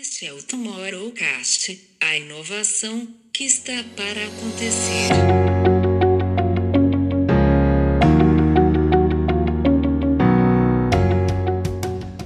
Este 0.00 0.26
é 0.26 0.32
o 0.32 0.42
Tomorrowcast, 0.42 1.78
a 2.00 2.16
inovação 2.16 3.06
que 3.30 3.44
está 3.44 3.72
para 3.94 4.24
acontecer. 4.24 5.08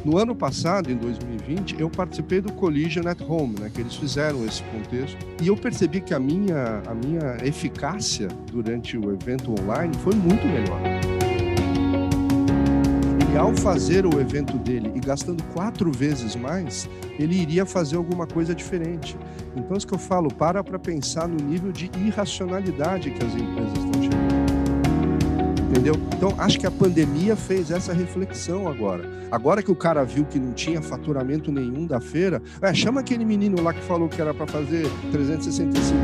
No 0.05 0.17
ano 0.17 0.37
passado, 0.37 0.93
em 0.93 0.97
2020, 0.97 1.81
eu 1.81 1.91
participei 1.91 2.41
do 2.41 2.53
Collision 2.53 3.09
at 3.09 3.21
Home, 3.21 3.59
né, 3.59 3.71
que 3.75 3.80
eles 3.80 3.96
fizeram 3.96 4.46
esse 4.46 4.62
contexto, 4.62 5.19
e 5.43 5.48
eu 5.48 5.57
percebi 5.57 6.01
que 6.01 6.14
a 6.14 6.21
minha, 6.21 6.83
a 6.87 6.95
minha 6.95 7.37
eficácia 7.45 8.29
durante 8.53 8.96
o 8.96 9.12
evento 9.12 9.51
online 9.61 9.93
foi 10.05 10.14
muito 10.14 10.46
melhor. 10.46 10.96
Ao 13.39 13.55
fazer 13.55 14.07
o 14.07 14.21
evento 14.21 14.57
dele 14.57 14.93
e 14.95 15.00
gastando 15.00 15.43
quatro 15.53 15.93
vezes 15.93 16.35
mais, 16.35 16.89
ele 17.18 17.36
iria 17.36 17.66
fazer 17.66 17.96
alguma 17.96 18.27
coisa 18.27 18.55
diferente. 18.55 19.16
Então, 19.54 19.76
isso 19.76 19.86
que 19.86 19.95
eu 19.95 19.99
falo, 19.99 20.32
para 20.32 20.64
para 20.64 20.79
pensar 20.79 21.29
no 21.29 21.36
nível 21.36 21.71
de 21.71 21.90
irracionalidade 21.99 23.11
que 23.11 23.25
as 23.25 23.35
empresas 23.35 23.79
estão 23.79 24.03
chegando 24.03 24.36
entendeu? 25.68 25.95
Então, 26.17 26.35
acho 26.39 26.59
que 26.59 26.67
a 26.67 26.71
pandemia 26.71 27.36
fez 27.36 27.71
essa 27.71 27.93
reflexão 27.93 28.67
agora. 28.67 29.29
Agora 29.31 29.62
que 29.62 29.71
o 29.71 29.76
cara 29.76 30.04
viu 30.04 30.25
que 30.25 30.39
não 30.39 30.53
tinha 30.53 30.81
faturamento 30.81 31.53
nenhum 31.53 31.87
da 31.87 32.00
feira, 32.00 32.42
é, 32.62 32.73
chama 32.73 33.00
aquele 33.00 33.25
menino 33.25 33.62
lá 33.62 33.75
que 33.75 33.83
falou 33.83 34.09
que 34.09 34.20
era 34.20 34.33
para 34.33 34.47
fazer 34.47 34.87
365. 35.12 35.97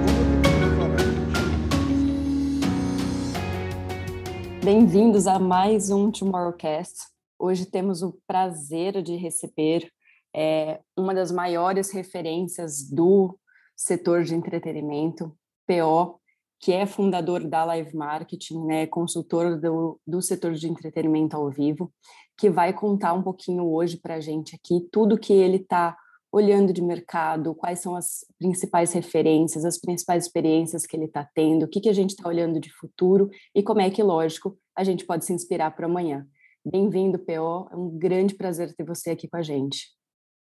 Bem-vindos 4.62 5.26
a 5.26 5.38
mais 5.38 5.90
um 5.90 6.10
Tomorrowcast. 6.10 7.11
Hoje 7.44 7.66
temos 7.66 8.04
o 8.04 8.16
prazer 8.24 9.02
de 9.02 9.16
receber 9.16 9.90
é, 10.32 10.78
uma 10.96 11.12
das 11.12 11.32
maiores 11.32 11.90
referências 11.90 12.88
do 12.88 13.36
setor 13.76 14.22
de 14.22 14.32
entretenimento, 14.32 15.36
PO, 15.66 16.20
que 16.60 16.70
é 16.70 16.86
fundador 16.86 17.42
da 17.42 17.64
Live 17.64 17.96
Marketing, 17.96 18.64
né, 18.64 18.86
consultor 18.86 19.60
do, 19.60 20.00
do 20.06 20.22
setor 20.22 20.52
de 20.52 20.68
entretenimento 20.68 21.36
ao 21.36 21.50
vivo, 21.50 21.92
que 22.38 22.48
vai 22.48 22.72
contar 22.72 23.12
um 23.12 23.24
pouquinho 23.24 23.64
hoje 23.64 23.96
para 23.96 24.14
a 24.14 24.20
gente 24.20 24.54
aqui 24.54 24.86
tudo 24.92 25.18
que 25.18 25.32
ele 25.32 25.56
está 25.56 25.96
olhando 26.30 26.72
de 26.72 26.80
mercado, 26.80 27.56
quais 27.56 27.80
são 27.80 27.96
as 27.96 28.24
principais 28.38 28.92
referências, 28.92 29.64
as 29.64 29.80
principais 29.80 30.26
experiências 30.26 30.86
que 30.86 30.96
ele 30.96 31.06
está 31.06 31.28
tendo, 31.34 31.64
o 31.64 31.68
que, 31.68 31.80
que 31.80 31.88
a 31.88 31.92
gente 31.92 32.10
está 32.10 32.28
olhando 32.28 32.60
de 32.60 32.72
futuro 32.72 33.28
e 33.52 33.64
como 33.64 33.80
é 33.80 33.90
que, 33.90 34.00
lógico, 34.00 34.56
a 34.76 34.84
gente 34.84 35.04
pode 35.04 35.24
se 35.24 35.32
inspirar 35.32 35.72
para 35.72 35.86
amanhã. 35.86 36.24
Bem-vindo, 36.64 37.18
PO, 37.18 37.68
é 37.72 37.76
um 37.76 37.98
grande 37.98 38.36
prazer 38.36 38.72
ter 38.72 38.84
você 38.84 39.10
aqui 39.10 39.26
com 39.26 39.36
a 39.36 39.42
gente. 39.42 39.90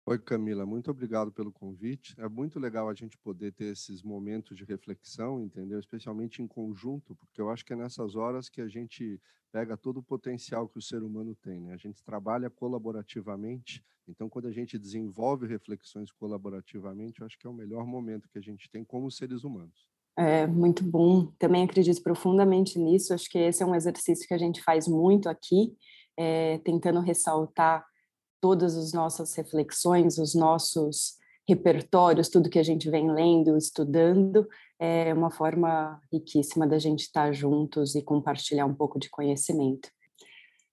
Oi, 0.05 0.19
Camila, 0.19 0.67
muito 0.67 0.91
obrigado 0.91 1.33
pelo 1.33 1.51
convite. 1.51 2.15
É 2.19 2.29
muito 2.29 2.61
legal 2.61 2.91
a 2.91 2.95
gente 2.95 3.17
poder 3.17 3.55
ter 3.55 3.73
esses 3.73 4.03
momentos 4.03 4.59
de 4.59 4.65
reflexão, 4.65 5.41
entendeu? 5.41 5.81
Especialmente 5.81 6.43
em 6.43 6.47
conjunto, 6.47 7.17
porque 7.17 7.41
eu 7.41 7.49
acho 7.49 7.65
que 7.65 7.73
é 7.73 7.77
nessas 7.77 8.17
horas 8.17 8.51
que 8.51 8.61
a 8.61 8.69
gente 8.69 9.19
pega 9.51 9.79
todo 9.79 10.01
o 10.01 10.03
potencial 10.03 10.69
que 10.69 10.79
o 10.79 10.83
ser 10.83 11.03
humano 11.03 11.35
tem. 11.35 11.63
Né? 11.63 11.73
A 11.73 11.79
gente 11.79 12.05
trabalha 12.05 12.51
colaborativamente, 12.51 13.83
então 14.07 14.29
quando 14.29 14.47
a 14.47 14.53
gente 14.53 14.79
desenvolve 14.79 15.47
reflexões 15.47 16.13
colaborativamente, 16.13 17.21
eu 17.21 17.27
acho 17.27 17.39
que 17.39 17.47
é 17.47 17.51
o 17.51 17.55
melhor 17.55 17.87
momento 17.87 18.29
que 18.29 18.39
a 18.39 18.43
gente 18.43 18.69
tem 18.69 18.85
como 18.85 19.11
seres 19.11 19.43
humanos. 19.43 19.89
É 20.19 20.47
muito 20.47 20.85
bom. 20.85 21.33
Também 21.39 21.63
acredito 21.63 22.03
profundamente 22.03 22.79
nisso. 22.79 23.15
Acho 23.15 23.31
que 23.31 23.39
esse 23.39 23.63
é 23.63 23.67
um 23.67 23.75
exercício 23.75 24.27
que 24.29 24.35
a 24.35 24.39
gente 24.39 24.63
faz 24.63 24.87
muito 24.87 25.31
aqui, 25.31 25.75
é, 26.23 26.59
tentando 26.59 27.01
ressaltar 27.01 27.83
todas 28.43 28.77
as 28.77 28.93
nossas 28.93 29.35
reflexões, 29.35 30.19
os 30.19 30.35
nossos 30.35 31.15
repertórios, 31.49 32.29
tudo 32.29 32.51
que 32.51 32.59
a 32.59 32.63
gente 32.63 32.91
vem 32.91 33.11
lendo, 33.11 33.57
estudando, 33.57 34.47
é 34.79 35.15
uma 35.15 35.31
forma 35.31 35.99
riquíssima 36.13 36.67
da 36.67 36.79
gente 36.79 37.01
estar 37.01 37.33
juntos 37.33 37.95
e 37.95 38.03
compartilhar 38.03 38.67
um 38.67 38.75
pouco 38.75 38.99
de 38.99 39.09
conhecimento. 39.09 39.89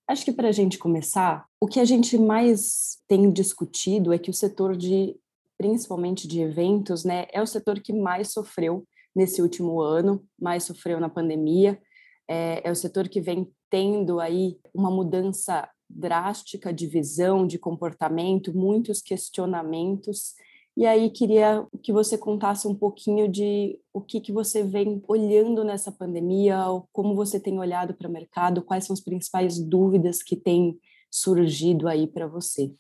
Acho 0.05 0.25
que 0.25 0.33
para 0.33 0.49
a 0.49 0.51
gente 0.51 0.77
começar, 0.77 1.45
o 1.61 1.65
que 1.65 1.79
a 1.79 1.85
gente 1.85 2.17
mais 2.17 2.97
tem 3.07 3.31
discutido 3.31 4.11
é 4.11 4.17
que 4.17 4.29
o 4.29 4.33
setor 4.33 4.75
de, 4.75 5.15
principalmente 5.57 6.27
de 6.27 6.41
eventos, 6.41 7.05
né, 7.05 7.25
é 7.31 7.41
o 7.41 7.47
setor 7.47 7.79
que 7.79 7.93
mais 7.93 8.33
sofreu 8.33 8.85
nesse 9.15 9.41
último 9.41 9.79
ano, 9.79 10.21
mais 10.37 10.65
sofreu 10.65 10.99
na 10.99 11.09
pandemia, 11.09 11.81
é, 12.27 12.61
é 12.67 12.71
o 12.71 12.75
setor 12.75 13.07
que 13.07 13.21
vem 13.21 13.47
tendo 13.69 14.19
aí 14.19 14.57
uma 14.73 14.91
mudança 14.91 15.69
drástica 15.89 16.73
de 16.73 16.85
visão, 16.85 17.47
de 17.47 17.57
comportamento, 17.57 18.55
muitos 18.55 19.01
questionamentos. 19.01 20.35
E 20.75 20.85
aí 20.85 21.09
queria 21.09 21.65
que 21.81 21.91
você 21.91 22.17
contasse 22.17 22.67
um 22.67 22.75
pouquinho 22.75 23.27
de 23.27 23.79
o 23.93 24.01
que, 24.01 24.21
que 24.21 24.31
você 24.31 24.63
vem 24.63 25.01
olhando 25.07 25.63
nessa 25.63 25.91
pandemia, 25.91 26.59
como 26.91 27.15
você 27.15 27.39
tem 27.39 27.57
olhado 27.57 27.95
para 27.95 28.07
o 28.07 28.11
mercado, 28.11 28.61
quais 28.61 28.85
são 28.85 28.93
as 28.93 29.01
principais 29.01 29.59
dúvidas 29.59 30.21
que 30.21 30.35
têm 30.35 30.77
surgido 31.09 31.87
aí 31.87 32.05
para 32.05 32.27
você. 32.27 32.71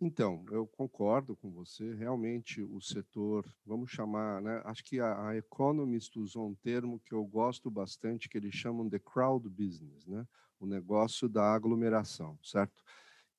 Então, 0.00 0.44
eu 0.50 0.66
concordo 0.66 1.34
com 1.36 1.50
você. 1.50 1.94
Realmente, 1.94 2.62
o 2.62 2.80
setor, 2.80 3.50
vamos 3.64 3.90
chamar, 3.90 4.42
né? 4.42 4.60
Acho 4.64 4.84
que 4.84 5.00
a, 5.00 5.28
a 5.28 5.36
Economist 5.36 6.18
usou 6.18 6.48
um 6.48 6.54
termo 6.54 7.00
que 7.00 7.14
eu 7.14 7.24
gosto 7.24 7.70
bastante, 7.70 8.28
que 8.28 8.36
eles 8.36 8.54
chamam 8.54 8.86
de 8.86 8.98
crowd 8.98 9.48
business, 9.48 10.06
né? 10.06 10.26
o 10.60 10.66
negócio 10.66 11.28
da 11.28 11.52
aglomeração, 11.52 12.38
certo? 12.42 12.82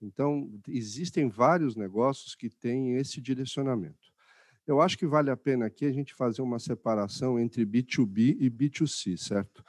Então, 0.01 0.51
existem 0.67 1.27
vários 1.27 1.75
negócios 1.75 2.35
que 2.35 2.49
têm 2.49 2.95
esse 2.95 3.19
direcionamento. 3.19 4.13
Eu 4.65 4.81
acho 4.81 4.97
que 4.97 5.07
vale 5.07 5.31
a 5.31 5.37
pena 5.37 5.65
aqui 5.65 5.85
a 5.85 5.91
gente 5.91 6.13
fazer 6.13 6.41
uma 6.41 6.59
separação 6.59 7.39
entre 7.39 7.65
B2B 7.65 8.37
e 8.39 8.49
B2C, 8.49 9.17
certo? 9.17 9.63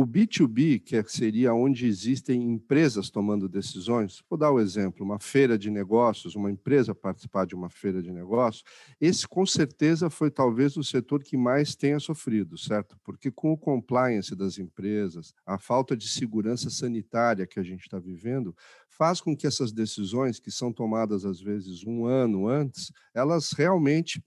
O 0.00 0.06
B2B, 0.06 0.78
que 0.78 0.94
é, 0.94 1.02
seria 1.02 1.52
onde 1.52 1.84
existem 1.84 2.40
empresas 2.40 3.10
tomando 3.10 3.48
decisões, 3.48 4.22
vou 4.30 4.38
dar 4.38 4.52
o 4.52 4.54
um 4.54 4.60
exemplo, 4.60 5.04
uma 5.04 5.18
feira 5.18 5.58
de 5.58 5.72
negócios, 5.72 6.36
uma 6.36 6.52
empresa 6.52 6.94
participar 6.94 7.44
de 7.44 7.56
uma 7.56 7.68
feira 7.68 8.00
de 8.00 8.12
negócios, 8.12 8.62
esse 9.00 9.26
com 9.26 9.44
certeza 9.44 10.08
foi 10.08 10.30
talvez 10.30 10.76
o 10.76 10.84
setor 10.84 11.24
que 11.24 11.36
mais 11.36 11.74
tenha 11.74 11.98
sofrido, 11.98 12.56
certo? 12.56 12.96
Porque 13.02 13.28
com 13.28 13.50
o 13.50 13.58
compliance 13.58 14.36
das 14.36 14.56
empresas, 14.56 15.34
a 15.44 15.58
falta 15.58 15.96
de 15.96 16.08
segurança 16.08 16.70
sanitária 16.70 17.44
que 17.44 17.58
a 17.58 17.64
gente 17.64 17.80
está 17.80 17.98
vivendo, 17.98 18.54
faz 18.88 19.20
com 19.20 19.36
que 19.36 19.48
essas 19.48 19.72
decisões, 19.72 20.38
que 20.38 20.52
são 20.52 20.72
tomadas 20.72 21.24
às 21.24 21.40
vezes 21.40 21.84
um 21.84 22.06
ano 22.06 22.46
antes, 22.46 22.92
elas 23.12 23.50
realmente 23.50 24.22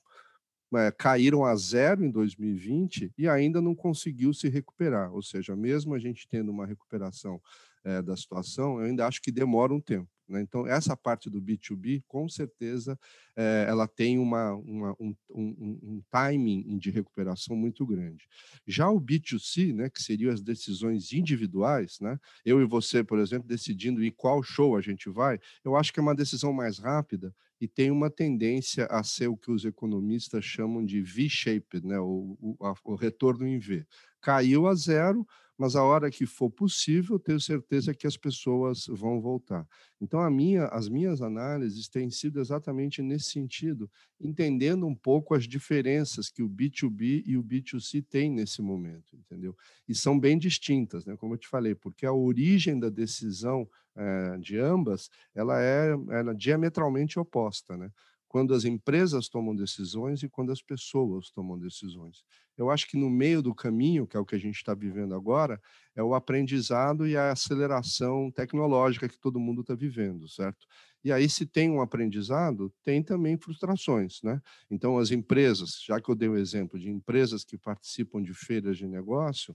é, 0.73 0.91
caíram 0.91 1.45
a 1.45 1.55
zero 1.55 2.03
em 2.03 2.09
2020 2.09 3.11
e 3.17 3.27
ainda 3.27 3.61
não 3.61 3.75
conseguiu 3.75 4.33
se 4.33 4.47
recuperar. 4.49 5.13
Ou 5.13 5.21
seja, 5.21 5.55
mesmo 5.55 5.93
a 5.93 5.99
gente 5.99 6.27
tendo 6.27 6.51
uma 6.51 6.65
recuperação 6.65 7.41
é, 7.83 8.01
da 8.01 8.15
situação, 8.15 8.79
eu 8.79 8.85
ainda 8.85 9.07
acho 9.07 9.21
que 9.21 9.31
demora 9.31 9.73
um 9.73 9.81
tempo. 9.81 10.09
Né? 10.31 10.41
Então, 10.41 10.65
essa 10.65 10.95
parte 10.95 11.29
do 11.29 11.41
B2B, 11.41 12.03
com 12.07 12.29
certeza, 12.29 12.97
é, 13.35 13.65
ela 13.67 13.87
tem 13.87 14.17
uma, 14.17 14.53
uma 14.53 14.95
um, 14.99 15.13
um, 15.29 15.79
um, 15.83 16.01
timing 16.09 16.77
de 16.77 16.89
recuperação 16.89 17.55
muito 17.55 17.85
grande. 17.85 18.25
Já 18.65 18.89
o 18.89 18.99
B2C, 18.99 19.73
né, 19.73 19.89
que 19.89 20.01
seriam 20.01 20.33
as 20.33 20.41
decisões 20.41 21.11
individuais, 21.11 21.99
né, 21.99 22.17
eu 22.45 22.61
e 22.61 22.65
você, 22.65 23.03
por 23.03 23.19
exemplo, 23.19 23.47
decidindo 23.47 24.03
em 24.03 24.11
qual 24.11 24.41
show 24.41 24.77
a 24.77 24.81
gente 24.81 25.09
vai, 25.09 25.37
eu 25.63 25.75
acho 25.75 25.91
que 25.91 25.99
é 25.99 26.03
uma 26.03 26.15
decisão 26.15 26.53
mais 26.53 26.79
rápida 26.79 27.35
e 27.59 27.67
tem 27.67 27.91
uma 27.91 28.09
tendência 28.09 28.85
a 28.85 29.03
ser 29.03 29.27
o 29.27 29.37
que 29.37 29.51
os 29.51 29.65
economistas 29.65 30.45
chamam 30.45 30.83
de 30.83 31.01
V-shaped, 31.01 31.85
né, 31.85 31.99
o, 31.99 32.37
o, 32.41 32.57
o 32.85 32.95
retorno 32.95 33.45
em 33.45 33.59
V. 33.59 33.85
Caiu 34.21 34.67
a 34.67 34.75
zero, 34.75 35.27
mas 35.61 35.75
a 35.75 35.83
hora 35.83 36.09
que 36.09 36.25
for 36.25 36.49
possível, 36.49 37.19
tenho 37.19 37.39
certeza 37.39 37.94
que 37.94 38.07
as 38.07 38.17
pessoas 38.17 38.88
vão 38.88 39.22
voltar. 39.22 39.63
Então, 40.01 40.27
minha, 40.31 40.66
as 40.66 40.89
minhas 40.89 41.22
análises 41.22 41.88
têm 41.88 42.09
sido 42.09 42.41
exatamente 42.41 42.99
nesse 43.03 43.25
sentido, 43.25 43.88
entendendo 44.19 44.88
um 44.88 44.95
pouco 44.95 45.35
as 45.35 45.43
diferenças 45.47 46.31
que 46.31 46.41
o 46.41 46.49
B2B 46.49 47.22
e 47.28 47.37
o 47.37 47.43
B2C 47.43 48.03
têm 48.03 48.31
nesse 48.31 48.59
momento, 48.59 49.16
entendeu? 49.16 49.55
E 49.87 49.93
são 49.93 50.19
bem 50.19 50.35
distintas, 50.35 51.05
né? 51.05 51.16
como 51.16 51.35
eu 51.35 51.37
te 51.37 51.47
falei, 51.47 51.75
porque 51.75 52.08
a 52.08 52.11
origem 52.11 52.79
da 52.79 52.90
decisão 52.90 53.69
é, 53.96 54.40
de 54.40 54.58
ambas, 54.58 55.11
ela 55.35 55.61
é, 55.61 55.91
ela 56.09 56.31
é 56.31 56.34
diametralmente 56.34 57.19
oposta, 57.19 57.78
né? 57.78 57.91
Quando 58.31 58.53
as 58.53 58.63
empresas 58.63 59.28
tomam 59.28 59.53
decisões 59.53 60.23
e 60.23 60.29
quando 60.29 60.53
as 60.53 60.61
pessoas 60.61 61.29
tomam 61.29 61.59
decisões. 61.59 62.23
Eu 62.57 62.69
acho 62.69 62.87
que 62.87 62.95
no 62.95 63.09
meio 63.09 63.41
do 63.41 63.53
caminho, 63.53 64.07
que 64.07 64.16
é 64.16 64.19
o 64.22 64.25
que 64.25 64.35
a 64.35 64.39
gente 64.39 64.55
está 64.55 64.73
vivendo 64.73 65.13
agora, 65.13 65.61
é 65.93 66.01
o 66.01 66.13
aprendizado 66.13 67.05
e 67.05 67.17
a 67.17 67.31
aceleração 67.31 68.31
tecnológica 68.31 69.09
que 69.09 69.19
todo 69.19 69.37
mundo 69.37 69.59
está 69.59 69.75
vivendo, 69.75 70.29
certo? 70.29 70.66
E 71.03 71.11
aí, 71.11 71.28
se 71.28 71.45
tem 71.45 71.69
um 71.69 71.81
aprendizado, 71.81 72.72
tem 72.83 73.03
também 73.03 73.35
frustrações, 73.35 74.22
né? 74.23 74.41
Então, 74.69 74.97
as 74.97 75.11
empresas, 75.11 75.81
já 75.85 75.99
que 75.99 76.09
eu 76.09 76.16
dei 76.16 76.29
o 76.29 76.37
exemplo 76.37 76.79
de 76.79 76.89
empresas 76.89 77.43
que 77.43 77.57
participam 77.57 78.23
de 78.23 78.34
feiras 78.34 78.77
de 78.77 78.87
negócio, 78.87 79.53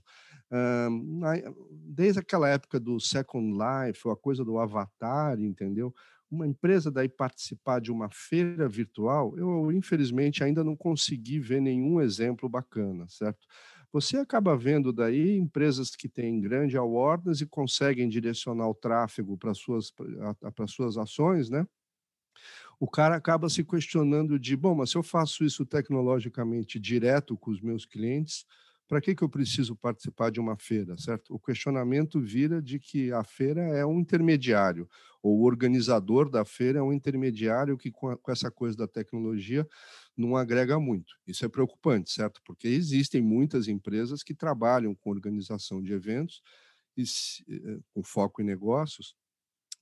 desde 1.71 2.19
aquela 2.19 2.47
época 2.47 2.79
do 2.79 2.99
Second 2.99 3.57
Life, 3.57 4.01
ou 4.05 4.11
a 4.11 4.17
coisa 4.17 4.45
do 4.45 4.59
avatar, 4.59 5.39
entendeu? 5.39 5.95
Uma 6.29 6.47
empresa 6.47 6.91
daí 6.91 7.09
participar 7.09 7.79
de 7.81 7.91
uma 7.91 8.09
feira 8.11 8.67
virtual, 8.67 9.37
eu 9.37 9.71
infelizmente 9.71 10.43
ainda 10.43 10.63
não 10.63 10.75
consegui 10.75 11.39
ver 11.39 11.61
nenhum 11.61 12.01
exemplo 12.01 12.49
bacana, 12.49 13.05
certo? 13.09 13.47
Você 13.91 14.17
acaba 14.17 14.57
vendo 14.57 14.91
daí 14.91 15.37
empresas 15.37 15.95
que 15.95 16.09
têm 16.09 16.41
grande 16.41 16.77
awareness 16.77 17.41
e 17.41 17.45
conseguem 17.47 18.09
direcionar 18.09 18.67
o 18.69 18.75
tráfego 18.75 19.37
para 19.37 19.53
suas 19.53 19.91
para 20.55 20.67
suas 20.67 20.97
ações, 20.97 21.49
né? 21.49 21.65
O 22.79 22.87
cara 22.87 23.15
acaba 23.15 23.49
se 23.49 23.63
questionando 23.63 24.37
de, 24.39 24.55
bom, 24.55 24.75
mas 24.75 24.91
se 24.91 24.97
eu 24.97 25.03
faço 25.03 25.43
isso 25.43 25.65
tecnologicamente 25.65 26.79
direto 26.79 27.37
com 27.37 27.51
os 27.51 27.61
meus 27.61 27.85
clientes, 27.85 28.45
para 28.87 29.01
que, 29.01 29.13
que 29.13 29.23
eu 29.23 29.29
preciso 29.29 29.75
participar 29.75 30.31
de 30.31 30.39
uma 30.39 30.57
feira, 30.57 30.97
certo? 30.97 31.33
O 31.33 31.39
questionamento 31.39 32.21
vira 32.21 32.61
de 32.61 32.79
que 32.79 33.11
a 33.11 33.23
feira 33.23 33.61
é 33.61 33.85
um 33.85 33.99
intermediário, 33.99 34.87
ou 35.21 35.39
o 35.39 35.43
organizador 35.43 36.29
da 36.29 36.45
feira 36.45 36.79
é 36.79 36.81
um 36.81 36.93
intermediário 36.93 37.77
que, 37.77 37.91
com, 37.91 38.09
a, 38.09 38.17
com 38.17 38.31
essa 38.31 38.49
coisa 38.49 38.77
da 38.77 38.87
tecnologia, 38.87 39.67
não 40.15 40.35
agrega 40.37 40.79
muito. 40.79 41.15
Isso 41.27 41.45
é 41.45 41.49
preocupante, 41.49 42.11
certo? 42.11 42.41
Porque 42.45 42.67
existem 42.67 43.21
muitas 43.21 43.67
empresas 43.67 44.23
que 44.23 44.33
trabalham 44.33 44.95
com 44.95 45.09
organização 45.09 45.81
de 45.81 45.93
eventos, 45.93 46.41
e, 46.95 47.03
eh, 47.49 47.79
com 47.93 48.03
foco 48.03 48.41
em 48.41 48.45
negócios, 48.45 49.15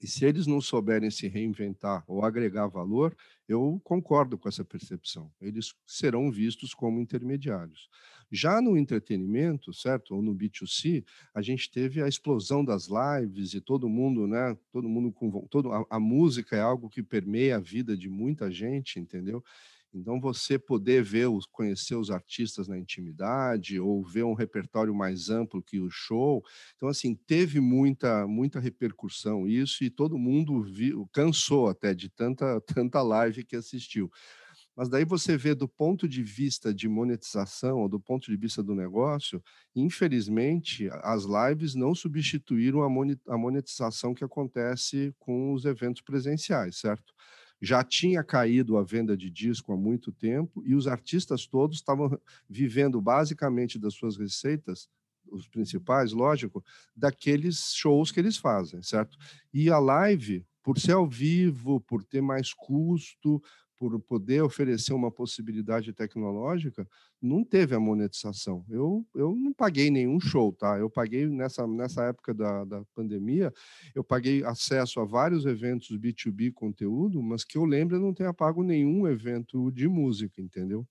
e 0.02 0.08
se 0.08 0.26
eles 0.26 0.46
não 0.46 0.60
souberem 0.60 1.10
se 1.10 1.28
reinventar 1.28 2.04
ou 2.08 2.24
agregar 2.24 2.68
valor, 2.68 3.16
eu 3.48 3.80
concordo 3.84 4.38
com 4.38 4.50
essa 4.50 4.64
percepção. 4.64 5.32
Eles 5.40 5.74
serão 5.86 6.30
vistos 6.32 6.74
como 6.74 7.00
intermediários. 7.00 7.90
Já 8.32 8.62
no 8.62 8.78
entretenimento, 8.78 9.74
certo, 9.74 10.16
ou 10.16 10.22
no 10.22 10.36
B2C, 10.36 11.04
a 11.34 11.42
gente 11.42 11.70
teve 11.70 12.02
a 12.02 12.08
explosão 12.08 12.64
das 12.64 12.88
lives 12.88 13.54
e 13.54 13.62
todo 13.62 13.88
mundo, 13.88 14.28
né, 14.28 14.58
todo 14.72 14.90
mundo 14.90 15.12
com 15.12 15.48
todo 15.48 15.72
a, 15.72 15.86
a 15.90 16.00
música 16.00 16.56
é 16.56 16.62
algo 16.62 16.90
que 16.90 17.04
permeia 17.04 17.58
a 17.58 17.60
vida 17.60 17.96
de 17.96 18.10
muita 18.10 18.52
gente, 18.52 19.00
entendeu? 19.00 19.44
Então, 19.96 20.20
você 20.20 20.60
poder 20.60 21.02
ver, 21.02 21.28
os, 21.28 21.46
conhecer 21.46 21.96
os 21.96 22.12
artistas 22.12 22.68
na 22.68 22.78
intimidade, 22.78 23.80
ou 23.80 24.04
ver 24.04 24.24
um 24.26 24.34
repertório 24.34 24.94
mais 24.94 25.30
amplo 25.30 25.64
que 25.64 25.80
o 25.80 25.90
show. 25.90 26.44
Então, 26.76 26.90
assim, 26.90 27.16
teve 27.16 27.62
muita, 27.62 28.28
muita 28.28 28.60
repercussão 28.60 29.48
isso, 29.48 29.86
e 29.86 29.90
todo 29.90 30.18
mundo 30.18 30.62
viu, 30.62 31.08
cansou 31.14 31.70
até 31.70 31.94
de 31.94 32.10
tanta, 32.10 32.60
tanta 32.68 33.02
live 33.02 33.46
que 33.46 33.56
assistiu. 33.56 34.12
Mas 34.76 34.90
daí 34.90 35.06
você 35.06 35.38
vê 35.38 35.56
do 35.56 35.68
ponto 35.68 36.08
de 36.08 36.22
vista 36.22 36.74
de 36.74 36.88
monetização, 36.90 37.80
ou 37.80 37.90
do 37.90 38.00
ponto 38.00 38.30
de 38.30 38.36
vista 38.38 38.62
do 38.62 38.76
negócio, 38.76 39.42
infelizmente, 39.76 40.90
as 41.02 41.24
lives 41.24 41.76
não 41.76 41.96
substituíram 41.96 42.84
a 42.84 43.38
monetização 43.38 44.14
que 44.14 44.24
acontece 44.24 45.14
com 45.18 45.54
os 45.54 45.64
eventos 45.66 46.02
presenciais, 46.02 46.78
certo? 46.78 47.14
já 47.62 47.84
tinha 47.84 48.24
caído 48.24 48.78
a 48.78 48.84
venda 48.84 49.16
de 49.16 49.30
disco 49.30 49.72
há 49.74 49.78
muito 49.78 50.12
tempo 50.12 50.62
e 50.66 50.76
os 50.76 50.88
artistas 50.88 51.48
todos 51.48 51.78
estavam 51.78 52.20
vivendo 52.50 53.02
basicamente 53.02 53.80
das 53.80 53.94
suas 53.94 54.18
receitas, 54.18 54.88
os 55.32 55.48
principais, 55.48 56.12
lógico, 56.12 56.64
daqueles 56.96 57.74
shows 57.74 58.12
que 58.12 58.20
eles 58.20 58.38
fazem, 58.38 58.82
certo? 58.84 59.18
E 59.54 59.70
a 59.70 59.80
live, 59.80 60.46
por 60.62 60.78
ser 60.80 60.92
ao 60.94 61.08
vivo, 61.08 61.80
por 61.82 62.04
ter 62.04 62.22
mais 62.22 62.54
custo, 62.54 63.42
por 63.78 64.00
poder 64.00 64.42
oferecer 64.42 64.94
uma 64.94 65.12
possibilidade 65.12 65.94
tecnológica, 65.94 66.88
não 67.22 67.44
teve 67.44 67.76
a 67.76 67.80
monetização. 67.80 68.66
Eu, 68.70 69.06
eu 69.16 69.36
não 69.36 69.54
paguei 69.54 69.90
nenhum 69.90 70.20
show, 70.20 70.54
tá? 70.54 70.78
Eu 70.78 70.90
paguei 70.90 71.28
nessa, 71.28 71.68
nessa 71.68 72.04
época 72.06 72.34
da, 72.34 72.64
da 72.64 72.84
pandemia, 72.94 73.54
eu 73.94 74.04
paguei 74.04 74.44
acesso 74.44 75.00
a 75.00 75.06
vários 75.06 75.46
eventos 75.46 75.98
B2B 75.98 76.54
conteúdo, 76.54 77.22
mas 77.22 77.44
que 77.44 77.58
eu 77.58 77.66
lembro 77.66 77.96
eu 77.98 78.02
não 78.02 78.14
tenha 78.14 78.34
pago 78.34 78.64
nenhum 78.64 79.08
evento 79.08 79.72
de 79.72 79.88
música, 79.88 80.42
entendeu? 80.42 80.88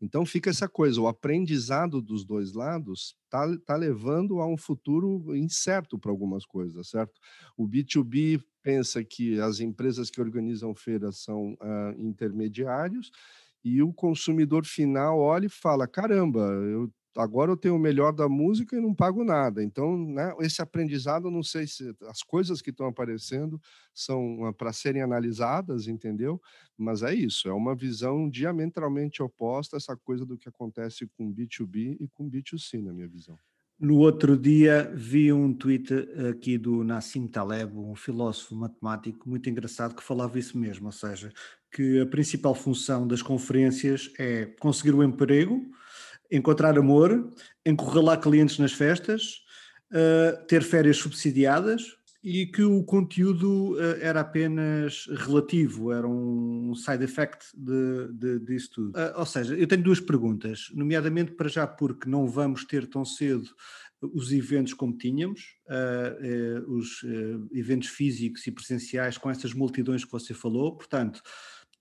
Então 0.00 0.26
fica 0.26 0.50
essa 0.50 0.68
coisa, 0.68 1.00
o 1.00 1.08
aprendizado 1.08 2.02
dos 2.02 2.24
dois 2.24 2.52
lados 2.52 3.16
está 3.24 3.46
tá 3.64 3.76
levando 3.76 4.40
a 4.40 4.46
um 4.46 4.56
futuro 4.56 5.34
incerto 5.34 5.98
para 5.98 6.10
algumas 6.10 6.44
coisas, 6.44 6.88
certo? 6.88 7.18
O 7.56 7.66
B2B 7.66 8.42
pensa 8.62 9.02
que 9.02 9.40
as 9.40 9.60
empresas 9.60 10.10
que 10.10 10.20
organizam 10.20 10.74
feiras 10.74 11.18
são 11.20 11.54
uh, 11.54 11.98
intermediários 11.98 13.10
e 13.64 13.82
o 13.82 13.92
consumidor 13.92 14.64
final 14.66 15.18
olha 15.18 15.46
e 15.46 15.50
fala: 15.50 15.88
caramba, 15.88 16.40
eu 16.40 16.92
agora 17.16 17.50
eu 17.50 17.56
tenho 17.56 17.76
o 17.76 17.78
melhor 17.78 18.12
da 18.12 18.28
música 18.28 18.76
e 18.76 18.80
não 18.80 18.94
pago 18.94 19.24
nada. 19.24 19.62
Então, 19.62 19.96
né, 19.96 20.34
esse 20.40 20.62
aprendizado, 20.62 21.30
não 21.30 21.42
sei 21.42 21.66
se 21.66 21.94
as 22.08 22.22
coisas 22.22 22.60
que 22.60 22.70
estão 22.70 22.86
aparecendo 22.86 23.60
são 23.94 24.54
para 24.56 24.72
serem 24.72 25.02
analisadas, 25.02 25.88
entendeu? 25.88 26.40
Mas 26.76 27.02
é 27.02 27.14
isso, 27.14 27.48
é 27.48 27.52
uma 27.52 27.74
visão 27.74 28.28
diametralmente 28.28 29.22
oposta 29.22 29.76
essa 29.76 29.96
coisa 29.96 30.24
do 30.24 30.36
que 30.36 30.48
acontece 30.48 31.06
com 31.16 31.32
B2B 31.32 31.96
e 32.00 32.08
com 32.08 32.30
B2C, 32.30 32.82
na 32.82 32.92
minha 32.92 33.08
visão. 33.08 33.38
No 33.78 33.98
outro 33.98 34.38
dia 34.38 34.90
vi 34.94 35.30
um 35.30 35.52
tweet 35.52 35.92
aqui 36.30 36.56
do 36.56 36.82
Nassim 36.82 37.26
Taleb, 37.26 37.76
um 37.76 37.94
filósofo 37.94 38.54
matemático 38.54 39.28
muito 39.28 39.50
engraçado, 39.50 39.94
que 39.94 40.02
falava 40.02 40.38
isso 40.38 40.56
mesmo, 40.56 40.86
ou 40.86 40.92
seja, 40.92 41.30
que 41.70 42.00
a 42.00 42.06
principal 42.06 42.54
função 42.54 43.06
das 43.06 43.20
conferências 43.20 44.10
é 44.18 44.46
conseguir 44.58 44.94
o 44.94 45.02
emprego, 45.02 45.70
encontrar 46.30 46.78
amor, 46.78 47.32
encurralar 47.64 48.20
clientes 48.20 48.58
nas 48.58 48.72
festas, 48.72 49.42
uh, 49.92 50.46
ter 50.46 50.62
férias 50.62 50.96
subsidiadas 50.96 51.96
e 52.22 52.46
que 52.46 52.62
o 52.62 52.82
conteúdo 52.82 53.74
uh, 53.74 53.98
era 54.00 54.20
apenas 54.20 55.06
relativo, 55.06 55.92
era 55.92 56.06
um 56.06 56.74
side 56.74 57.04
effect 57.04 57.46
de, 57.56 58.12
de, 58.12 58.38
disso 58.40 58.70
tudo. 58.74 58.90
Uh, 58.90 59.18
ou 59.18 59.26
seja, 59.26 59.54
eu 59.54 59.66
tenho 59.66 59.82
duas 59.82 60.00
perguntas, 60.00 60.68
nomeadamente 60.74 61.32
para 61.32 61.48
já 61.48 61.66
porque 61.66 62.08
não 62.08 62.26
vamos 62.26 62.64
ter 62.64 62.86
tão 62.86 63.04
cedo 63.04 63.48
os 64.12 64.30
eventos 64.30 64.74
como 64.74 64.96
tínhamos, 64.96 65.56
os 66.68 67.02
eventos 67.50 67.88
físicos 67.88 68.46
e 68.46 68.52
presenciais 68.52 69.16
com 69.16 69.30
essas 69.30 69.54
multidões 69.54 70.04
que 70.04 70.12
você 70.12 70.34
falou, 70.34 70.76
portanto 70.76 71.22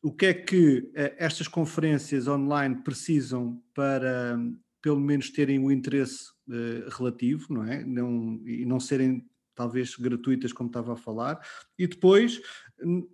o 0.06 0.12
que 0.12 0.28
é 0.28 0.34
que 0.36 0.92
eh, 0.94 1.16
estas 1.18 1.48
conferências 1.48 2.28
online 2.28 2.76
precisam 2.84 3.60
para, 3.74 4.38
pelo 4.80 5.00
menos, 5.00 5.32
terem 5.32 5.58
o 5.58 5.72
interesse 5.72 6.30
uh, 6.48 6.88
relativo, 6.96 7.52
não 7.52 7.64
é? 7.64 7.84
Não, 7.84 8.40
e 8.46 8.64
não 8.68 8.80
serem 8.80 9.28
talvez 9.56 9.96
gratuitas, 9.96 10.54
como 10.54 10.70
estava 10.70 10.94
a 10.94 10.96
falar, 10.96 11.44
e 11.76 11.88
depois, 11.88 12.40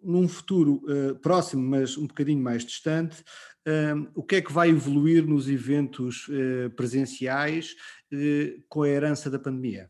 num 0.04 0.28
futuro 0.28 0.84
uh, 0.84 1.16
próximo, 1.20 1.62
mas 1.62 1.98
um 1.98 2.08
bocadinho 2.08 2.44
mais 2.44 2.66
distante, 2.66 3.22
uh, 3.22 4.12
o 4.14 4.22
que 4.22 4.36
é 4.36 4.42
que 4.42 4.52
vai 4.52 4.70
evoluir 4.70 5.26
nos 5.26 5.48
eventos 5.48 6.30
presenciais 6.76 7.74
com 8.68 8.82
a 8.82 8.90
herança 8.90 9.30
da 9.30 9.40
pandemia? 9.40 9.90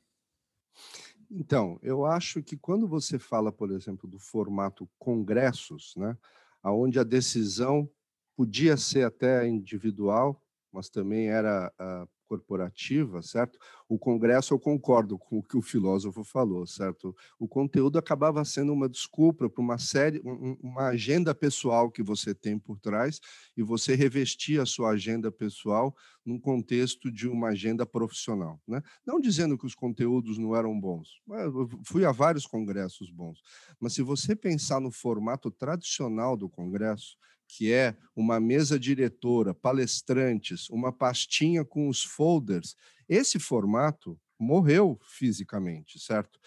Então, 1.31 1.79
eu 1.81 2.05
acho 2.05 2.43
que 2.43 2.55
quando 2.55 2.87
você 2.87 3.17
fala, 3.17 3.51
por 3.51 3.71
exemplo, 3.71 4.07
do 4.07 4.19
formato 4.19 4.87
congressos, 4.99 5.93
né? 5.97 6.15
Aonde 6.61 6.99
a 6.99 7.03
decisão 7.03 7.89
podia 8.35 8.77
ser 8.77 9.05
até 9.05 9.47
individual, 9.47 10.41
mas 10.71 10.89
também 10.89 11.29
era 11.29 11.71
uh, 11.79 12.09
corporativa, 12.27 13.21
certo? 13.21 13.59
O 13.91 13.99
Congresso, 13.99 14.53
eu 14.53 14.57
concordo 14.57 15.19
com 15.19 15.39
o 15.39 15.43
que 15.43 15.57
o 15.57 15.61
filósofo 15.61 16.23
falou, 16.23 16.65
certo? 16.65 17.13
O 17.37 17.45
conteúdo 17.45 17.99
acabava 17.99 18.45
sendo 18.45 18.71
uma 18.71 18.87
desculpa 18.87 19.49
para 19.49 19.61
uma 19.61 19.77
série, 19.77 20.21
um, 20.23 20.55
uma 20.63 20.87
agenda 20.87 21.35
pessoal 21.35 21.91
que 21.91 22.01
você 22.01 22.33
tem 22.33 22.57
por 22.57 22.79
trás 22.79 23.19
e 23.57 23.61
você 23.61 23.93
revestia 23.93 24.61
a 24.61 24.65
sua 24.65 24.91
agenda 24.91 25.29
pessoal 25.29 25.93
num 26.25 26.39
contexto 26.39 27.11
de 27.11 27.27
uma 27.27 27.49
agenda 27.49 27.85
profissional, 27.85 28.61
né? 28.65 28.81
Não 29.05 29.19
dizendo 29.19 29.57
que 29.57 29.65
os 29.65 29.75
conteúdos 29.75 30.37
não 30.37 30.55
eram 30.55 30.79
bons, 30.79 31.09
eu 31.27 31.67
fui 31.83 32.05
a 32.05 32.13
vários 32.13 32.45
congressos 32.45 33.11
bons, 33.11 33.41
mas 33.77 33.91
se 33.91 34.01
você 34.01 34.37
pensar 34.37 34.79
no 34.79 34.89
formato 34.89 35.51
tradicional 35.51 36.37
do 36.37 36.47
Congresso, 36.47 37.17
que 37.53 37.73
é 37.73 37.97
uma 38.15 38.39
mesa 38.39 38.79
diretora, 38.79 39.53
palestrantes, 39.53 40.69
uma 40.69 40.89
pastinha 40.89 41.65
com 41.65 41.89
os 41.89 42.01
folders, 42.01 42.77
esse 43.13 43.39
formato 43.39 44.19
morreu 44.39 44.97
fisicamente, 45.03 45.99
certo? 45.99 46.39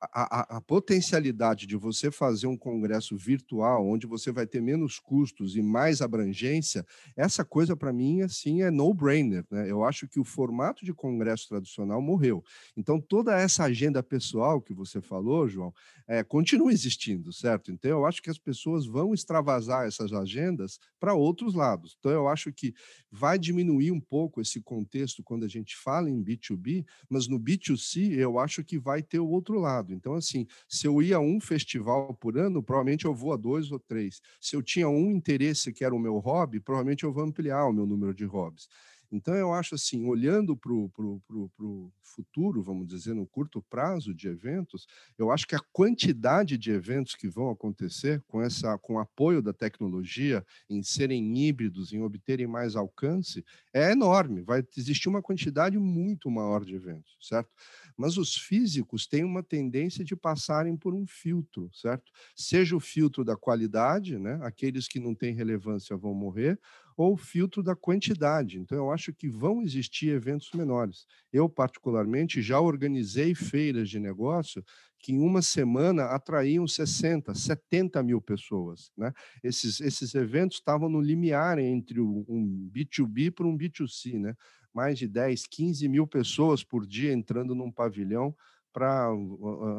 A, 0.00 0.56
a, 0.56 0.60
potencialidade 0.60 1.66
de 1.66 1.76
você 1.76 2.10
fazer 2.10 2.46
um 2.46 2.56
congresso 2.56 3.16
virtual, 3.16 3.86
onde 3.86 4.06
você 4.06 4.30
vai 4.30 4.46
ter 4.46 4.60
menos 4.60 4.98
custos 4.98 5.56
e 5.56 5.62
mais 5.62 6.00
abrangência, 6.00 6.86
essa 7.16 7.44
coisa 7.44 7.76
para 7.76 7.92
mim 7.92 8.22
assim 8.22 8.62
é 8.62 8.70
no-brainer. 8.70 9.44
Né? 9.50 9.68
Eu 9.68 9.82
acho 9.84 10.06
que 10.06 10.20
o 10.20 10.24
formato 10.24 10.84
de 10.84 10.94
congresso 10.94 11.48
tradicional 11.48 12.00
morreu. 12.00 12.44
Então 12.76 13.00
toda 13.00 13.36
essa 13.36 13.64
agenda 13.64 14.02
pessoal 14.02 14.60
que 14.60 14.72
você 14.72 15.00
falou, 15.00 15.48
João, 15.48 15.74
é, 16.06 16.22
continua 16.22 16.72
existindo, 16.72 17.32
certo? 17.32 17.72
Então 17.72 17.90
eu 17.90 18.06
acho 18.06 18.22
que 18.22 18.30
as 18.30 18.38
pessoas 18.38 18.86
vão 18.86 19.12
extravasar 19.12 19.86
essas 19.86 20.12
agendas 20.12 20.78
para 21.00 21.14
outros 21.14 21.54
lados. 21.54 21.96
Então 21.98 22.12
eu 22.12 22.28
acho 22.28 22.52
que 22.52 22.72
vai 23.10 23.38
diminuir 23.38 23.90
um 23.90 24.00
pouco 24.00 24.40
esse 24.40 24.60
contexto 24.60 25.22
quando 25.24 25.44
a 25.44 25.48
gente 25.48 25.76
fala 25.76 26.08
em 26.08 26.22
B2B, 26.22 26.86
mas 27.08 27.26
no 27.26 27.38
B2C 27.38 28.12
eu 28.12 28.38
acho 28.38 28.62
que 28.62 28.78
vai 28.78 29.02
ter 29.02 29.18
o 29.18 29.28
outro 29.28 29.58
lado 29.58 29.87
limitado. 29.88 29.92
Então, 29.92 30.14
assim, 30.14 30.46
se 30.68 30.86
eu 30.86 31.02
ia 31.02 31.16
a 31.16 31.20
um 31.20 31.40
festival 31.40 32.14
por 32.14 32.38
ano, 32.38 32.62
provavelmente 32.62 33.04
eu 33.04 33.14
vou 33.14 33.32
a 33.32 33.36
dois 33.36 33.70
ou 33.72 33.78
três. 33.78 34.20
Se 34.40 34.54
eu 34.54 34.62
tinha 34.62 34.88
um 34.88 35.10
interesse 35.10 35.72
que 35.72 35.84
era 35.84 35.94
o 35.94 35.98
meu 35.98 36.18
hobby, 36.18 36.60
provavelmente 36.60 37.04
eu 37.04 37.12
vou 37.12 37.24
ampliar 37.24 37.66
o 37.66 37.72
meu 37.72 37.86
número 37.86 38.14
de 38.14 38.24
hobbies. 38.24 38.68
Então, 39.10 39.34
eu 39.34 39.52
acho 39.54 39.74
assim, 39.74 40.06
olhando 40.06 40.54
para 40.54 40.70
o 40.70 41.92
futuro, 42.02 42.62
vamos 42.62 42.86
dizer, 42.86 43.14
no 43.14 43.26
curto 43.26 43.62
prazo 43.62 44.14
de 44.14 44.28
eventos, 44.28 44.86
eu 45.16 45.30
acho 45.30 45.46
que 45.46 45.54
a 45.54 45.60
quantidade 45.72 46.58
de 46.58 46.70
eventos 46.70 47.14
que 47.14 47.26
vão 47.26 47.50
acontecer 47.50 48.22
com, 48.28 48.42
essa, 48.42 48.76
com 48.76 48.94
o 48.94 48.98
apoio 48.98 49.40
da 49.40 49.52
tecnologia 49.52 50.44
em 50.68 50.82
serem 50.82 51.38
híbridos, 51.38 51.92
em 51.92 52.02
obterem 52.02 52.46
mais 52.46 52.76
alcance, 52.76 53.42
é 53.72 53.92
enorme. 53.92 54.42
Vai 54.42 54.62
existir 54.76 55.08
uma 55.08 55.22
quantidade 55.22 55.78
muito 55.78 56.30
maior 56.30 56.62
de 56.62 56.74
eventos, 56.74 57.16
certo? 57.20 57.50
Mas 57.98 58.16
os 58.16 58.36
físicos 58.36 59.08
têm 59.08 59.24
uma 59.24 59.42
tendência 59.42 60.04
de 60.04 60.14
passarem 60.14 60.76
por 60.76 60.94
um 60.94 61.04
filtro, 61.04 61.68
certo? 61.74 62.12
Seja 62.36 62.76
o 62.76 62.80
filtro 62.80 63.24
da 63.24 63.36
qualidade, 63.36 64.16
né? 64.16 64.38
aqueles 64.42 64.86
que 64.86 65.00
não 65.00 65.16
têm 65.16 65.34
relevância 65.34 65.96
vão 65.96 66.14
morrer, 66.14 66.60
ou 66.96 67.16
filtro 67.16 67.60
da 67.60 67.74
quantidade. 67.74 68.58
Então, 68.58 68.78
eu 68.78 68.90
acho 68.92 69.12
que 69.12 69.28
vão 69.28 69.62
existir 69.62 70.10
eventos 70.10 70.50
menores. 70.52 71.06
Eu, 71.32 71.48
particularmente, 71.48 72.40
já 72.40 72.60
organizei 72.60 73.34
feiras 73.34 73.90
de 73.90 73.98
negócio 73.98 74.64
que 75.00 75.12
em 75.12 75.20
uma 75.20 75.42
semana 75.42 76.06
atraíam 76.06 76.66
60, 76.66 77.34
70 77.34 78.02
mil 78.02 78.20
pessoas. 78.20 78.92
Né? 78.96 79.12
Esses, 79.42 79.80
esses 79.80 80.14
eventos 80.14 80.58
estavam 80.58 80.88
no 80.88 81.00
limiar 81.00 81.58
entre 81.58 82.00
um 82.00 82.70
B2B 82.72 83.32
para 83.32 83.46
um 83.46 83.56
B2C, 83.56 84.18
né? 84.18 84.34
Mais 84.72 84.98
de 84.98 85.08
10, 85.08 85.46
15 85.46 85.88
mil 85.88 86.06
pessoas 86.06 86.62
por 86.62 86.86
dia 86.86 87.12
entrando 87.12 87.54
num 87.54 87.70
pavilhão 87.70 88.34
para 88.72 89.08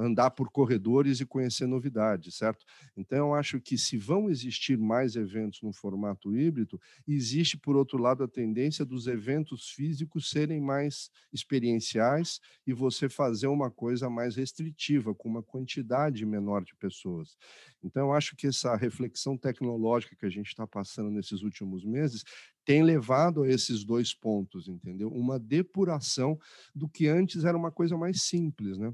andar 0.02 0.32
por 0.32 0.50
corredores 0.50 1.22
e 1.22 1.26
conhecer 1.26 1.68
novidades, 1.68 2.36
certo? 2.36 2.66
Então, 2.98 3.28
eu 3.30 3.34
acho 3.34 3.60
que 3.62 3.78
se 3.78 3.98
vão 3.98 4.30
existir 4.30 4.78
mais 4.78 5.16
eventos 5.16 5.62
no 5.62 5.72
formato 5.72 6.36
híbrido, 6.36 6.80
existe, 7.08 7.58
por 7.58 7.78
outro 7.78 7.98
lado, 7.98 8.24
a 8.24 8.28
tendência 8.28 8.84
dos 8.84 9.08
eventos 9.08 9.70
físicos 9.70 10.30
serem 10.30 10.60
mais 10.60 11.10
experienciais 11.32 12.42
e 12.66 12.74
você 12.74 13.08
fazer 13.08 13.48
uma 13.48 13.72
coisa 13.72 14.10
mais 14.10 14.36
restritiva, 14.36 15.16
com 15.16 15.30
uma 15.30 15.44
quantidade 15.44 16.26
menor 16.26 16.64
de 16.64 16.76
pessoas. 16.76 17.38
Então, 17.82 18.08
eu 18.08 18.14
acho 18.14 18.36
que 18.36 18.48
essa 18.48 18.76
reflexão 18.76 19.38
tecnológica 19.38 20.16
que 20.16 20.26
a 20.26 20.30
gente 20.30 20.48
está 20.48 20.68
passando 20.68 21.10
nesses 21.10 21.42
últimos 21.42 21.86
meses 21.86 22.24
tem 22.66 22.84
levado 22.84 23.44
a 23.44 23.50
esses 23.50 23.84
dois 23.84 24.14
pontos, 24.14 24.68
entendeu? 24.68 25.10
Uma 25.10 25.40
depuração 25.40 26.38
do 26.74 26.88
que 26.88 27.08
antes 27.08 27.44
era 27.44 27.58
uma 27.58 27.72
coisa 27.72 27.98
mais 27.98 28.24
simples, 28.24 28.78
né? 28.78 28.94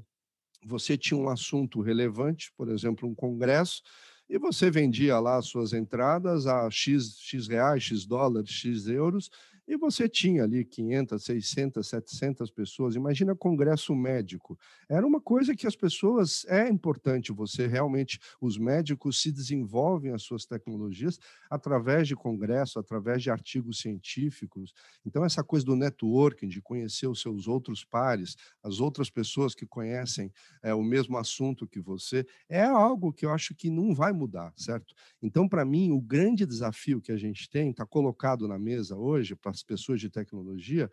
Você 0.64 0.96
tinha 0.96 1.18
um 1.18 1.28
assunto 1.28 1.80
relevante, 1.80 2.52
por 2.56 2.68
exemplo, 2.68 3.08
um 3.08 3.14
congresso, 3.14 3.82
e 4.28 4.38
você 4.38 4.70
vendia 4.70 5.18
lá 5.20 5.40
suas 5.40 5.72
entradas 5.72 6.46
a 6.46 6.68
X, 6.70 7.16
X 7.20 7.46
reais, 7.46 7.84
X 7.84 8.04
dólares, 8.04 8.50
X 8.50 8.88
euros, 8.88 9.30
e 9.66 9.76
você 9.76 10.08
tinha 10.08 10.44
ali 10.44 10.64
500, 10.64 11.24
600, 11.24 11.88
700 11.88 12.50
pessoas. 12.50 12.94
Imagina 12.94 13.34
congresso 13.34 13.94
médico. 13.94 14.58
Era 14.88 15.04
uma 15.04 15.20
coisa 15.20 15.56
que 15.56 15.66
as 15.66 15.74
pessoas. 15.74 16.44
É 16.46 16.68
importante 16.68 17.32
você 17.32 17.66
realmente. 17.66 18.20
Os 18.40 18.56
médicos 18.58 19.20
se 19.20 19.32
desenvolvem 19.32 20.12
as 20.12 20.22
suas 20.22 20.46
tecnologias 20.46 21.18
através 21.50 22.06
de 22.06 22.14
congresso, 22.14 22.78
através 22.78 23.22
de 23.22 23.30
artigos 23.30 23.80
científicos. 23.80 24.72
Então, 25.04 25.24
essa 25.24 25.42
coisa 25.42 25.66
do 25.66 25.74
networking, 25.74 26.46
de 26.46 26.62
conhecer 26.62 27.08
os 27.08 27.20
seus 27.20 27.48
outros 27.48 27.84
pares, 27.84 28.36
as 28.62 28.78
outras 28.78 29.10
pessoas 29.10 29.54
que 29.54 29.66
conhecem 29.66 30.32
é, 30.62 30.72
o 30.74 30.82
mesmo 30.82 31.18
assunto 31.18 31.66
que 31.66 31.80
você, 31.80 32.24
é 32.48 32.62
algo 32.62 33.12
que 33.12 33.26
eu 33.26 33.30
acho 33.30 33.54
que 33.54 33.68
não 33.68 33.94
vai 33.94 34.12
mudar, 34.12 34.52
certo? 34.56 34.94
Então, 35.20 35.48
para 35.48 35.64
mim, 35.64 35.90
o 35.90 36.00
grande 36.00 36.46
desafio 36.46 37.00
que 37.00 37.10
a 37.10 37.16
gente 37.16 37.50
tem, 37.50 37.70
está 37.70 37.84
colocado 37.84 38.46
na 38.46 38.58
mesa 38.58 38.96
hoje, 38.96 39.34
para 39.34 39.55
as 39.56 39.62
pessoas 39.62 40.00
de 40.00 40.10
tecnologia, 40.10 40.90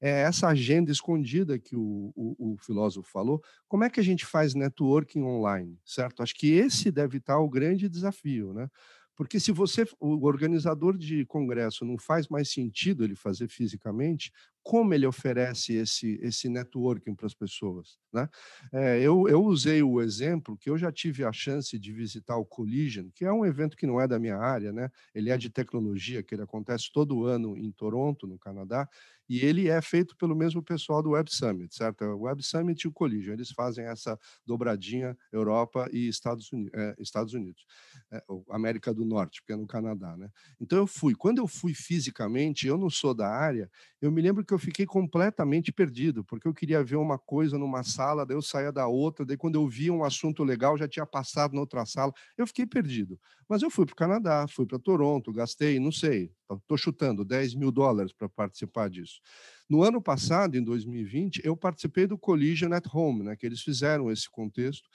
é 0.00 0.22
essa 0.22 0.48
agenda 0.48 0.90
escondida 0.90 1.58
que 1.58 1.76
o, 1.76 2.12
o, 2.14 2.54
o, 2.54 2.56
filósofo 2.58 3.10
falou. 3.10 3.42
Como 3.68 3.84
é 3.84 3.90
que 3.90 4.00
a 4.00 4.04
gente 4.04 4.24
faz 4.24 4.54
networking 4.54 5.22
online, 5.22 5.78
certo? 5.84 6.22
Acho 6.22 6.34
que 6.34 6.52
esse 6.52 6.90
deve 6.90 7.18
estar 7.18 7.38
o 7.38 7.48
grande 7.48 7.88
desafio, 7.88 8.52
né? 8.52 8.68
Porque 9.16 9.38
se 9.38 9.52
você, 9.52 9.86
o 10.00 10.26
organizador 10.26 10.96
de 10.96 11.24
congresso, 11.26 11.84
não 11.84 11.96
faz 11.96 12.28
mais 12.28 12.50
sentido 12.50 13.04
ele 13.04 13.14
fazer 13.14 13.48
fisicamente, 13.48 14.32
como 14.64 14.94
ele 14.94 15.06
oferece 15.06 15.74
esse, 15.74 16.18
esse 16.22 16.48
networking 16.48 17.14
para 17.14 17.26
as 17.26 17.34
pessoas. 17.34 17.98
Né? 18.10 18.26
É, 18.72 18.98
eu, 18.98 19.28
eu 19.28 19.44
usei 19.44 19.82
o 19.82 20.00
exemplo 20.00 20.56
que 20.56 20.70
eu 20.70 20.78
já 20.78 20.90
tive 20.90 21.22
a 21.22 21.32
chance 21.32 21.78
de 21.78 21.92
visitar 21.92 22.36
o 22.38 22.46
Collision, 22.46 23.10
que 23.14 23.26
é 23.26 23.32
um 23.32 23.44
evento 23.44 23.76
que 23.76 23.86
não 23.86 24.00
é 24.00 24.08
da 24.08 24.18
minha 24.18 24.38
área, 24.38 24.72
né? 24.72 24.90
ele 25.14 25.28
é 25.28 25.36
de 25.36 25.50
tecnologia, 25.50 26.22
que 26.22 26.34
ele 26.34 26.42
acontece 26.42 26.90
todo 26.90 27.26
ano 27.26 27.58
em 27.58 27.70
Toronto, 27.70 28.26
no 28.26 28.38
Canadá, 28.38 28.88
e 29.28 29.40
ele 29.40 29.68
é 29.68 29.80
feito 29.80 30.16
pelo 30.16 30.34
mesmo 30.34 30.62
pessoal 30.62 31.02
do 31.02 31.10
Web 31.10 31.34
Summit, 31.34 31.74
certo? 31.74 32.04
O 32.04 32.22
Web 32.22 32.42
Summit 32.42 32.82
e 32.82 32.88
o 32.88 32.92
Collision, 32.92 33.32
eles 33.32 33.50
fazem 33.50 33.86
essa 33.86 34.18
dobradinha 34.46 35.16
Europa 35.32 35.88
e 35.92 36.08
Estados 36.08 36.52
Unidos, 36.52 36.72
é, 36.74 36.94
Estados 36.98 37.32
Unidos 37.32 37.64
é, 38.12 38.22
América 38.50 38.92
do 38.92 39.04
Norte, 39.04 39.40
porque 39.40 39.52
é 39.52 39.56
no 39.56 39.66
Canadá, 39.66 40.16
né? 40.16 40.28
Então 40.60 40.78
eu 40.78 40.86
fui. 40.86 41.14
Quando 41.14 41.38
eu 41.38 41.46
fui 41.46 41.74
fisicamente, 41.74 42.66
eu 42.66 42.76
não 42.76 42.90
sou 42.90 43.14
da 43.14 43.28
área, 43.28 43.70
eu 44.00 44.12
me 44.12 44.20
lembro 44.20 44.44
que 44.44 44.52
eu 44.54 44.58
fiquei 44.58 44.86
completamente 44.86 45.72
perdido, 45.72 46.24
porque 46.24 46.48
eu 46.48 46.54
queria 46.54 46.82
ver 46.82 46.96
uma 46.96 47.18
coisa 47.18 47.58
numa 47.58 47.82
sala, 47.82 48.24
daí 48.24 48.36
eu 48.36 48.42
saía 48.42 48.72
da 48.72 48.86
outra, 48.86 49.26
daí 49.26 49.36
quando 49.36 49.56
eu 49.56 49.68
via 49.68 49.92
um 49.92 50.04
assunto 50.04 50.42
legal, 50.42 50.78
já 50.78 50.88
tinha 50.88 51.04
passado 51.04 51.54
na 51.54 51.60
outra 51.60 51.84
sala, 51.84 52.12
eu 52.38 52.46
fiquei 52.46 52.64
perdido. 52.64 53.18
Mas 53.48 53.62
eu 53.62 53.70
fui 53.70 53.84
para 53.84 53.92
o 53.92 53.96
Canadá, 53.96 54.46
fui 54.48 54.64
para 54.64 54.78
Toronto, 54.78 55.32
gastei, 55.32 55.78
não 55.78 55.92
sei, 55.92 56.32
estou 56.50 56.78
chutando, 56.78 57.24
10 57.24 57.54
mil 57.54 57.70
dólares 57.70 58.12
para 58.12 58.28
participar 58.28 58.88
disso. 58.88 59.20
No 59.68 59.82
ano 59.82 60.00
passado, 60.00 60.56
em 60.56 60.62
2020, 60.62 61.42
eu 61.44 61.56
participei 61.56 62.06
do 62.06 62.16
Collision 62.16 62.72
at 62.72 62.86
Home, 62.92 63.22
né, 63.22 63.36
que 63.36 63.44
eles 63.44 63.60
fizeram 63.60 64.10
esse 64.10 64.30
contexto, 64.30 64.88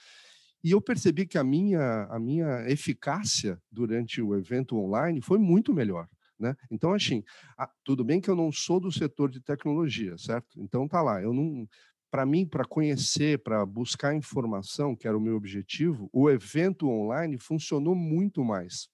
e 0.62 0.72
eu 0.72 0.80
percebi 0.80 1.26
que 1.26 1.38
a 1.38 1.44
minha, 1.44 2.04
a 2.10 2.18
minha 2.18 2.68
eficácia 2.68 3.60
durante 3.70 4.20
o 4.20 4.34
evento 4.34 4.76
online 4.76 5.20
foi 5.22 5.38
muito 5.38 5.72
melhor. 5.72 6.08
Né? 6.40 6.56
Então, 6.70 6.94
assim, 6.94 7.22
tudo 7.84 8.02
bem 8.02 8.20
que 8.20 8.30
eu 8.30 8.34
não 8.34 8.50
sou 8.50 8.80
do 8.80 8.90
setor 8.90 9.30
de 9.30 9.40
tecnologia, 9.40 10.16
certo? 10.16 10.58
Então, 10.58 10.88
tá 10.88 11.02
lá. 11.02 11.22
Eu 11.22 11.34
não, 11.34 11.68
para 12.10 12.24
mim, 12.24 12.46
para 12.46 12.64
conhecer, 12.64 13.42
para 13.42 13.64
buscar 13.66 14.14
informação, 14.14 14.96
que 14.96 15.06
era 15.06 15.16
o 15.16 15.20
meu 15.20 15.36
objetivo, 15.36 16.08
o 16.12 16.30
evento 16.30 16.88
online 16.88 17.36
funcionou 17.36 17.94
muito 17.94 18.42
mais. 18.42 18.88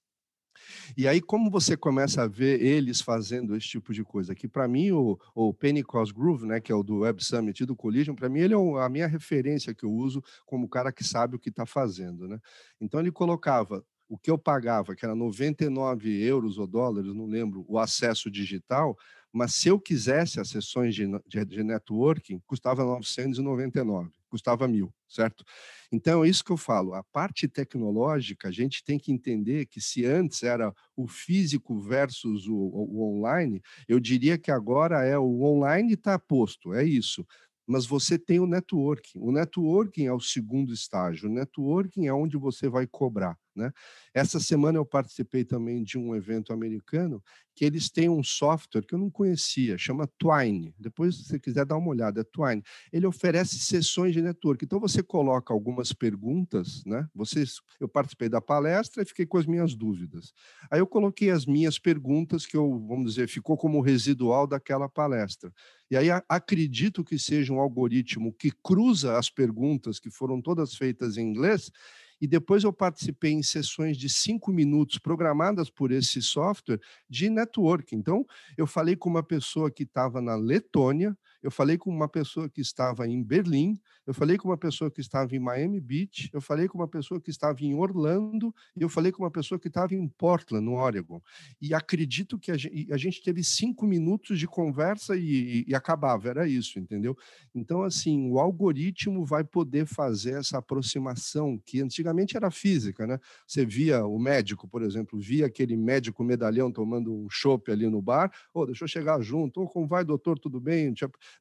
E 0.97 1.07
aí, 1.07 1.21
como 1.21 1.51
você 1.51 1.77
começa 1.77 2.23
a 2.23 2.27
ver 2.27 2.61
eles 2.63 3.01
fazendo 3.01 3.55
esse 3.55 3.69
tipo 3.69 3.93
de 3.93 4.03
coisa? 4.03 4.35
Que 4.35 4.49
para 4.49 4.67
mim, 4.67 4.91
o, 4.91 5.19
o 5.35 5.55
Penny 5.55 5.83
Groove, 5.83 6.47
né, 6.47 6.61
que 6.61 6.73
é 6.73 6.75
o 6.75 6.83
do 6.83 7.01
Web 7.01 7.23
Summit 7.25 7.63
e 7.63 7.67
do 7.67 7.77
Collision, 7.77 8.15
para 8.15 8.29
mim 8.29 8.41
ele 8.41 8.55
é 8.55 8.57
a 8.83 8.89
minha 8.89 9.07
referência 9.07 9.75
que 9.75 9.85
eu 9.85 9.93
uso 9.93 10.23
como 10.45 10.69
cara 10.69 10.93
que 10.93 11.05
sabe 11.05 11.37
o 11.37 11.39
que 11.39 11.51
está 11.51 11.67
fazendo. 11.67 12.27
Né? 12.27 12.41
Então, 12.81 12.99
ele 12.99 13.13
colocava 13.13 13.85
o 14.09 14.17
que 14.17 14.31
eu 14.31 14.39
pagava, 14.39 14.95
que 14.95 15.05
era 15.05 15.15
99 15.15 16.23
euros 16.23 16.59
ou 16.59 16.67
dólares, 16.67 17.15
não 17.15 17.27
lembro, 17.27 17.65
o 17.69 17.79
acesso 17.79 18.31
digital, 18.31 18.97
mas 19.33 19.55
se 19.55 19.69
eu 19.69 19.79
quisesse 19.79 20.41
as 20.41 20.49
sessões 20.49 20.95
de, 20.95 21.07
de, 21.27 21.45
de 21.45 21.63
networking, 21.63 22.41
custava 22.47 22.85
999, 22.85 24.11
custava 24.29 24.67
mil, 24.67 24.93
certo? 25.09 25.45
Então, 25.93 26.25
é 26.25 26.29
isso 26.29 26.45
que 26.45 26.53
eu 26.53 26.57
falo. 26.57 26.95
A 26.95 27.05
parte 27.05 27.47
tecnológica, 27.47 28.49
a 28.49 28.51
gente 28.51 28.83
tem 28.83 28.99
que 28.99 29.13
entender 29.13 29.67
que 29.67 29.81
se 29.81 30.07
antes 30.07 30.43
era 30.43 30.73
o 30.97 31.07
físico 31.07 31.79
versus 31.79 32.47
o, 32.47 32.55
o, 32.55 32.99
o 32.99 33.19
online, 33.19 33.61
eu 33.87 34.01
diria 34.01 34.39
que 34.39 34.51
agora 34.51 35.05
é 35.05 35.19
o 35.19 35.43
online 35.43 35.95
está 35.95 36.19
posto, 36.19 36.73
é 36.73 36.85
isso 36.85 37.27
mas 37.67 37.85
você 37.85 38.17
tem 38.17 38.39
o 38.39 38.47
networking. 38.47 39.19
O 39.19 39.33
networking 39.33 40.07
é 40.07 40.13
o 40.13 40.21
segundo 40.21 40.73
estágio. 40.73 41.29
O 41.29 41.33
networking 41.33 42.07
é 42.07 42.15
onde 42.15 42.37
você 42.37 42.69
vai 42.69 42.87
cobrar. 42.87 43.37
Né? 43.57 43.73
Essa 44.13 44.39
semana 44.39 44.79
eu 44.79 44.85
participei 44.85 45.45
também 45.45 45.83
de 45.83 45.97
um 45.97 46.15
evento 46.15 46.53
americano 46.53 47.23
que 47.57 47.65
eles 47.65 47.89
têm 47.89 48.11
um 48.11 48.23
software 48.23 48.83
que 48.83 48.95
eu 48.95 48.99
não 48.99 49.11
conhecia, 49.11 49.79
chama 49.79 50.07
Twine. 50.19 50.75
Depois, 50.79 51.17
se 51.17 51.25
você 51.25 51.41
quiser 51.41 51.65
dar 51.65 51.79
uma 51.79 51.89
olhada, 51.89 52.21
é 52.21 52.25
Twine. 52.25 52.63
Ele 52.93 53.07
oferece 53.07 53.59
sessões 53.59 54.13
de 54.13 54.21
network. 54.21 54.63
Então 54.63 54.79
você 54.79 55.03
coloca 55.03 55.55
algumas 55.55 55.91
perguntas, 55.91 56.85
né? 56.85 57.09
Vocês, 57.15 57.55
eu 57.81 57.89
participei 57.89 58.29
da 58.29 58.43
palestra 58.43 59.03
e 59.03 59.07
fiquei 59.07 59.25
com 59.25 59.39
as 59.39 59.47
minhas 59.47 59.75
dúvidas. 59.75 60.35
Aí 60.71 60.81
eu 60.81 60.87
coloquei 60.87 61.31
as 61.31 61.47
minhas 61.47 61.79
perguntas 61.79 62.45
que 62.45 62.59
eu, 62.59 62.79
vamos 62.87 63.15
dizer, 63.15 63.27
ficou 63.27 63.57
como 63.57 63.81
residual 63.81 64.47
daquela 64.47 64.87
palestra. 64.87 65.51
E 65.91 65.97
aí 65.97 66.09
acredito 66.29 67.03
que 67.03 67.19
seja 67.19 67.55
um 67.55 67.61
algoritmo 67.61 68.35
que 68.35 68.51
cruza 68.51 69.17
as 69.17 69.31
perguntas 69.31 69.99
que 69.99 70.11
foram 70.11 70.43
todas 70.43 70.75
feitas 70.75 71.17
em 71.17 71.23
inglês 71.31 71.71
e 72.21 72.27
depois 72.27 72.65
eu 72.65 72.73
participei 72.73 73.33
em 73.33 73.43
sessões 73.43 73.97
de 73.97 74.09
cinco 74.09 74.53
minutos 74.53 74.99
programadas 74.99 75.71
por 75.71 75.91
esse 75.91 76.23
software 76.23 76.81
de 77.09 77.29
network. 77.29 77.95
Então, 77.95 78.25
eu 78.57 78.67
falei 78.67 78.97
com 78.97 79.09
uma 79.09 79.23
pessoa 79.23 79.71
que 79.71 79.83
estava 79.83 80.21
na 80.21 80.35
Letônia, 80.35 81.17
eu 81.47 81.51
falei 81.53 81.79
com 81.79 81.89
uma 81.89 82.09
pessoa 82.09 82.49
que 82.49 82.61
estava 82.61 83.07
em 83.07 83.23
Berlim, 83.23 83.79
eu 84.05 84.13
falei 84.13 84.37
com 84.37 84.49
uma 84.49 84.57
pessoa 84.57 84.91
que 84.91 85.01
estava 85.01 85.37
em 85.37 85.39
Miami 85.39 85.79
Beach, 85.79 86.29
eu 86.33 86.41
falei 86.41 86.67
com 86.67 86.77
uma 86.77 86.89
pessoa 86.89 87.21
que 87.21 87.31
estava 87.31 87.63
em 87.63 87.73
Orlando 87.73 88.53
e 88.77 88.83
eu 88.83 88.89
falei 88.89 89.13
com 89.13 89.23
uma 89.23 89.31
pessoa 89.31 89.57
que 89.57 89.69
estava 89.69 89.95
em 89.95 90.09
Portland, 90.09 90.65
no 90.65 90.75
Oregon. 90.75 91.23
E 91.63 91.73
acredito 91.73 92.37
que 92.37 92.51
a 92.51 92.57
gente, 92.57 92.93
a 92.93 92.97
gente 92.97 93.23
teve 93.23 93.45
cinco 93.45 93.87
minutos 93.87 94.41
de 94.41 94.49
conversa 94.49 95.17
e, 95.17 95.65
e, 95.69 95.73
acabava, 95.73 96.29
era 96.29 96.49
isso, 96.49 96.81
entendeu? 96.81 97.17
Então, 97.55 97.85
assim, 97.85 98.29
o 98.29 98.41
algoritmo 98.41 99.25
vai 99.25 99.45
poder 99.45 99.87
fazer 99.87 100.41
essa 100.41 100.59
aproximação 100.59 101.63
que 101.65 101.81
antigamente 101.81 102.37
era 102.37 102.51
física, 102.51 103.07
né? 103.07 103.21
Você 103.47 103.65
via 103.65 104.05
o 104.05 104.19
médico, 104.19 104.67
por 104.67 104.83
exemplo, 104.83 105.17
via 105.17 105.47
aquele 105.47 105.77
médico 105.77 106.25
medalhão 106.25 106.73
tomando 106.73 107.15
um 107.15 107.31
chopp 107.31 107.71
ali 107.71 107.89
no 107.89 108.03
bar, 108.03 108.33
ou 108.53 108.65
oh, 108.65 108.67
deixa 108.67 108.83
eu 108.83 108.89
chegar 108.89 109.21
junto, 109.21 109.61
ou 109.61 109.67
oh, 109.67 109.69
como 109.69 109.87
vai, 109.87 110.05
doutor, 110.05 110.41
tudo 110.41 110.59
bem? 110.59 110.93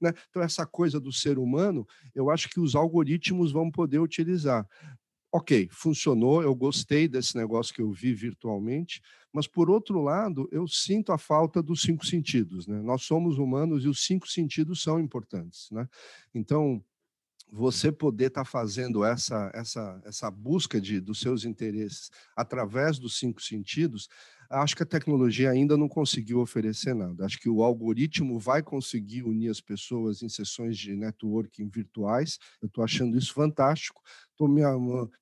Né? 0.02 0.14
Então, 0.30 0.42
essa 0.42 0.66
coisa 0.66 1.00
do 1.00 1.12
ser 1.12 1.38
humano, 1.38 1.88
eu 2.14 2.30
acho 2.30 2.50
que 2.50 2.60
os 2.60 2.75
algoritmos 2.75 3.52
vão 3.52 3.72
poder 3.72 4.00
utilizar. 4.00 4.68
Ok, 5.32 5.68
funcionou, 5.70 6.42
eu 6.42 6.56
gostei 6.56 7.10
desse 7.10 7.36
negócio 7.36 7.74
que 7.74 7.82
eu 7.82 7.92
vi 7.92 8.14
virtualmente, 8.14 9.02
mas, 9.34 9.48
por 9.48 9.70
outro 9.70 10.02
lado, 10.02 10.48
eu 10.50 10.66
sinto 10.66 11.12
a 11.12 11.18
falta 11.18 11.62
dos 11.62 11.82
cinco 11.82 12.06
sentidos. 12.06 12.66
Né? 12.68 12.82
Nós 12.82 13.04
somos 13.04 13.38
humanos 13.38 13.84
e 13.84 13.90
os 13.90 14.06
cinco 14.06 14.30
sentidos 14.30 14.82
são 14.82 14.98
importantes. 14.98 15.70
Né? 15.72 15.90
Então, 16.34 16.82
você 17.52 17.92
poder 17.92 18.28
estar 18.28 18.44
tá 18.44 18.50
fazendo 18.50 19.04
essa, 19.04 19.52
essa, 19.54 20.02
essa 20.06 20.32
busca 20.32 20.80
de, 20.80 21.00
dos 21.00 21.20
seus 21.20 21.46
interesses 21.46 22.10
através 22.36 22.98
dos 22.98 23.20
cinco 23.20 23.42
sentidos 23.42 24.10
acho 24.50 24.75
que 24.75 24.84
a 24.84 24.86
tecnologia 24.86 25.50
ainda 25.50 25.78
não 25.78 25.88
conseguiu 25.88 26.40
oferecer 26.40 26.94
nada. 26.94 27.25
Acho 27.25 27.40
que 27.40 27.50
o 27.50 27.64
algoritmo 27.64 28.40
vai 28.40 28.62
conseguir 28.62 29.24
unir 29.24 29.50
as 29.50 29.62
pessoas 29.62 30.22
em 30.22 30.30
sessões 30.30 30.78
de 30.78 30.96
networking 30.96 31.68
virtuais. 31.68 32.38
Eu 32.62 32.68
estou 32.68 32.84
achando 32.84 33.18
isso 33.18 33.34
fantástico. 33.34 34.02
Estou 34.32 34.50
me, 34.50 34.62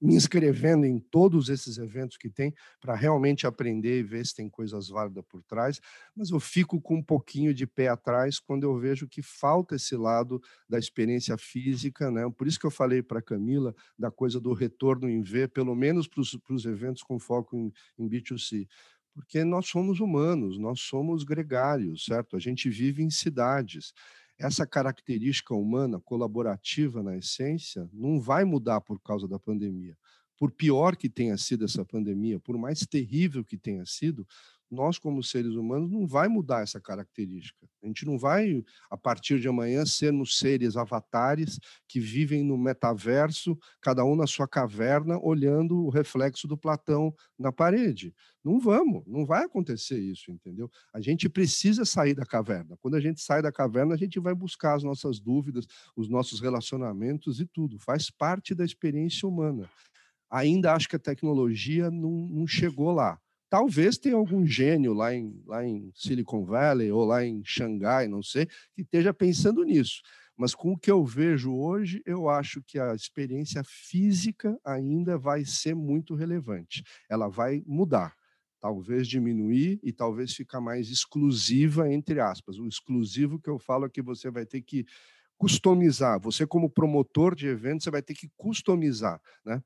me, 0.02 0.16
inscrevendo 0.16 0.88
em 0.88 1.00
todos 1.00 1.48
esses 1.48 1.78
eventos 1.78 2.18
que 2.18 2.30
tem 2.30 2.52
para 2.82 2.96
realmente 2.96 3.46
aprender 3.46 4.00
e 4.00 4.04
ver 4.04 4.26
se 4.26 4.34
tem 4.34 4.50
coisas 4.50 4.90
válidas 4.90 5.24
por 5.30 5.44
trás. 5.44 5.80
Mas 6.16 6.32
eu 6.32 6.40
fico 6.40 6.82
com 6.82 6.96
um 6.96 7.04
pouquinho 7.04 7.54
de 7.54 7.68
pé 7.68 7.90
atrás 7.90 8.40
quando 8.40 8.64
eu 8.64 8.76
vejo 8.76 9.08
que 9.08 9.22
falta 9.22 9.76
esse 9.76 9.96
lado 9.96 10.42
da 10.68 10.80
experiência 10.80 11.38
física. 11.38 12.10
Né? 12.10 12.28
Por 12.36 12.48
isso 12.48 12.60
que 12.60 12.66
eu 12.66 12.72
falei 12.72 13.04
para 13.04 13.20
a 13.20 13.22
Camila 13.22 13.76
da 13.98 14.10
coisa 14.10 14.40
do 14.40 14.52
retorno 14.52 15.08
em 15.08 15.22
V, 15.22 15.48
pelo 15.48 15.76
menos 15.76 16.08
para 16.08 16.22
os 16.22 16.66
eventos 16.66 17.04
com 17.04 17.20
foco 17.20 17.56
em, 17.56 17.72
em 18.00 18.10
B2C 18.10 18.68
porque 19.14 19.44
nós 19.44 19.68
somos 19.68 20.00
humanos, 20.00 20.58
nós 20.58 20.82
somos 20.82 21.24
gregários, 21.24 22.06
certo? 22.06 22.36
A 22.36 22.40
gente 22.40 22.70
vive 22.70 23.04
em 23.04 23.10
cidades. 23.10 23.94
Essa 24.38 24.66
característica 24.66 25.54
humana 25.54 26.00
colaborativa 26.00 27.04
na 27.04 27.16
essência 27.16 27.88
não 27.94 28.20
vai 28.20 28.44
mudar 28.44 28.82
por 28.82 29.00
causa 29.00 29.28
da 29.28 29.38
pandemia. 29.38 29.96
Por 30.38 30.52
pior 30.52 30.96
que 30.96 31.08
tenha 31.08 31.38
sido 31.38 31.64
essa 31.64 31.86
pandemia, 31.86 32.40
por 32.40 32.58
mais 32.58 32.80
terrível 32.80 33.46
que 33.46 33.58
tenha 33.58 33.86
sido, 33.86 34.28
nós, 34.74 34.98
como 34.98 35.24
seres 35.24 35.54
humanos, 35.54 35.90
não 35.90 36.08
vai 36.08 36.28
mudar 36.28 36.64
essa 36.64 36.82
característica. 36.82 37.68
A 37.82 37.88
gente 37.88 38.06
não 38.06 38.18
vai, 38.18 38.64
a 38.90 38.98
partir 38.98 39.40
de 39.40 39.48
amanhã, 39.48 39.86
sermos 39.86 40.38
seres 40.38 40.76
avatares 40.76 41.60
que 41.88 42.00
vivem 42.00 42.44
no 42.44 42.58
metaverso, 42.58 43.58
cada 43.82 44.04
um 44.04 44.16
na 44.16 44.26
sua 44.26 44.48
caverna, 44.48 45.20
olhando 45.22 45.86
o 45.86 45.90
reflexo 45.90 46.48
do 46.48 46.58
Platão 46.58 47.14
na 47.38 47.52
parede. 47.52 48.14
Não 48.44 48.60
vamos, 48.60 49.04
não 49.06 49.26
vai 49.26 49.46
acontecer 49.46 50.00
isso, 50.00 50.32
entendeu? 50.32 50.70
A 50.94 51.00
gente 51.00 51.30
precisa 51.30 51.86
sair 51.86 52.14
da 52.14 52.26
caverna. 52.26 52.78
Quando 52.82 52.96
a 52.96 53.00
gente 53.00 53.22
sai 53.22 53.42
da 53.42 53.52
caverna, 53.52 53.94
a 53.94 53.98
gente 53.98 54.20
vai 54.20 54.34
buscar 54.34 54.76
as 54.76 54.84
nossas 54.84 55.20
dúvidas, 55.20 55.66
os 55.96 56.10
nossos 56.10 56.42
relacionamentos 56.42 57.40
e 57.40 57.46
tudo. 57.46 57.80
Faz 57.80 58.10
parte 58.10 58.54
da 58.54 58.66
experiência 58.66 59.28
humana. 59.28 59.70
Ainda 60.30 60.74
acho 60.74 60.90
que 60.90 60.96
a 60.96 61.00
tecnologia 61.00 61.92
não, 61.92 62.10
não 62.10 62.48
chegou 62.48 62.92
lá 62.92 63.20
Talvez 63.54 64.00
tenha 64.00 64.16
algum 64.16 64.48
gênio 64.48 64.96
lá 64.96 65.14
em, 65.14 65.40
lá 65.46 65.64
em 65.64 65.92
Silicon 65.94 66.44
Valley 66.44 66.92
ou 66.92 67.06
lá 67.06 67.24
em 67.24 67.44
Xangai, 67.46 68.08
não 68.08 68.24
sei, 68.24 68.48
que 68.74 68.82
esteja 68.82 69.14
pensando 69.14 69.64
nisso. 69.64 70.02
Mas 70.36 70.56
com 70.56 70.72
o 70.72 70.78
que 70.78 70.90
eu 70.90 71.06
vejo 71.06 71.54
hoje, 71.54 72.02
eu 72.04 72.28
acho 72.28 72.64
que 72.64 72.80
a 72.80 72.96
experiência 72.96 73.62
física 73.64 74.60
ainda 74.66 75.20
vai 75.20 75.46
ser 75.46 75.76
muito 75.76 76.16
relevante. 76.16 76.84
Ela 77.08 77.28
vai 77.30 77.62
mudar 77.68 78.16
talvez 78.60 79.08
diminuir 79.08 79.80
e 79.84 79.94
talvez 79.94 80.34
ficar 80.34 80.60
mais 80.60 80.90
exclusiva, 80.90 81.88
entre 81.94 82.20
aspas. 82.20 82.58
O 82.58 82.66
exclusivo 82.66 83.40
que 83.40 83.52
eu 83.52 83.60
falo 83.60 83.86
é 83.86 83.90
que 83.90 84.02
você 84.02 84.32
vai 84.32 84.48
ter 84.48 84.64
que 84.64 84.84
customizar. 85.38 86.20
Você, 86.22 86.48
como 86.48 86.72
promotor 86.72 87.36
de 87.36 87.46
eventos, 87.46 87.84
você 87.84 87.92
vai 87.92 88.02
ter 88.02 88.16
que 88.16 88.32
customizar. 88.36 89.22
Né? 89.46 89.62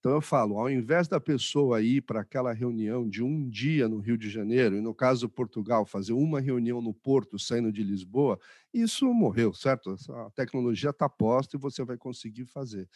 Então 0.00 0.12
eu 0.12 0.22
falo, 0.22 0.58
ao 0.58 0.70
invés 0.70 1.08
da 1.08 1.20
pessoa 1.20 1.82
ir 1.82 2.00
para 2.00 2.20
aquela 2.22 2.54
reunião 2.54 3.06
de 3.06 3.22
um 3.22 3.46
dia 3.50 3.86
no 3.86 3.98
Rio 3.98 4.16
de 4.16 4.30
Janeiro, 4.30 4.76
e 4.76 4.80
no 4.80 4.94
caso 4.94 5.28
Portugal, 5.28 5.84
fazer 5.84 6.14
uma 6.14 6.40
reunião 6.40 6.80
no 6.80 6.94
Porto 6.94 7.38
saindo 7.38 7.70
de 7.70 7.82
Lisboa, 7.82 8.40
isso 8.72 9.12
morreu, 9.12 9.52
certo? 9.52 9.94
A 10.10 10.30
tecnologia 10.30 10.88
está 10.90 11.06
posta 11.06 11.56
e 11.56 11.60
você 11.60 11.84
vai 11.84 11.98
conseguir 11.98 12.46
fazer 12.46 12.88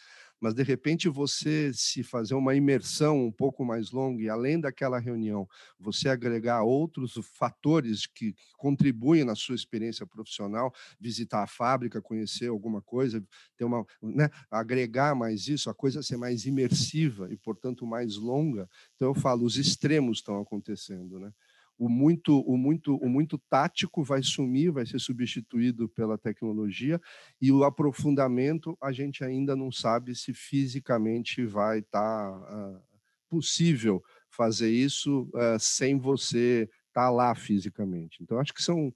mas 0.45 0.53
de 0.53 0.61
repente 0.61 1.09
você 1.09 1.73
se 1.73 2.03
fazer 2.03 2.35
uma 2.35 2.53
imersão 2.53 3.25
um 3.25 3.31
pouco 3.31 3.65
mais 3.65 3.89
longa 3.89 4.21
e 4.21 4.29
além 4.29 4.59
daquela 4.59 4.99
reunião, 4.99 5.49
você 5.79 6.07
agregar 6.07 6.61
outros 6.61 7.13
fatores 7.33 8.05
que 8.05 8.35
contribuem 8.55 9.23
na 9.23 9.33
sua 9.33 9.55
experiência 9.55 10.05
profissional, 10.05 10.71
visitar 10.99 11.41
a 11.41 11.47
fábrica, 11.47 11.99
conhecer 11.99 12.47
alguma 12.47 12.79
coisa, 12.79 13.25
ter 13.57 13.65
uma, 13.65 13.83
né, 14.03 14.29
agregar 14.51 15.15
mais 15.15 15.47
isso, 15.47 15.67
a 15.67 15.73
coisa 15.73 16.03
ser 16.03 16.17
mais 16.17 16.45
imersiva 16.45 17.27
e 17.33 17.37
portanto 17.37 17.83
mais 17.83 18.15
longa. 18.15 18.69
Então 18.95 19.07
eu 19.07 19.15
falo, 19.15 19.45
os 19.47 19.57
extremos 19.57 20.19
estão 20.19 20.39
acontecendo, 20.39 21.19
né? 21.19 21.33
O 21.77 21.89
muito, 21.89 22.39
o 22.41 22.57
muito, 22.57 22.95
o 22.95 23.09
muito 23.09 23.37
tático 23.49 24.03
vai 24.03 24.23
sumir, 24.23 24.71
vai 24.71 24.85
ser 24.85 24.99
substituído 24.99 25.89
pela 25.89 26.17
tecnologia 26.17 27.01
e 27.41 27.51
o 27.51 27.63
aprofundamento 27.63 28.77
a 28.81 28.91
gente 28.91 29.23
ainda 29.23 29.55
não 29.55 29.71
sabe 29.71 30.15
se 30.15 30.33
fisicamente 30.33 31.45
vai 31.45 31.79
estar 31.79 32.31
tá, 32.31 32.37
uh, 32.37 32.81
possível 33.29 34.01
fazer 34.29 34.69
isso 34.69 35.29
uh, 35.33 35.59
sem 35.59 35.97
você 35.97 36.69
estar 36.87 37.07
tá 37.07 37.09
lá 37.09 37.35
fisicamente. 37.35 38.19
Então 38.21 38.39
acho 38.39 38.53
que 38.53 38.63
são 38.63 38.93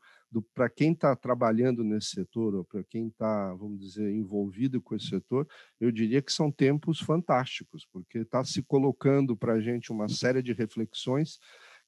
para 0.53 0.69
quem 0.69 0.91
está 0.91 1.15
trabalhando 1.15 1.83
nesse 1.83 2.09
setor 2.09 2.53
ou 2.53 2.63
para 2.63 2.83
quem 2.83 3.07
está, 3.07 3.53
vamos 3.55 3.79
dizer, 3.79 4.11
envolvido 4.11 4.79
com 4.79 4.95
esse 4.95 5.07
setor, 5.07 5.47
eu 5.79 5.91
diria 5.91 6.21
que 6.21 6.31
são 6.31 6.51
tempos 6.51 6.99
fantásticos, 6.99 7.87
porque 7.91 8.19
está 8.19 8.43
se 8.43 8.61
colocando 8.61 9.35
para 9.35 9.53
a 9.53 9.59
gente 9.59 9.91
uma 9.91 10.07
série 10.07 10.43
de 10.43 10.53
reflexões 10.53 11.39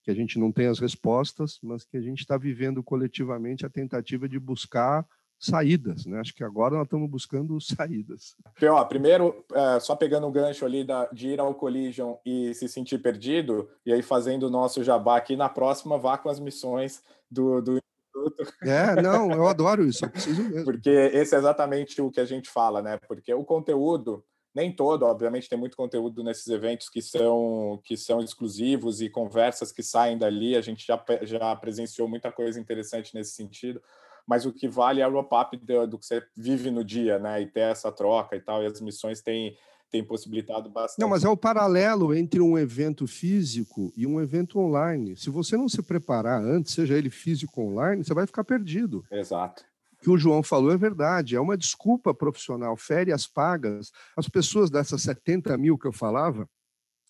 que 0.03 0.11
a 0.11 0.15
gente 0.15 0.39
não 0.39 0.51
tem 0.51 0.67
as 0.67 0.79
respostas, 0.79 1.59
mas 1.61 1.85
que 1.85 1.97
a 1.97 2.01
gente 2.01 2.19
está 2.19 2.37
vivendo 2.37 2.83
coletivamente 2.83 3.65
a 3.65 3.69
tentativa 3.69 4.27
de 4.27 4.39
buscar 4.39 5.05
saídas, 5.41 6.05
né? 6.05 6.19
Acho 6.19 6.35
que 6.35 6.43
agora 6.43 6.75
nós 6.75 6.85
estamos 6.85 7.09
buscando 7.09 7.59
saídas. 7.59 8.35
Ó, 8.63 8.85
primeiro, 8.85 9.43
é, 9.53 9.79
só 9.79 9.95
pegando 9.95 10.27
o 10.27 10.31
gancho 10.31 10.63
ali 10.65 10.83
da, 10.83 11.05
de 11.11 11.29
ir 11.29 11.39
ao 11.39 11.55
Collision 11.55 12.15
e 12.23 12.53
se 12.53 12.67
sentir 12.67 12.99
perdido, 12.99 13.67
e 13.85 13.91
aí 13.91 14.03
fazendo 14.03 14.43
o 14.43 14.51
nosso 14.51 14.83
jabá 14.83 15.17
aqui, 15.17 15.35
na 15.35 15.49
próxima 15.49 15.97
vá 15.97 16.17
com 16.17 16.29
as 16.29 16.39
missões 16.39 17.01
do, 17.29 17.61
do 17.61 17.71
Instituto. 17.73 17.81
É, 18.63 19.01
não, 19.01 19.31
eu 19.31 19.47
adoro 19.47 19.83
isso, 19.83 20.05
eu 20.05 20.09
preciso 20.09 20.43
mesmo. 20.43 20.65
Porque 20.65 20.89
esse 20.89 21.33
é 21.33 21.37
exatamente 21.37 21.99
o 22.01 22.11
que 22.11 22.19
a 22.19 22.25
gente 22.25 22.49
fala, 22.49 22.81
né? 22.81 22.99
Porque 23.07 23.33
o 23.33 23.43
conteúdo, 23.43 24.23
nem 24.53 24.71
todo, 24.71 25.03
obviamente 25.03 25.49
tem 25.49 25.57
muito 25.57 25.77
conteúdo 25.77 26.23
nesses 26.23 26.47
eventos 26.47 26.89
que 26.89 27.01
são 27.01 27.79
que 27.83 27.95
são 27.95 28.21
exclusivos 28.21 29.01
e 29.01 29.09
conversas 29.09 29.71
que 29.71 29.81
saem 29.81 30.17
dali, 30.17 30.55
a 30.55 30.61
gente 30.61 30.85
já, 30.85 31.01
já 31.21 31.55
presenciou 31.55 32.07
muita 32.07 32.31
coisa 32.31 32.59
interessante 32.59 33.15
nesse 33.15 33.31
sentido, 33.31 33.81
mas 34.27 34.45
o 34.45 34.51
que 34.51 34.67
vale 34.67 35.01
é 35.01 35.07
o 35.07 35.11
wrap-up 35.11 35.55
do, 35.57 35.87
do, 35.87 35.97
que 35.97 36.05
você 36.05 36.21
vive 36.35 36.69
no 36.69 36.83
dia, 36.83 37.17
né, 37.17 37.41
e 37.41 37.47
ter 37.47 37.61
essa 37.61 37.91
troca 37.91 38.35
e 38.35 38.41
tal, 38.41 38.61
e 38.61 38.65
as 38.65 38.81
missões 38.81 39.21
têm, 39.21 39.57
têm 39.89 40.03
possibilitado 40.03 40.69
bastante. 40.69 40.99
Não, 40.99 41.09
mas 41.09 41.23
é 41.23 41.29
o 41.29 41.37
paralelo 41.37 42.13
entre 42.13 42.41
um 42.41 42.57
evento 42.57 43.07
físico 43.07 43.91
e 43.95 44.05
um 44.05 44.21
evento 44.21 44.59
online. 44.59 45.15
Se 45.15 45.29
você 45.29 45.55
não 45.55 45.69
se 45.69 45.81
preparar 45.81 46.41
antes, 46.41 46.73
seja 46.73 46.97
ele 46.97 47.09
físico 47.09 47.61
ou 47.61 47.69
online, 47.69 48.03
você 48.03 48.13
vai 48.13 48.27
ficar 48.27 48.43
perdido. 48.43 49.03
Exato 49.09 49.70
que 50.01 50.09
o 50.09 50.17
João 50.17 50.41
falou 50.41 50.71
é 50.71 50.77
verdade, 50.77 51.35
é 51.35 51.39
uma 51.39 51.55
desculpa 51.55 52.13
profissional, 52.13 52.75
férias 52.75 53.27
pagas. 53.27 53.91
As 54.17 54.27
pessoas 54.27 54.69
dessas 54.71 55.03
70 55.03 55.55
mil 55.57 55.77
que 55.77 55.87
eu 55.87 55.93
falava, 55.93 56.49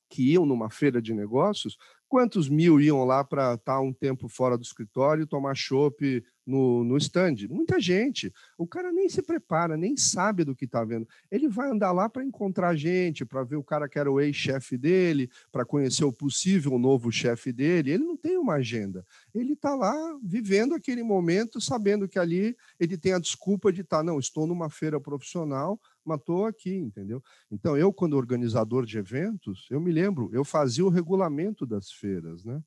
que 0.10 0.34
iam 0.34 0.45
numa 0.45 0.69
feira 0.69 1.01
de 1.01 1.13
negócios, 1.13 1.77
quantos 2.10 2.49
mil 2.49 2.82
iam 2.82 3.06
lá 3.06 3.23
para 3.23 3.54
estar 3.54 3.80
um 3.80 3.93
tempo 3.93 4.27
fora 4.27 4.58
do 4.58 4.63
escritório, 4.63 5.25
tomar 5.25 5.56
chopp 5.56 6.21
no, 6.45 6.84
no 6.84 6.97
stand? 6.97 7.47
Muita 7.49 7.80
gente. 7.80 8.32
O 8.58 8.67
cara 8.67 8.91
nem 8.91 9.08
se 9.10 9.21
prepara, 9.21 9.77
nem 9.77 9.95
sabe 9.95 10.43
do 10.43 10.56
que 10.56 10.65
está 10.65 10.84
vendo. 10.84 11.08
Ele 11.30 11.47
vai 11.47 11.69
andar 11.69 11.91
lá 11.91 12.10
para 12.10 12.23
encontrar 12.23 12.75
gente, 12.75 13.25
para 13.25 13.43
ver 13.43 13.56
o 13.56 13.63
cara 13.63 13.88
que 13.88 13.99
era 13.99 14.12
o 14.12 14.19
ex-chefe 14.19 14.77
dele, 14.77 15.30
para 15.51 15.65
conhecer 15.65 16.04
o 16.04 16.13
possível 16.13 16.77
novo 16.77 17.12
chefe 17.12 17.51
dele. 17.51 17.91
Ele 17.91 18.04
não 18.04 18.17
tem 18.17 18.38
uma 18.38 18.56
agenda. 18.56 19.06
Ele 19.34 19.54
está 19.54 19.75
lá 19.75 19.95
vivendo 20.23 20.73
aquele 20.73 21.04
momento, 21.04 21.62
sabendo 21.62 22.08
que 22.08 22.19
ali 22.19 22.56
ele 22.80 22.97
tem 22.97 23.13
a 23.13 23.19
desculpa 23.19 23.71
de 23.71 23.82
estar, 23.82 23.97
tá, 23.97 24.04
não, 24.04 24.19
estou 24.19 24.47
numa 24.47 24.69
feira 24.69 24.99
profissional, 24.99 25.80
mas 26.04 26.19
estou 26.19 26.45
aqui, 26.45 26.73
entendeu? 26.73 27.21
Então, 27.51 27.77
eu, 27.77 27.93
quando 27.93 28.17
organizador 28.17 28.86
de 28.86 28.97
eventos, 28.97 29.67
eu 29.69 29.80
me 29.80 29.91
lembro, 29.91 30.30
eu 30.34 30.43
fazia 30.43 30.86
o 30.86 30.89
regulamento 30.89 31.65
das 31.65 31.91
feiras, 31.91 32.43
né? 32.43 32.62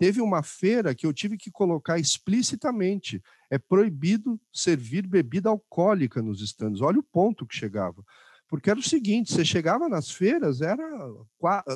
Teve 0.00 0.22
uma 0.22 0.42
feira 0.42 0.94
que 0.94 1.04
eu 1.06 1.12
tive 1.12 1.36
que 1.36 1.50
colocar 1.50 1.98
explicitamente: 1.98 3.22
é 3.50 3.58
proibido 3.58 4.40
servir 4.50 5.06
bebida 5.06 5.50
alcoólica 5.50 6.22
nos 6.22 6.40
estandes. 6.40 6.80
Olha 6.80 6.98
o 6.98 7.02
ponto 7.02 7.46
que 7.46 7.54
chegava. 7.54 8.02
Porque 8.48 8.70
era 8.70 8.80
o 8.80 8.82
seguinte: 8.82 9.30
você 9.30 9.44
chegava 9.44 9.90
nas 9.90 10.10
feiras, 10.10 10.62
era 10.62 10.82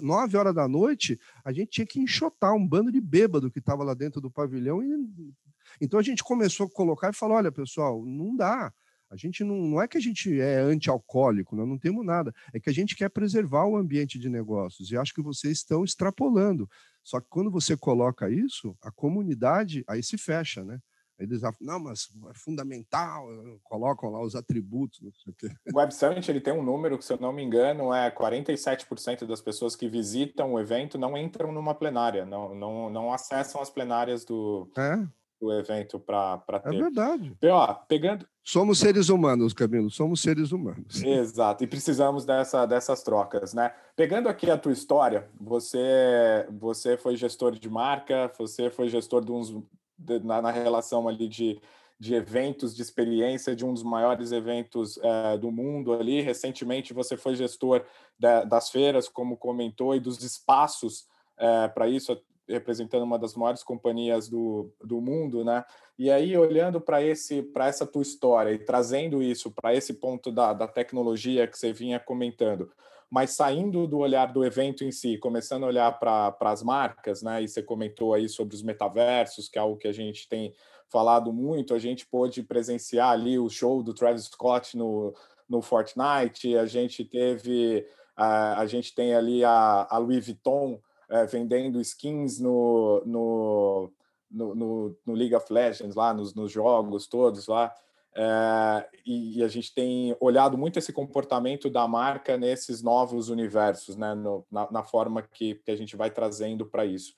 nove 0.02 0.38
horas 0.38 0.54
da 0.54 0.66
noite, 0.66 1.20
a 1.44 1.52
gente 1.52 1.68
tinha 1.72 1.86
que 1.86 2.00
enxotar 2.00 2.54
um 2.54 2.66
bando 2.66 2.90
de 2.90 2.98
bêbado 2.98 3.50
que 3.50 3.58
estava 3.58 3.84
lá 3.84 3.92
dentro 3.92 4.22
do 4.22 4.30
pavilhão. 4.30 4.82
E... 4.82 5.34
Então 5.78 6.00
a 6.00 6.02
gente 6.02 6.24
começou 6.24 6.64
a 6.64 6.70
colocar 6.70 7.10
e 7.10 7.14
falou: 7.14 7.36
olha, 7.36 7.52
pessoal, 7.52 8.02
não 8.06 8.34
dá. 8.34 8.72
A 9.10 9.16
gente 9.16 9.44
não, 9.44 9.56
não 9.56 9.82
é 9.82 9.86
que 9.86 9.98
a 9.98 10.00
gente 10.00 10.40
é 10.40 10.60
anti-alcoólico, 10.60 11.54
nós 11.54 11.68
não 11.68 11.78
temos 11.78 12.06
nada. 12.06 12.34
É 12.54 12.58
que 12.58 12.70
a 12.70 12.72
gente 12.72 12.96
quer 12.96 13.10
preservar 13.10 13.66
o 13.66 13.76
ambiente 13.76 14.18
de 14.18 14.30
negócios. 14.30 14.90
E 14.90 14.96
acho 14.96 15.12
que 15.12 15.20
vocês 15.20 15.58
estão 15.58 15.84
extrapolando. 15.84 16.66
Só 17.04 17.20
que 17.20 17.26
quando 17.28 17.50
você 17.50 17.76
coloca 17.76 18.30
isso, 18.30 18.76
a 18.82 18.90
comunidade 18.90 19.84
aí 19.86 20.02
se 20.02 20.16
fecha, 20.16 20.64
né? 20.64 20.80
Eles 21.16 21.42
falam, 21.42 21.56
não, 21.60 21.78
mas 21.78 22.08
é 22.28 22.34
fundamental, 22.34 23.28
colocam 23.62 24.10
lá 24.10 24.20
os 24.20 24.34
atributos, 24.34 25.00
não 25.00 25.12
sei 25.12 25.32
o 25.32 25.36
quê. 25.36 25.56
O 25.72 25.78
Web 25.78 25.94
Summit 25.94 26.28
ele 26.28 26.40
tem 26.40 26.52
um 26.52 26.62
número 26.62 26.98
que, 26.98 27.04
se 27.04 27.12
eu 27.12 27.20
não 27.20 27.32
me 27.32 27.40
engano, 27.40 27.94
é 27.94 28.10
47% 28.10 29.24
das 29.24 29.40
pessoas 29.40 29.76
que 29.76 29.88
visitam 29.88 30.54
o 30.54 30.58
evento 30.58 30.98
não 30.98 31.16
entram 31.16 31.52
numa 31.52 31.74
plenária, 31.74 32.26
não, 32.26 32.52
não, 32.52 32.90
não 32.90 33.12
acessam 33.12 33.60
as 33.60 33.70
plenárias 33.70 34.24
do, 34.24 34.68
é 34.76 35.06
do 35.44 35.52
evento 35.52 36.00
para 36.00 36.42
é 36.48 36.58
ter. 36.58 36.74
É 36.74 36.78
verdade. 36.78 37.36
E, 37.40 37.48
ó, 37.48 37.74
pegando... 37.74 38.26
Somos 38.42 38.78
seres 38.78 39.08
humanos, 39.08 39.52
Camilo, 39.52 39.90
somos 39.90 40.20
seres 40.20 40.52
humanos. 40.52 41.02
Exato, 41.02 41.64
e 41.64 41.66
precisamos 41.66 42.24
dessa, 42.24 42.66
dessas 42.66 43.02
trocas, 43.02 43.54
né? 43.54 43.72
Pegando 43.96 44.28
aqui 44.28 44.50
a 44.50 44.58
tua 44.58 44.72
história, 44.72 45.28
você, 45.40 46.46
você 46.50 46.96
foi 46.96 47.16
gestor 47.16 47.52
de 47.58 47.68
marca, 47.70 48.30
você 48.38 48.70
foi 48.70 48.88
gestor 48.88 49.24
de 49.24 49.32
uns, 49.32 49.54
de, 49.98 50.20
na, 50.20 50.42
na, 50.42 50.50
relação 50.50 51.08
ali 51.08 51.26
de, 51.26 51.58
de 51.98 52.14
eventos, 52.14 52.74
de 52.74 52.82
experiência, 52.82 53.56
de 53.56 53.64
um 53.64 53.72
dos 53.72 53.82
maiores 53.82 54.30
eventos 54.30 54.98
é, 55.02 55.38
do 55.38 55.50
mundo 55.50 55.94
ali. 55.94 56.20
Recentemente 56.20 56.92
você 56.92 57.16
foi 57.16 57.34
gestor 57.34 57.82
da, 58.18 58.44
das 58.44 58.70
feiras, 58.70 59.08
como 59.08 59.38
comentou, 59.38 59.94
e 59.94 60.00
dos 60.00 60.22
espaços 60.22 61.06
é, 61.38 61.68
para 61.68 61.88
isso 61.88 62.12
representando 62.48 63.02
uma 63.02 63.18
das 63.18 63.34
maiores 63.34 63.62
companhias 63.62 64.28
do, 64.28 64.70
do 64.82 65.00
mundo, 65.00 65.44
né? 65.44 65.64
E 65.98 66.10
aí, 66.10 66.36
olhando 66.36 66.80
para 66.80 67.02
esse 67.02 67.42
para 67.42 67.68
essa 67.68 67.86
tua 67.86 68.02
história 68.02 68.52
e 68.52 68.58
trazendo 68.58 69.22
isso 69.22 69.50
para 69.50 69.74
esse 69.74 69.94
ponto 69.94 70.30
da, 70.30 70.52
da 70.52 70.66
tecnologia 70.66 71.46
que 71.46 71.58
você 71.58 71.72
vinha 71.72 71.98
comentando, 71.98 72.70
mas 73.10 73.30
saindo 73.30 73.86
do 73.86 73.98
olhar 73.98 74.32
do 74.32 74.44
evento 74.44 74.84
em 74.84 74.90
si, 74.90 75.16
começando 75.18 75.64
a 75.64 75.68
olhar 75.68 75.98
para 75.98 76.36
as 76.40 76.62
marcas, 76.62 77.22
né? 77.22 77.42
E 77.42 77.48
você 77.48 77.62
comentou 77.62 78.12
aí 78.12 78.28
sobre 78.28 78.54
os 78.54 78.62
metaversos, 78.62 79.48
que 79.48 79.58
é 79.58 79.62
algo 79.62 79.78
que 79.78 79.88
a 79.88 79.92
gente 79.92 80.28
tem 80.28 80.52
falado 80.90 81.32
muito. 81.32 81.74
A 81.74 81.78
gente 81.78 82.06
pôde 82.06 82.42
presenciar 82.42 83.10
ali 83.10 83.38
o 83.38 83.48
show 83.48 83.82
do 83.82 83.94
Travis 83.94 84.24
Scott 84.24 84.76
no, 84.76 85.14
no 85.48 85.62
Fortnite, 85.62 86.56
a 86.56 86.66
gente 86.66 87.04
teve, 87.04 87.86
a, 88.16 88.60
a 88.60 88.66
gente 88.66 88.94
tem 88.94 89.14
ali 89.14 89.44
a, 89.44 89.86
a 89.88 89.98
Louis 89.98 90.24
Vuitton 90.24 90.80
é, 91.08 91.26
vendendo 91.26 91.80
skins 91.80 92.38
no, 92.40 93.02
no, 93.04 93.92
no, 94.30 94.54
no, 94.54 94.98
no, 95.06 95.14
League 95.14 95.34
of 95.34 95.52
Legends, 95.52 95.94
lá 95.94 96.12
nos, 96.14 96.34
nos 96.34 96.50
jogos 96.50 97.06
todos 97.06 97.46
lá. 97.46 97.74
É, 98.16 98.88
e, 99.04 99.38
e, 99.38 99.42
a 99.42 99.48
gente 99.48 99.74
tem 99.74 100.16
olhado 100.20 100.56
muito 100.56 100.78
esse 100.78 100.92
comportamento 100.92 101.68
da 101.68 101.86
marca 101.88 102.36
nesses 102.36 102.80
novos 102.80 103.28
universos, 103.28 103.96
né, 103.96 104.14
no, 104.14 104.46
na, 104.50 104.70
na, 104.70 104.82
forma 104.84 105.20
que, 105.20 105.56
que 105.56 105.70
a 105.70 105.76
gente 105.76 105.96
vai 105.96 106.10
trazendo 106.10 106.64
para 106.64 106.86
isso. 106.86 107.16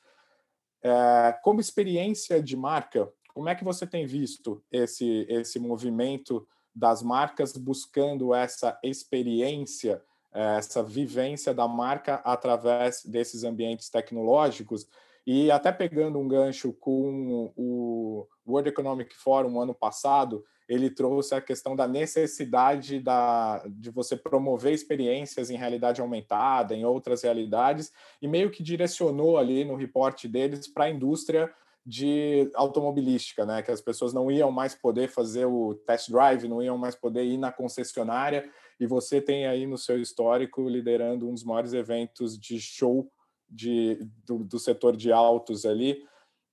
É, 0.83 1.38
como 1.42 1.61
experiência 1.61 2.42
de 2.42 2.57
marca, 2.57 3.12
como 3.35 3.49
é 3.51 3.55
que 3.55 3.64
você 3.64 3.87
tem 3.87 4.07
visto 4.07 4.64
esse, 4.72 5.27
esse 5.29 5.59
movimento 5.59 6.46
das 6.75 7.03
marcas 7.03 7.57
buscando 7.57 8.35
essa 8.35 8.79
experiência 8.83 10.03
essa 10.37 10.83
vivência 10.83 11.55
da 11.55 11.66
marca 11.66 12.16
através 12.25 13.05
desses 13.05 13.42
ambientes 13.44 13.88
tecnológicos. 13.88 14.87
E 15.27 15.51
até 15.51 15.72
pegando 15.72 16.18
um 16.18 16.29
gancho 16.29 16.72
com 16.72 17.53
o 17.57 18.27
World 18.46 18.68
Economic 18.68 19.14
Forum 19.16 19.61
ano 19.61 19.75
passado, 19.75 20.44
ele 20.68 20.90
trouxe 20.90 21.35
a 21.35 21.40
questão 21.40 21.75
da 21.75 21.87
necessidade 21.87 23.01
da, 23.01 23.62
de 23.68 23.90
você 23.90 24.16
promover 24.16 24.72
experiências 24.72 25.49
em 25.49 25.57
realidade 25.57 26.01
aumentada, 26.01 26.75
em 26.75 26.85
outras 26.85 27.22
realidades, 27.22 27.92
e 28.20 28.29
meio 28.29 28.51
que 28.51 28.62
direcionou 28.62 29.38
ali 29.38 29.64
no 29.64 29.77
reporte 29.77 30.29
deles 30.29 30.66
para 30.66 30.85
a 30.85 30.90
indústria 30.90 31.53
de 31.85 32.51
automobilística, 32.55 33.46
né? 33.46 33.62
Que 33.62 33.70
as 33.70 33.81
pessoas 33.81 34.12
não 34.12 34.29
iam 34.29 34.51
mais 34.51 34.75
poder 34.75 35.09
fazer 35.09 35.46
o 35.46 35.75
test 35.87 36.11
drive, 36.11 36.49
não 36.49 36.61
iam 36.61 36.77
mais 36.77 36.96
poder 36.96 37.22
ir 37.22 37.37
na 37.37 37.53
concessionária, 37.53 38.51
e 38.79 38.87
você 38.87 39.21
tem 39.21 39.47
aí 39.47 39.67
no 39.67 39.79
seu 39.79 40.01
histórico 40.01 40.69
liderando 40.69 41.29
um 41.29 41.35
dos 41.35 41.45
maiores 41.45 41.73
eventos 41.73 42.39
de 42.39 42.61
show 42.61 43.11
de, 43.49 43.99
do, 44.25 44.45
do 44.45 44.59
setor 44.59 44.97
de 44.97 45.12
autos 45.12 45.65
ali. 45.65 46.05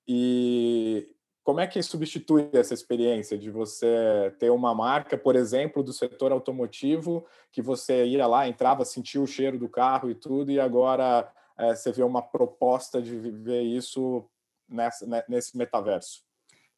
E 0.06 1.08
como 1.42 1.60
é 1.60 1.66
que 1.66 1.82
substitui 1.82 2.48
essa 2.52 2.72
experiência 2.72 3.36
de 3.36 3.50
você 3.50 4.34
ter 4.38 4.50
uma 4.50 4.74
marca, 4.74 5.18
por 5.18 5.36
exemplo, 5.36 5.82
do 5.82 5.92
setor 5.92 6.32
automotivo, 6.32 7.26
que 7.52 7.60
você 7.60 8.06
ia 8.06 8.26
lá, 8.26 8.48
entrava, 8.48 8.84
sentia 8.84 9.20
o 9.20 9.26
cheiro 9.26 9.58
do 9.58 9.68
carro 9.68 10.10
e 10.10 10.14
tudo, 10.14 10.50
e 10.50 10.58
agora 10.58 11.30
é, 11.58 11.74
você 11.74 11.92
vê 11.92 12.02
uma 12.02 12.22
proposta 12.22 13.02
de 13.02 13.16
viver 13.18 13.62
isso 13.62 14.24
nessa, 14.68 15.06
né, 15.06 15.22
nesse 15.28 15.56
metaverso? 15.56 16.22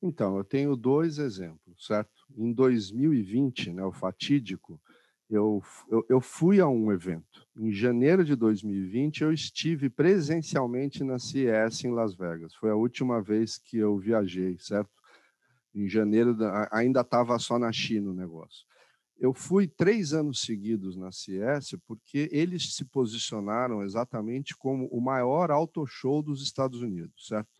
Então, 0.02 0.36
eu 0.36 0.44
tenho 0.44 0.76
dois 0.76 1.18
exemplos, 1.18 1.86
certo? 1.86 2.26
Em 2.36 2.52
2020, 2.52 3.72
né, 3.72 3.84
o 3.84 3.92
fatídico, 3.92 4.80
eu, 5.28 5.62
eu, 5.90 6.06
eu, 6.08 6.20
fui 6.20 6.60
a 6.60 6.68
um 6.68 6.92
evento. 6.92 7.46
Em 7.56 7.72
janeiro 7.72 8.24
de 8.24 8.36
2020, 8.36 9.22
eu 9.22 9.32
estive 9.32 9.90
presencialmente 9.90 11.02
na 11.02 11.18
CES 11.18 11.84
em 11.84 11.90
Las 11.90 12.14
Vegas. 12.14 12.54
Foi 12.54 12.70
a 12.70 12.76
última 12.76 13.20
vez 13.20 13.58
que 13.58 13.76
eu 13.76 13.98
viajei, 13.98 14.56
certo? 14.60 14.90
Em 15.74 15.88
janeiro, 15.88 16.36
ainda 16.70 17.00
estava 17.00 17.38
só 17.38 17.58
na 17.58 17.72
China 17.72 18.10
o 18.10 18.14
negócio. 18.14 18.64
Eu 19.18 19.32
fui 19.32 19.66
três 19.66 20.12
anos 20.12 20.42
seguidos 20.42 20.96
na 20.96 21.10
CES 21.10 21.76
porque 21.86 22.28
eles 22.30 22.74
se 22.74 22.84
posicionaram 22.84 23.82
exatamente 23.82 24.56
como 24.56 24.86
o 24.88 25.00
maior 25.00 25.50
auto 25.50 25.86
show 25.86 26.22
dos 26.22 26.42
Estados 26.42 26.82
Unidos, 26.82 27.26
certo? 27.26 27.50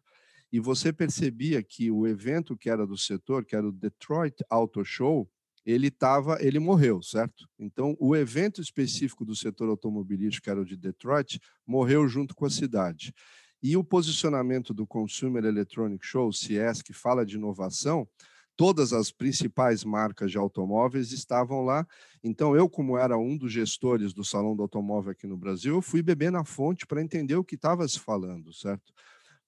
E 0.52 0.60
você 0.60 0.92
percebia 0.92 1.62
que 1.62 1.90
o 1.90 2.06
evento 2.06 2.56
que 2.56 2.70
era 2.70 2.86
do 2.86 2.96
setor, 2.96 3.44
que 3.44 3.56
era 3.56 3.66
o 3.66 3.72
Detroit 3.72 4.36
Auto 4.48 4.84
Show, 4.84 5.28
ele 5.66 5.90
tava, 5.90 6.38
ele 6.40 6.60
morreu, 6.60 7.02
certo? 7.02 7.48
Então, 7.58 7.96
o 7.98 8.14
evento 8.14 8.60
específico 8.60 9.24
do 9.24 9.34
setor 9.34 9.68
automobilístico, 9.68 10.44
que 10.44 10.50
era 10.50 10.60
o 10.60 10.64
de 10.64 10.76
Detroit, 10.76 11.40
morreu 11.66 12.06
junto 12.06 12.36
com 12.36 12.46
a 12.46 12.50
cidade. 12.50 13.12
E 13.60 13.76
o 13.76 13.82
posicionamento 13.82 14.72
do 14.72 14.86
Consumer 14.86 15.44
Electronic 15.44 16.06
Show, 16.06 16.32
CES, 16.32 16.82
que 16.82 16.92
fala 16.92 17.26
de 17.26 17.34
inovação, 17.34 18.08
todas 18.54 18.92
as 18.92 19.10
principais 19.10 19.82
marcas 19.82 20.30
de 20.30 20.38
automóveis 20.38 21.10
estavam 21.10 21.64
lá. 21.64 21.84
Então, 22.22 22.54
eu, 22.54 22.68
como 22.68 22.96
era 22.96 23.18
um 23.18 23.36
dos 23.36 23.52
gestores 23.52 24.14
do 24.14 24.24
Salão 24.24 24.54
do 24.54 24.62
Automóvel 24.62 25.10
aqui 25.10 25.26
no 25.26 25.36
Brasil, 25.36 25.74
eu 25.74 25.82
fui 25.82 26.00
beber 26.00 26.30
na 26.30 26.44
fonte 26.44 26.86
para 26.86 27.02
entender 27.02 27.34
o 27.34 27.44
que 27.44 27.56
estava 27.56 27.86
se 27.88 27.98
falando, 27.98 28.52
certo? 28.52 28.92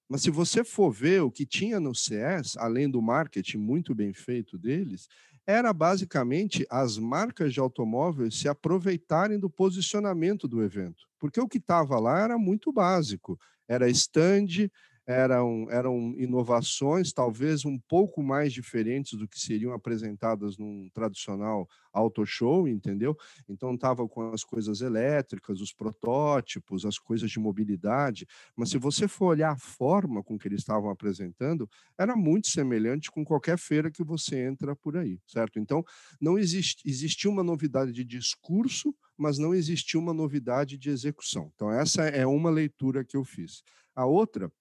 Mas 0.09 0.23
se 0.23 0.31
você 0.31 0.65
for 0.65 0.91
ver 0.91 1.23
o 1.23 1.31
que 1.31 1.47
tinha 1.47 1.79
no 1.79 1.95
CS, 1.95 2.57
além 2.57 2.91
do 2.91 3.01
marketing 3.01 3.59
muito 3.59 3.95
bem 3.95 4.13
feito 4.13 4.59
deles, 4.59 5.07
era 5.49 5.73
basicamente 5.73 6.67
as 6.69 6.99
marcas 6.99 7.55
de 7.55 7.59
automóveis 7.59 8.35
se 8.35 8.51
aproveitarem 8.51 9.39
do 9.39 9.49
posicionamento 9.49 10.47
do 10.47 10.63
evento. 10.63 11.09
Porque 11.19 11.41
o 11.41 11.49
que 11.49 11.57
estava 11.57 11.99
lá 11.99 12.21
era 12.21 12.37
muito 12.37 12.71
básico. 12.71 13.41
Era 13.67 13.89
stand, 13.89 14.71
eram, 15.09 15.67
eram 15.71 16.15
inovações 16.19 17.15
talvez 17.15 17.65
um 17.65 17.79
pouco 17.79 18.23
mais 18.23 18.53
diferentes 18.53 19.19
do 19.19 19.27
que 19.27 19.41
seriam 19.41 19.73
apresentadas 19.73 20.59
num 20.59 20.91
tradicional 20.93 21.67
auto 21.91 22.27
show, 22.27 22.69
entendeu? 22.69 23.17
Então 23.49 23.75
estava 23.75 24.07
com 24.07 24.31
as 24.33 24.45
coisas 24.45 24.83
elétricas, 24.83 25.63
os 25.63 25.73
protótipos, 25.73 26.85
as 26.85 26.99
coisas 26.99 27.31
de 27.31 27.39
mobilidade, 27.41 28.27
mas 28.55 28.69
se 28.69 28.77
você 28.77 29.09
for 29.09 29.29
olhar 29.29 29.53
a 29.53 29.57
forma 29.57 30.23
com 30.23 30.39
que 30.39 30.47
eles 30.47 30.61
estavam 30.61 30.91
apresentando, 30.91 31.67
era 31.99 32.15
muito 32.15 32.49
semelhante 32.49 33.11
com 33.11 33.25
qualquer 33.25 33.57
feira 33.57 33.91
que 33.91 34.05
você 34.05 34.39
entra 34.45 34.77
por 34.77 34.95
aí, 34.99 35.19
certo? 35.27 35.59
Então 35.59 35.83
não 36.21 36.39
existe 36.39 36.83
existia 36.87 37.31
uma 37.31 37.43
novidade 37.43 37.93
de 37.93 38.05
discurso, 38.05 38.95
mas 39.17 39.39
não 39.39 39.55
existia 39.55 39.99
uma 39.99 40.13
novidade 40.13 40.77
de 40.77 40.91
execução. 40.91 41.51
Então 41.55 41.73
essa 41.73 42.03
é 42.03 42.27
uma 42.27 42.51
leitura 42.51 43.03
que 43.03 43.17
eu 43.17 43.25
fiz. 43.25 43.63
A 43.97 44.05
outra 44.05 44.53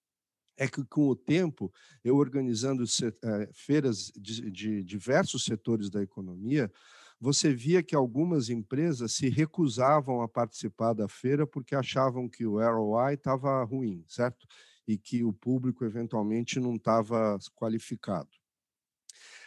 é 0.58 0.68
que 0.68 0.84
com 0.84 1.08
o 1.08 1.16
tempo, 1.16 1.72
eu 2.04 2.18
organizando 2.18 2.84
eh, 2.84 3.50
feiras 3.54 4.12
de, 4.16 4.50
de 4.50 4.84
diversos 4.84 5.46
setores 5.46 5.90
da 5.90 6.02
economia, 6.02 6.72
você 7.20 7.54
via 7.54 7.84
que 7.84 7.96
algumas 7.96 8.50
empresas 8.50 9.14
se 9.14 9.30
recusavam 9.30 10.22
a 10.22 10.28
participar 10.28 10.94
da 10.94 11.08
feira 11.08 11.46
porque 11.48 11.76
achavam 11.76 12.28
que 12.28 12.46
o 12.46 12.60
ROI 12.60 13.14
estava 13.14 13.64
ruim, 13.64 14.04
certo? 14.08 14.48
E 14.88 14.98
que 14.98 15.24
o 15.24 15.34
público 15.34 15.86
eventualmente 15.86 16.60
não 16.60 16.76
estava 16.76 17.38
qualificado. 17.56 18.30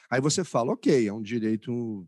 Aí 0.09 0.21
você 0.21 0.43
fala, 0.43 0.73
ok, 0.73 1.07
é 1.07 1.13
um 1.13 1.23
direito 1.23 2.07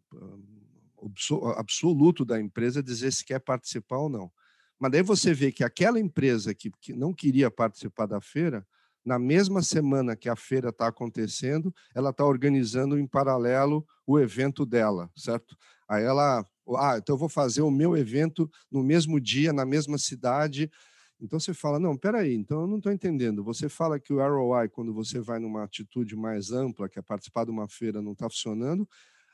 absoluto 1.57 2.25
da 2.25 2.41
empresa 2.41 2.83
dizer 2.83 3.13
se 3.13 3.25
quer 3.25 3.39
participar 3.41 3.99
ou 3.99 4.09
não. 4.09 4.33
Mas 4.79 4.91
daí 4.91 5.03
você 5.03 5.33
vê 5.33 5.53
que 5.53 5.63
aquela 5.63 6.01
empresa 6.01 6.53
que, 6.53 6.71
que 6.81 6.93
não 6.93 7.15
queria 7.15 7.49
participar 7.51 8.07
da 8.07 8.21
feira 8.21 8.67
na 9.05 9.19
mesma 9.19 9.63
semana 9.63 10.17
que 10.17 10.29
a 10.29 10.37
feira 10.37 10.69
está 10.69 10.87
acontecendo, 10.87 11.75
ela 11.95 12.11
está 12.11 12.25
organizando 12.25 12.99
em 12.99 13.07
paralelo 13.07 13.87
o 14.07 14.19
evento 14.19 14.65
dela, 14.65 15.11
certo? 15.17 15.57
Aí 15.89 16.05
ela, 16.05 16.47
ah, 16.79 16.97
então 16.99 17.15
eu 17.15 17.19
vou 17.19 17.29
fazer 17.29 17.63
o 17.63 17.71
meu 17.71 17.97
evento 17.97 18.51
no 18.71 18.83
mesmo 18.83 19.21
dia, 19.21 19.53
na 19.53 19.65
mesma 19.65 19.99
cidade. 19.99 20.71
Então 21.21 21.39
você 21.39 21.53
fala, 21.53 21.79
não, 21.79 21.97
peraí, 21.97 22.35
então 22.35 22.63
eu 22.63 22.67
não 22.67 22.79
estou 22.79 22.93
entendendo. 22.93 23.45
Você 23.45 23.69
fala 23.69 23.99
que 23.99 24.13
o 24.13 24.19
ROI, 24.19 24.69
quando 24.69 24.93
você 24.93 25.21
vai 25.21 25.39
numa 25.39 25.65
atitude 25.65 26.17
mais 26.17 26.51
ampla, 26.51 26.89
que 26.89 26.99
é 26.99 27.03
participar 27.03 27.45
de 27.45 27.51
uma 27.51 27.69
feira, 27.69 28.03
não 28.03 28.13
está 28.13 28.29
funcionando, 28.29 28.89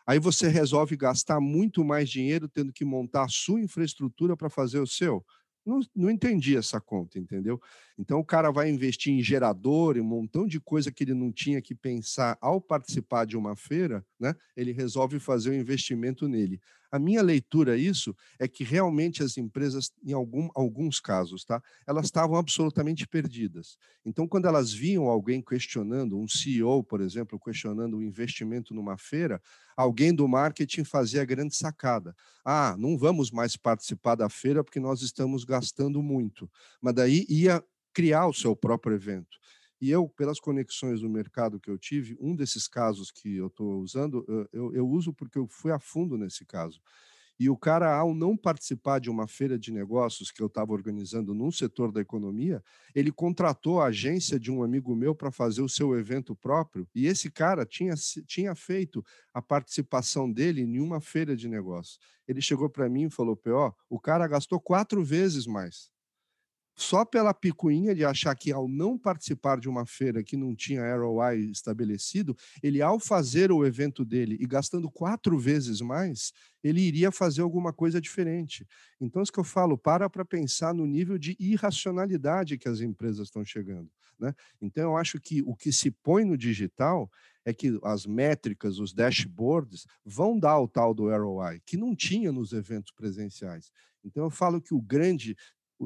aí 0.06 0.18
você 0.18 0.48
resolve 0.48 0.96
gastar 0.96 1.40
muito 1.40 1.84
mais 1.84 2.08
dinheiro 2.08 2.48
tendo 2.48 2.72
que 2.72 2.84
montar 2.84 3.24
a 3.24 3.28
sua 3.28 3.60
infraestrutura 3.60 4.36
para 4.36 4.50
fazer 4.50 4.80
o 4.80 4.86
seu. 4.86 5.24
Não, 5.64 5.80
não 5.94 6.10
entendi 6.10 6.56
essa 6.56 6.80
conta, 6.80 7.18
entendeu? 7.18 7.60
Então 7.98 8.18
o 8.18 8.24
cara 8.24 8.50
vai 8.50 8.70
investir 8.70 9.12
em 9.12 9.22
gerador, 9.22 9.96
em 9.96 10.00
um 10.00 10.04
montão 10.04 10.46
de 10.46 10.58
coisa 10.58 10.90
que 10.90 11.04
ele 11.04 11.14
não 11.14 11.30
tinha 11.30 11.60
que 11.60 11.74
pensar 11.74 12.38
ao 12.40 12.60
participar 12.60 13.26
de 13.26 13.36
uma 13.36 13.54
feira, 13.54 14.04
né? 14.18 14.34
Ele 14.56 14.72
resolve 14.72 15.18
fazer 15.18 15.50
o 15.50 15.52
um 15.52 15.56
investimento 15.56 16.26
nele. 16.26 16.60
A 16.90 16.98
minha 16.98 17.22
leitura 17.22 17.76
isso 17.76 18.14
é 18.38 18.48
que 18.48 18.64
realmente 18.64 19.22
as 19.22 19.36
empresas, 19.36 19.90
em 20.04 20.12
algum, 20.12 20.48
alguns 20.54 21.00
casos, 21.00 21.44
tá, 21.44 21.62
elas 21.86 22.06
estavam 22.06 22.36
absolutamente 22.36 23.06
perdidas. 23.06 23.76
Então, 24.04 24.26
quando 24.26 24.46
elas 24.46 24.72
viam 24.72 25.06
alguém 25.06 25.42
questionando, 25.42 26.18
um 26.18 26.26
CEO, 26.26 26.82
por 26.82 27.00
exemplo, 27.00 27.38
questionando 27.38 27.98
o 27.98 28.02
investimento 28.02 28.74
numa 28.74 28.96
feira, 28.96 29.40
alguém 29.76 30.14
do 30.14 30.26
marketing 30.26 30.84
fazia 30.84 31.22
a 31.22 31.26
grande 31.26 31.54
sacada. 31.54 32.14
Ah, 32.44 32.74
não 32.78 32.96
vamos 32.96 33.30
mais 33.30 33.56
participar 33.56 34.14
da 34.14 34.28
feira 34.28 34.64
porque 34.64 34.80
nós 34.80 35.02
estamos 35.02 35.44
gastando 35.44 36.02
muito. 36.02 36.50
Mas 36.80 36.94
daí 36.94 37.26
ia 37.28 37.62
criar 37.92 38.26
o 38.26 38.32
seu 38.32 38.54
próprio 38.54 38.94
evento. 38.94 39.38
E 39.80 39.90
eu, 39.90 40.08
pelas 40.08 40.40
conexões 40.40 41.02
no 41.02 41.08
mercado 41.08 41.60
que 41.60 41.70
eu 41.70 41.78
tive, 41.78 42.16
um 42.20 42.34
desses 42.34 42.66
casos 42.66 43.10
que 43.10 43.36
eu 43.36 43.46
estou 43.46 43.80
usando, 43.80 44.24
eu, 44.52 44.74
eu, 44.74 44.88
uso 44.88 45.12
porque 45.12 45.38
eu 45.38 45.46
fui 45.46 45.70
a 45.70 45.78
fundo 45.78 46.18
nesse 46.18 46.44
caso. 46.44 46.80
E 47.38 47.48
o 47.48 47.56
cara, 47.56 47.94
ao 47.94 48.12
não 48.12 48.36
participar 48.36 48.98
de 48.98 49.08
uma 49.08 49.28
feira 49.28 49.56
de 49.56 49.70
negócios 49.70 50.32
que 50.32 50.42
eu 50.42 50.48
estava 50.48 50.72
organizando 50.72 51.32
num 51.32 51.52
setor 51.52 51.92
da 51.92 52.00
economia, 52.00 52.60
ele 52.92 53.12
contratou 53.12 53.80
a 53.80 53.86
agência 53.86 54.40
de 54.40 54.50
um 54.50 54.64
amigo 54.64 54.92
meu 54.96 55.14
para 55.14 55.30
fazer 55.30 55.62
o 55.62 55.68
seu 55.68 55.96
evento 55.96 56.34
próprio. 56.34 56.88
E 56.92 57.06
esse 57.06 57.30
cara 57.30 57.64
tinha, 57.64 57.94
tinha 58.26 58.56
feito 58.56 59.04
a 59.32 59.40
participação 59.40 60.30
dele 60.30 60.62
em 60.62 60.80
uma 60.80 61.00
feira 61.00 61.36
de 61.36 61.46
negócios. 61.46 62.00
Ele 62.26 62.40
chegou 62.40 62.68
para 62.68 62.88
mim 62.88 63.04
e 63.04 63.10
falou: 63.10 63.36
P.O., 63.36 63.72
o 63.88 64.00
cara 64.00 64.26
gastou 64.26 64.60
quatro 64.60 65.04
vezes 65.04 65.46
mais 65.46 65.92
só 66.78 67.04
pela 67.04 67.34
picuinha 67.34 67.92
de 67.92 68.04
achar 68.04 68.34
que 68.36 68.52
ao 68.52 68.68
não 68.68 68.96
participar 68.96 69.58
de 69.58 69.68
uma 69.68 69.84
feira 69.84 70.22
que 70.22 70.36
não 70.36 70.54
tinha 70.54 70.96
ROI 70.96 71.50
estabelecido, 71.50 72.36
ele 72.62 72.80
ao 72.80 73.00
fazer 73.00 73.50
o 73.50 73.66
evento 73.66 74.04
dele 74.04 74.36
e 74.40 74.46
gastando 74.46 74.88
quatro 74.88 75.36
vezes 75.36 75.80
mais, 75.80 76.32
ele 76.62 76.80
iria 76.80 77.10
fazer 77.10 77.42
alguma 77.42 77.72
coisa 77.72 78.00
diferente. 78.00 78.64
Então, 79.00 79.20
isso 79.20 79.32
que 79.32 79.40
eu 79.40 79.44
falo, 79.44 79.76
para 79.76 80.08
para 80.08 80.24
pensar 80.24 80.72
no 80.72 80.86
nível 80.86 81.18
de 81.18 81.36
irracionalidade 81.40 82.56
que 82.56 82.68
as 82.68 82.80
empresas 82.80 83.26
estão 83.26 83.44
chegando. 83.44 83.90
Né? 84.16 84.32
Então, 84.60 84.84
eu 84.84 84.96
acho 84.96 85.20
que 85.20 85.42
o 85.42 85.56
que 85.56 85.72
se 85.72 85.90
põe 85.90 86.24
no 86.24 86.36
digital 86.36 87.10
é 87.44 87.52
que 87.52 87.76
as 87.82 88.06
métricas, 88.06 88.78
os 88.78 88.92
dashboards, 88.92 89.84
vão 90.04 90.38
dar 90.38 90.60
o 90.60 90.68
tal 90.68 90.94
do 90.94 91.08
ROI, 91.08 91.60
que 91.66 91.76
não 91.76 91.94
tinha 91.94 92.30
nos 92.30 92.52
eventos 92.52 92.92
presenciais. 92.92 93.72
Então, 94.04 94.24
eu 94.24 94.30
falo 94.30 94.60
que 94.60 94.74
o 94.74 94.80
grande 94.80 95.36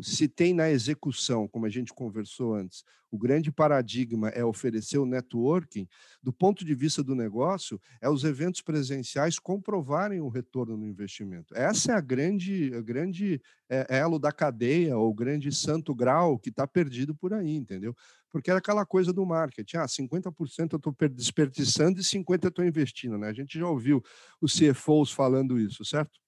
se 0.01 0.29
tem 0.29 0.55
na 0.55 0.71
execução, 0.71 1.49
como 1.49 1.67
a 1.67 1.69
gente 1.69 1.93
conversou 1.93 2.55
antes, 2.55 2.85
o 3.11 3.19
grande 3.19 3.53
paradigma 3.53 4.31
é 4.31 4.43
oferecer 4.43 4.97
o 4.97 5.05
networking, 5.05 5.87
do 6.23 6.33
ponto 6.33 6.65
de 6.65 6.75
vista 6.75 7.05
do 7.05 7.15
negócio, 7.15 7.79
é 8.01 8.09
os 8.09 8.25
eventos 8.25 8.63
presenciais 8.63 9.39
comprovarem 9.39 10.21
o 10.21 10.29
retorno 10.29 10.79
no 10.79 10.87
investimento. 10.87 11.55
Essa 11.55 11.93
é 11.93 11.95
a 11.95 12.01
grande, 12.01 12.73
a 12.75 12.81
grande 12.81 13.39
é, 13.69 13.99
elo 13.99 14.19
da 14.19 14.33
cadeia, 14.33 14.97
ou 14.97 15.13
grande 15.13 15.53
santo 15.53 15.95
grau 15.95 16.39
que 16.39 16.49
está 16.49 16.67
perdido 16.67 17.15
por 17.15 17.35
aí, 17.35 17.55
entendeu? 17.55 17.95
Porque 18.31 18.51
era 18.51 18.61
aquela 18.61 18.87
coisa 18.87 19.13
do 19.13 19.27
marketing, 19.27 19.77
ah, 19.77 19.87
50% 19.87 20.73
eu 20.73 20.77
estou 20.79 20.97
desperdiçando 21.11 22.01
e 22.01 22.03
50% 22.03 22.45
eu 22.45 22.49
estou 22.49 22.65
investindo, 22.65 23.19
né? 23.19 23.29
A 23.29 23.35
gente 23.35 23.59
já 23.59 23.69
ouviu 23.69 24.03
os 24.41 24.59
CFOs 24.59 25.13
falando 25.13 25.61
isso, 25.61 25.85
certo? 25.85 26.19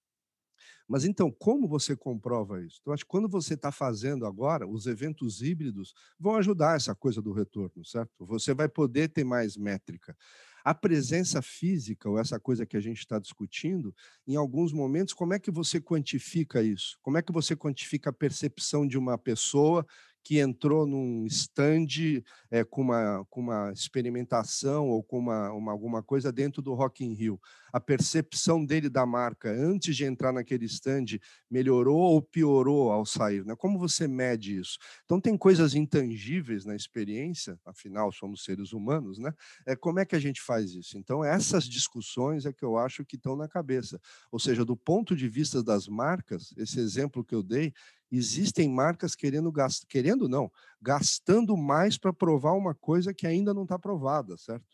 Mas 0.88 1.04
então, 1.04 1.30
como 1.30 1.66
você 1.66 1.96
comprova 1.96 2.62
isso? 2.62 2.78
Então, 2.80 2.92
acho 2.92 3.04
que 3.04 3.10
quando 3.10 3.28
você 3.28 3.54
está 3.54 3.72
fazendo 3.72 4.26
agora, 4.26 4.66
os 4.68 4.86
eventos 4.86 5.40
híbridos 5.42 5.94
vão 6.18 6.36
ajudar 6.36 6.76
essa 6.76 6.94
coisa 6.94 7.22
do 7.22 7.32
retorno, 7.32 7.84
certo? 7.84 8.26
Você 8.26 8.52
vai 8.54 8.68
poder 8.68 9.08
ter 9.08 9.24
mais 9.24 9.56
métrica. 9.56 10.16
A 10.64 10.74
presença 10.74 11.42
física, 11.42 12.08
ou 12.08 12.18
essa 12.18 12.40
coisa 12.40 12.64
que 12.64 12.76
a 12.76 12.80
gente 12.80 12.98
está 12.98 13.18
discutindo, 13.18 13.94
em 14.26 14.36
alguns 14.36 14.72
momentos, 14.72 15.12
como 15.12 15.34
é 15.34 15.38
que 15.38 15.50
você 15.50 15.80
quantifica 15.80 16.62
isso? 16.62 16.98
Como 17.02 17.18
é 17.18 17.22
que 17.22 17.32
você 17.32 17.54
quantifica 17.54 18.10
a 18.10 18.12
percepção 18.12 18.86
de 18.86 18.96
uma 18.96 19.18
pessoa 19.18 19.86
que 20.24 20.38
entrou 20.38 20.86
num 20.86 21.26
stand 21.26 22.22
é, 22.50 22.64
com, 22.64 22.80
uma, 22.80 23.26
com 23.28 23.42
uma 23.42 23.70
experimentação 23.70 24.88
ou 24.88 25.02
com 25.02 25.18
uma, 25.18 25.52
uma, 25.52 25.70
alguma 25.70 26.02
coisa 26.02 26.32
dentro 26.32 26.62
do 26.62 26.72
Rock 26.72 27.04
in 27.04 27.12
Rio. 27.12 27.38
A 27.70 27.78
percepção 27.78 28.64
dele 28.64 28.88
da 28.88 29.04
marca 29.04 29.50
antes 29.50 29.94
de 29.94 30.04
entrar 30.04 30.32
naquele 30.32 30.64
stand 30.64 31.18
melhorou 31.50 31.98
ou 31.98 32.22
piorou 32.22 32.90
ao 32.90 33.04
sair? 33.04 33.44
Né? 33.44 33.54
Como 33.54 33.78
você 33.78 34.08
mede 34.08 34.56
isso? 34.58 34.78
Então 35.04 35.20
tem 35.20 35.36
coisas 35.36 35.74
intangíveis 35.74 36.64
na 36.64 36.74
experiência, 36.74 37.58
afinal 37.64 38.10
somos 38.10 38.44
seres 38.44 38.72
humanos, 38.72 39.18
né? 39.18 39.32
É, 39.66 39.76
como 39.76 39.98
é 39.98 40.06
que 40.06 40.16
a 40.16 40.20
gente 40.20 40.40
faz 40.40 40.72
isso? 40.72 40.96
Então 40.96 41.22
essas 41.22 41.64
discussões 41.64 42.46
é 42.46 42.52
que 42.52 42.64
eu 42.64 42.78
acho 42.78 43.04
que 43.04 43.16
estão 43.16 43.36
na 43.36 43.48
cabeça. 43.48 44.00
Ou 44.32 44.38
seja, 44.38 44.64
do 44.64 44.76
ponto 44.76 45.14
de 45.14 45.28
vista 45.28 45.62
das 45.62 45.86
marcas, 45.86 46.54
esse 46.56 46.80
exemplo 46.80 47.24
que 47.24 47.34
eu 47.34 47.42
dei, 47.42 47.74
Existem 48.16 48.68
marcas 48.68 49.14
querendo 49.14 49.50
gastar, 49.50 49.86
querendo 49.86 50.28
não, 50.28 50.50
gastando 50.80 51.56
mais 51.56 51.98
para 51.98 52.12
provar 52.12 52.52
uma 52.52 52.74
coisa 52.74 53.14
que 53.14 53.26
ainda 53.26 53.52
não 53.52 53.62
está 53.62 53.78
provada, 53.78 54.36
certo? 54.36 54.64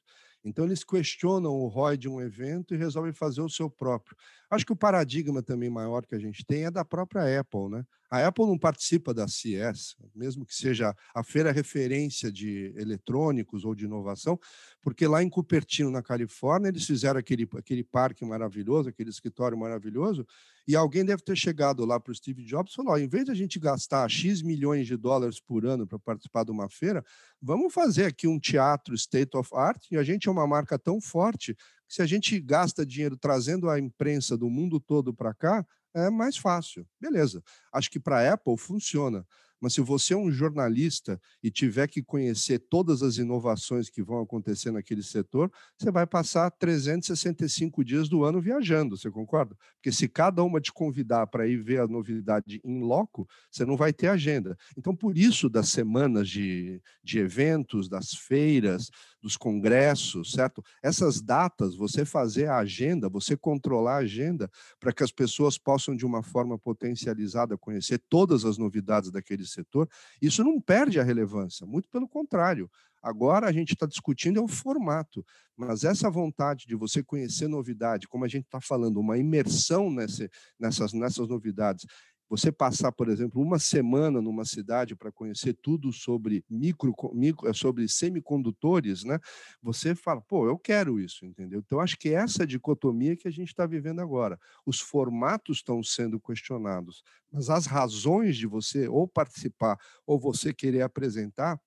Então 0.45 0.65
eles 0.65 0.83
questionam 0.83 1.53
o 1.53 1.69
ROI 1.69 1.97
de 1.97 2.09
um 2.09 2.21
evento 2.21 2.75
e 2.75 2.79
resolvem 2.79 3.13
fazer 3.13 3.43
o 3.43 3.49
seu 3.49 3.71
próprio. 3.71 4.17
Acho 4.51 4.65
que 4.65 4.73
o 4.73 4.77
paradigma 4.77 5.43
também 5.43 5.71
maior 5.71 6.07
que 6.07 6.15
a 6.15 6.19
gente 6.19 6.45
tem 6.45 6.65
é 6.65 6.71
da 6.71 6.85
própria 6.85 7.41
Apple, 7.41 7.69
né? 7.69 7.85
A 8.11 8.27
Apple 8.27 8.45
não 8.45 8.59
participa 8.59 9.15
da 9.15 9.29
CES, 9.29 9.95
mesmo 10.17 10.45
que 10.45 10.53
seja 10.53 10.93
a 11.15 11.23
feira 11.23 11.53
referência 11.53 12.31
de 12.31 12.75
eletrônicos 12.77 13.65
ou 13.65 13.73
de 13.73 13.85
inovação, 13.85 14.37
porque 14.83 15.07
lá 15.07 15.23
em 15.23 15.29
Cupertino, 15.29 15.93
na 15.93 16.03
Califórnia, 16.03 16.69
eles 16.69 16.85
fizeram 16.85 17.21
aquele, 17.21 17.49
aquele 17.57 17.85
parque 17.85 18.25
maravilhoso, 18.25 18.89
aquele 18.89 19.11
escritório 19.11 19.57
maravilhoso, 19.57 20.27
e 20.67 20.75
alguém 20.75 21.05
deve 21.05 21.23
ter 21.23 21.37
chegado 21.37 21.85
lá 21.85 22.01
para 22.01 22.11
o 22.11 22.15
Steve 22.15 22.43
Jobs 22.43 22.73
e 22.73 22.77
falou: 22.77 22.99
em 22.99 23.09
vez 23.09 23.27
de 23.27 23.31
a 23.31 23.35
gente 23.35 23.61
gastar 23.61 24.09
X 24.09 24.43
milhões 24.43 24.89
de 24.89 24.97
dólares 24.97 25.41
por 25.41 25.65
ano 25.65 25.87
para 25.87 25.99
participar 25.99 26.45
de 26.45 26.51
uma 26.51 26.69
feira, 26.69 27.05
vamos 27.41 27.73
fazer 27.73 28.07
aqui 28.07 28.27
um 28.27 28.41
teatro 28.41 28.93
state 28.95 29.37
of 29.37 29.49
art, 29.55 29.85
e 29.89 29.97
a 29.97 30.03
gente 30.03 30.29
é 30.29 30.33
uma 30.33 30.49
marca 30.49 30.77
tão 30.77 31.01
forte 31.01 31.55
que 31.55 31.95
se 31.95 32.03
a 32.03 32.07
gente 32.07 32.41
gasta 32.41 32.85
dinheiro 32.85 33.17
trazendo 33.17 33.69
a 33.69 33.79
imprensa 33.79 34.37
do 34.37 34.51
mundo 34.51 34.81
todo 34.81 35.15
para 35.15 35.33
cá, 35.33 35.67
é 35.95 36.11
mais 36.11 36.37
fácil. 36.37 36.87
Beleza. 37.01 37.43
Acho 37.73 37.91
que 37.91 38.01
para 38.01 38.19
a 38.21 38.35
Apple 38.35 38.57
funciona. 38.59 39.27
Mas 39.61 39.75
se 39.75 39.81
você 39.81 40.15
é 40.15 40.17
um 40.17 40.31
jornalista 40.31 41.21
e 41.43 41.51
tiver 41.51 41.87
que 41.87 42.03
conhecer 42.03 42.59
todas 42.59 43.03
as 43.03 43.19
inovações 43.19 43.91
que 43.91 44.03
vão 44.03 44.21
acontecer 44.21 44.71
naquele 44.71 45.03
setor, 45.03 45.51
você 45.77 45.91
vai 45.91 46.07
passar 46.07 46.51
365 46.51 47.85
dias 47.85 48.09
do 48.09 48.25
ano 48.25 48.41
viajando, 48.41 48.97
você 48.97 49.11
concorda? 49.11 49.57
Porque 49.75 49.93
se 49.93 50.09
cada 50.09 50.43
uma 50.43 50.61
te 50.61 50.73
convidar 50.73 51.27
para 51.27 51.47
ir 51.47 51.59
ver 51.59 51.81
a 51.81 51.87
novidade 51.87 52.61
em 52.65 52.81
loco, 52.81 53.29
você 53.51 53.65
não 53.65 53.77
vai 53.77 53.93
ter 53.93 54.09
agenda. 54.09 54.57
Então, 54.77 54.97
por 54.97 55.17
isso 55.19 55.49
das 55.49 55.69
semanas 55.69 56.29
de, 56.29 56.81
de 57.03 57.19
eventos, 57.19 57.89
das 57.89 58.13
feiras, 58.15 58.91
dos 59.21 59.37
congressos, 59.37 60.33
certo? 60.33 60.65
Essas 60.83 61.21
datas, 61.21 61.75
você 61.75 62.05
fazer 62.05 62.47
a 62.47 62.59
agenda, 62.59 63.09
você 63.09 63.37
controlar 63.37 63.97
a 63.97 63.99
agenda 63.99 64.51
para 64.79 64.93
que 64.93 65.03
as 65.03 65.13
pessoas 65.13 65.59
possam, 65.59 65.95
de 65.95 66.07
uma 66.07 66.23
forma 66.23 66.59
potencializada, 66.59 67.59
conhecer 67.59 68.01
todas 68.09 68.45
as 68.45 68.57
novidades 68.57 69.11
daquele 69.11 69.45
setor, 69.51 69.89
isso 70.21 70.43
não 70.45 70.61
perde 70.61 70.99
a 71.01 71.03
relevância, 71.03 71.67
muito 71.67 71.89
pelo 71.89 72.09
contrário. 72.09 72.71
Agora 73.03 73.47
a 73.47 73.53
gente 73.53 73.73
está 73.73 73.87
discutindo 73.87 74.39
é 74.39 74.43
o 74.43 74.49
formato, 74.49 75.25
mas 75.57 75.85
essa 75.85 76.11
vontade 76.11 76.67
de 76.67 76.75
você 76.75 77.03
conhecer 77.03 77.49
novidade, 77.49 78.07
como 78.07 78.25
a 78.25 78.29
gente 78.29 78.45
está 78.45 78.61
falando, 78.61 79.01
uma 79.01 79.17
imersão 79.17 79.91
nessa, 79.91 80.29
nessas, 80.59 80.93
nessas 80.93 81.27
novidades, 81.27 81.87
você 82.31 82.53
passar, 82.53 82.93
por 82.93 83.09
exemplo, 83.09 83.43
uma 83.43 83.59
semana 83.59 84.23
numa 84.23 84.45
cidade 84.45 84.95
para 84.95 85.11
conhecer 85.11 85.53
tudo 85.53 85.93
sobre 85.93 86.45
micro, 86.49 86.95
micro, 87.13 87.49
eh, 87.49 87.53
sobre 87.53 87.89
semicondutores, 87.89 89.03
né? 89.03 89.19
Você 89.61 89.97
fala, 89.97 90.21
pô, 90.21 90.47
eu 90.47 90.57
quero 90.57 91.01
isso, 91.01 91.27
entendeu? 91.27 91.59
Então 91.59 91.81
acho 91.81 91.99
que 91.99 92.11
essa 92.11 92.47
dicotomia 92.47 93.17
que 93.17 93.27
a 93.27 93.33
gente 93.33 93.49
está 93.49 93.67
vivendo 93.67 93.99
agora, 94.01 94.39
os 94.65 94.81
formatos 94.81 95.59
estão 95.59 95.83
sendo 95.83 96.21
questionados, 96.21 97.03
mas 97.33 97.51
as 97.51 97.67
razões 97.67 98.37
de 98.37 98.47
você 98.47 98.87
ou 98.87 99.09
participar 99.09 99.77
ou 100.07 100.19
você 100.19 100.55
querer 100.55 100.83
apresentar 100.83 101.61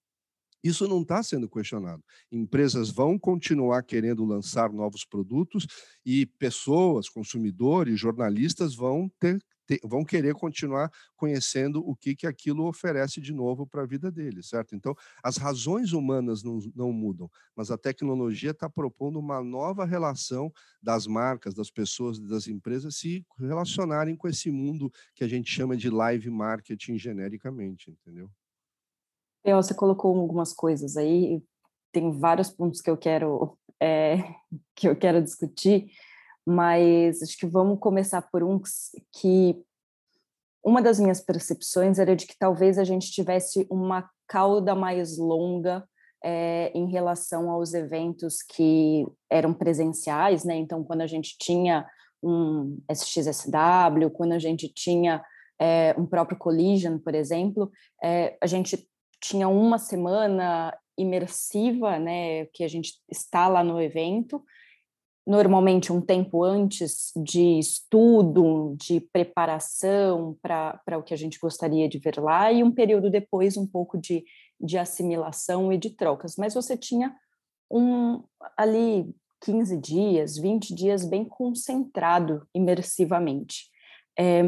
isso 0.63 0.87
não 0.87 1.01
está 1.01 1.21
sendo 1.21 1.49
questionado. 1.49 2.01
Empresas 2.31 2.89
vão 2.89 3.19
continuar 3.19 3.83
querendo 3.83 4.23
lançar 4.23 4.71
novos 4.71 5.03
produtos 5.03 5.67
e 6.05 6.25
pessoas, 6.25 7.09
consumidores, 7.09 7.99
jornalistas 7.99 8.73
vão 8.73 9.11
ter 9.19 9.43
vão 9.83 10.03
querer 10.03 10.33
continuar 10.33 10.91
conhecendo 11.15 11.79
o 11.87 11.95
que, 11.95 12.15
que 12.15 12.27
aquilo 12.27 12.67
oferece 12.67 13.21
de 13.21 13.33
novo 13.33 13.65
para 13.65 13.83
a 13.83 13.85
vida 13.85 14.11
deles, 14.11 14.49
certo? 14.49 14.75
Então, 14.75 14.95
as 15.23 15.37
razões 15.37 15.93
humanas 15.93 16.43
não, 16.43 16.59
não 16.75 16.91
mudam, 16.91 17.29
mas 17.55 17.71
a 17.71 17.77
tecnologia 17.77 18.51
está 18.51 18.69
propondo 18.69 19.19
uma 19.19 19.43
nova 19.43 19.85
relação 19.85 20.51
das 20.81 21.07
marcas, 21.07 21.53
das 21.53 21.69
pessoas, 21.69 22.19
das 22.19 22.47
empresas 22.47 22.97
se 22.97 23.25
relacionarem 23.39 24.15
com 24.15 24.27
esse 24.27 24.51
mundo 24.51 24.91
que 25.15 25.23
a 25.23 25.27
gente 25.27 25.49
chama 25.49 25.75
de 25.75 25.89
live 25.89 26.29
marketing 26.29 26.97
genericamente, 26.97 27.91
entendeu? 27.91 28.29
Você 29.45 29.73
colocou 29.73 30.17
algumas 30.17 30.53
coisas 30.53 30.95
aí, 30.95 31.43
tem 31.91 32.11
vários 32.11 32.49
pontos 32.49 32.79
que 32.79 32.89
eu 32.89 32.97
quero 32.97 33.57
é, 33.79 34.17
que 34.75 34.87
eu 34.87 34.95
quero 34.95 35.21
discutir 35.21 35.91
mas 36.45 37.21
acho 37.21 37.37
que 37.37 37.45
vamos 37.45 37.79
começar 37.79 38.21
por 38.21 38.43
um 38.43 38.61
que 39.11 39.63
uma 40.63 40.81
das 40.81 40.99
minhas 40.99 41.19
percepções 41.19 41.99
era 41.99 42.15
de 42.15 42.25
que 42.25 42.37
talvez 42.37 42.77
a 42.77 42.83
gente 42.83 43.11
tivesse 43.11 43.67
uma 43.69 44.09
cauda 44.27 44.73
mais 44.73 45.17
longa 45.17 45.87
é, 46.23 46.71
em 46.73 46.89
relação 46.89 47.49
aos 47.49 47.73
eventos 47.73 48.41
que 48.41 49.05
eram 49.29 49.53
presenciais, 49.53 50.45
né? 50.45 50.55
Então, 50.55 50.83
quando 50.83 51.01
a 51.01 51.07
gente 51.07 51.35
tinha 51.37 51.85
um 52.23 52.79
SXSW, 52.89 54.09
quando 54.13 54.31
a 54.31 54.39
gente 54.39 54.69
tinha 54.69 55.21
é, 55.59 55.93
um 55.97 56.05
próprio 56.05 56.37
Collision, 56.37 56.97
por 56.97 57.13
exemplo, 57.13 57.69
é, 58.01 58.37
a 58.41 58.47
gente 58.47 58.87
tinha 59.21 59.49
uma 59.49 59.77
semana 59.77 60.73
imersiva, 60.97 61.99
né? 61.99 62.45
Que 62.53 62.63
a 62.63 62.69
gente 62.69 62.93
está 63.11 63.49
lá 63.49 63.61
no 63.61 63.81
evento, 63.81 64.41
normalmente 65.25 65.91
um 65.91 66.01
tempo 66.01 66.43
antes 66.43 67.11
de 67.15 67.57
estudo, 67.57 68.75
de 68.77 68.99
preparação 68.99 70.37
para 70.41 70.97
o 70.97 71.03
que 71.03 71.13
a 71.13 71.17
gente 71.17 71.39
gostaria 71.39 71.87
de 71.87 71.97
ver 71.97 72.19
lá, 72.19 72.51
e 72.51 72.63
um 72.63 72.71
período 72.71 73.09
depois 73.09 73.55
um 73.55 73.65
pouco 73.65 73.97
de, 73.97 74.23
de 74.59 74.77
assimilação 74.77 75.71
e 75.71 75.77
de 75.77 75.91
trocas. 75.91 76.35
Mas 76.37 76.53
você 76.53 76.75
tinha 76.75 77.15
um 77.71 78.23
ali 78.57 79.09
15 79.41 79.77
dias, 79.77 80.37
20 80.37 80.75
dias 80.75 81.05
bem 81.05 81.25
concentrado 81.25 82.45
imersivamente. 82.53 83.69
É, 84.17 84.41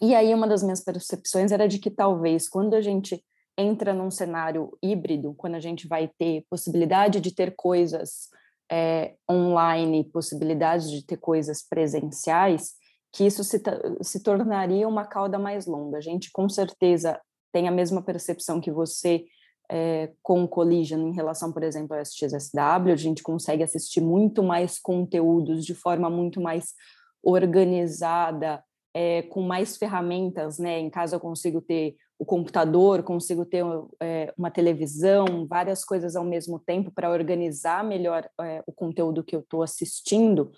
e 0.00 0.14
aí 0.14 0.34
uma 0.34 0.46
das 0.46 0.62
minhas 0.62 0.82
percepções 0.82 1.50
era 1.52 1.66
de 1.66 1.78
que 1.78 1.90
talvez 1.90 2.48
quando 2.48 2.74
a 2.74 2.80
gente 2.80 3.24
entra 3.56 3.92
num 3.92 4.10
cenário 4.10 4.76
híbrido, 4.82 5.34
quando 5.34 5.54
a 5.54 5.60
gente 5.60 5.86
vai 5.86 6.08
ter 6.18 6.44
possibilidade 6.48 7.20
de 7.20 7.34
ter 7.34 7.54
coisas 7.56 8.28
é, 8.70 9.14
online, 9.30 10.04
possibilidade 10.04 10.90
de 10.90 11.04
ter 11.04 11.16
coisas 11.16 11.62
presenciais, 11.62 12.74
que 13.12 13.24
isso 13.24 13.42
se, 13.42 13.60
se 14.02 14.22
tornaria 14.22 14.86
uma 14.86 15.04
cauda 15.04 15.38
mais 15.38 15.66
longa. 15.66 15.98
A 15.98 16.00
gente 16.00 16.30
com 16.32 16.48
certeza 16.48 17.20
tem 17.52 17.66
a 17.66 17.72
mesma 17.72 18.02
percepção 18.02 18.60
que 18.60 18.70
você 18.70 19.24
é, 19.70 20.12
com 20.22 20.42
o 20.42 20.48
Collision 20.48 21.08
em 21.08 21.14
relação, 21.14 21.52
por 21.52 21.62
exemplo, 21.62 21.94
ao 21.94 22.02
SXSW, 22.02 22.92
a 22.92 22.96
gente 22.96 23.22
consegue 23.22 23.62
assistir 23.62 24.00
muito 24.00 24.42
mais 24.42 24.80
conteúdos 24.80 25.64
de 25.64 25.74
forma 25.74 26.10
muito 26.10 26.40
mais 26.40 26.74
organizada, 27.22 28.62
é, 28.94 29.22
com 29.22 29.42
mais 29.42 29.76
ferramentas, 29.76 30.58
né? 30.58 30.78
Em 30.78 30.90
casa 30.90 31.16
eu 31.16 31.20
consigo 31.20 31.60
ter 31.60 31.96
o 32.18 32.24
computador, 32.24 33.02
consigo 33.02 33.44
ter 33.44 33.64
é, 34.00 34.32
uma 34.36 34.50
televisão, 34.50 35.46
várias 35.48 35.84
coisas 35.84 36.16
ao 36.16 36.24
mesmo 36.24 36.58
tempo 36.58 36.90
para 36.90 37.10
organizar 37.10 37.82
melhor 37.82 38.28
é, 38.40 38.62
o 38.66 38.72
conteúdo 38.72 39.24
que 39.24 39.34
eu 39.34 39.40
estou 39.40 39.62
assistindo. 39.62 40.52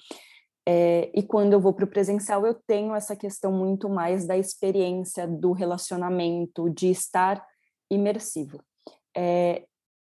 E 0.64 1.22
quando 1.24 1.54
eu 1.54 1.60
vou 1.60 1.72
para 1.72 1.84
o 1.84 1.88
presencial, 1.88 2.46
eu 2.46 2.54
tenho 2.54 2.94
essa 2.94 3.16
questão 3.16 3.50
muito 3.50 3.88
mais 3.88 4.26
da 4.28 4.38
experiência, 4.38 5.26
do 5.26 5.50
relacionamento, 5.50 6.70
de 6.70 6.88
estar 6.88 7.44
imersivo. 7.90 8.60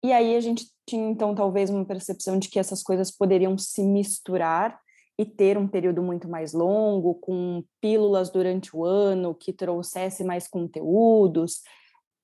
E 0.05 0.13
aí 0.13 0.37
a 0.37 0.41
gente 0.41 0.67
tinha, 0.87 1.09
então, 1.09 1.35
talvez 1.35 1.71
uma 1.71 1.85
percepção 1.85 2.39
de 2.39 2.49
que 2.49 2.59
essas 2.59 2.83
coisas 2.83 3.11
poderiam 3.11 3.57
se 3.57 3.83
misturar 3.83 4.79
e 5.21 5.27
ter 5.27 5.59
um 5.59 5.69
período 5.69 6.03
muito 6.03 6.27
mais 6.27 6.55
longo, 6.55 7.15
com 7.17 7.63
pílulas 7.79 8.31
durante 8.31 8.75
o 8.75 8.87
ano, 8.87 9.35
que 9.35 9.53
trouxesse 9.53 10.25
mais 10.25 10.49
conteúdos, 10.49 11.61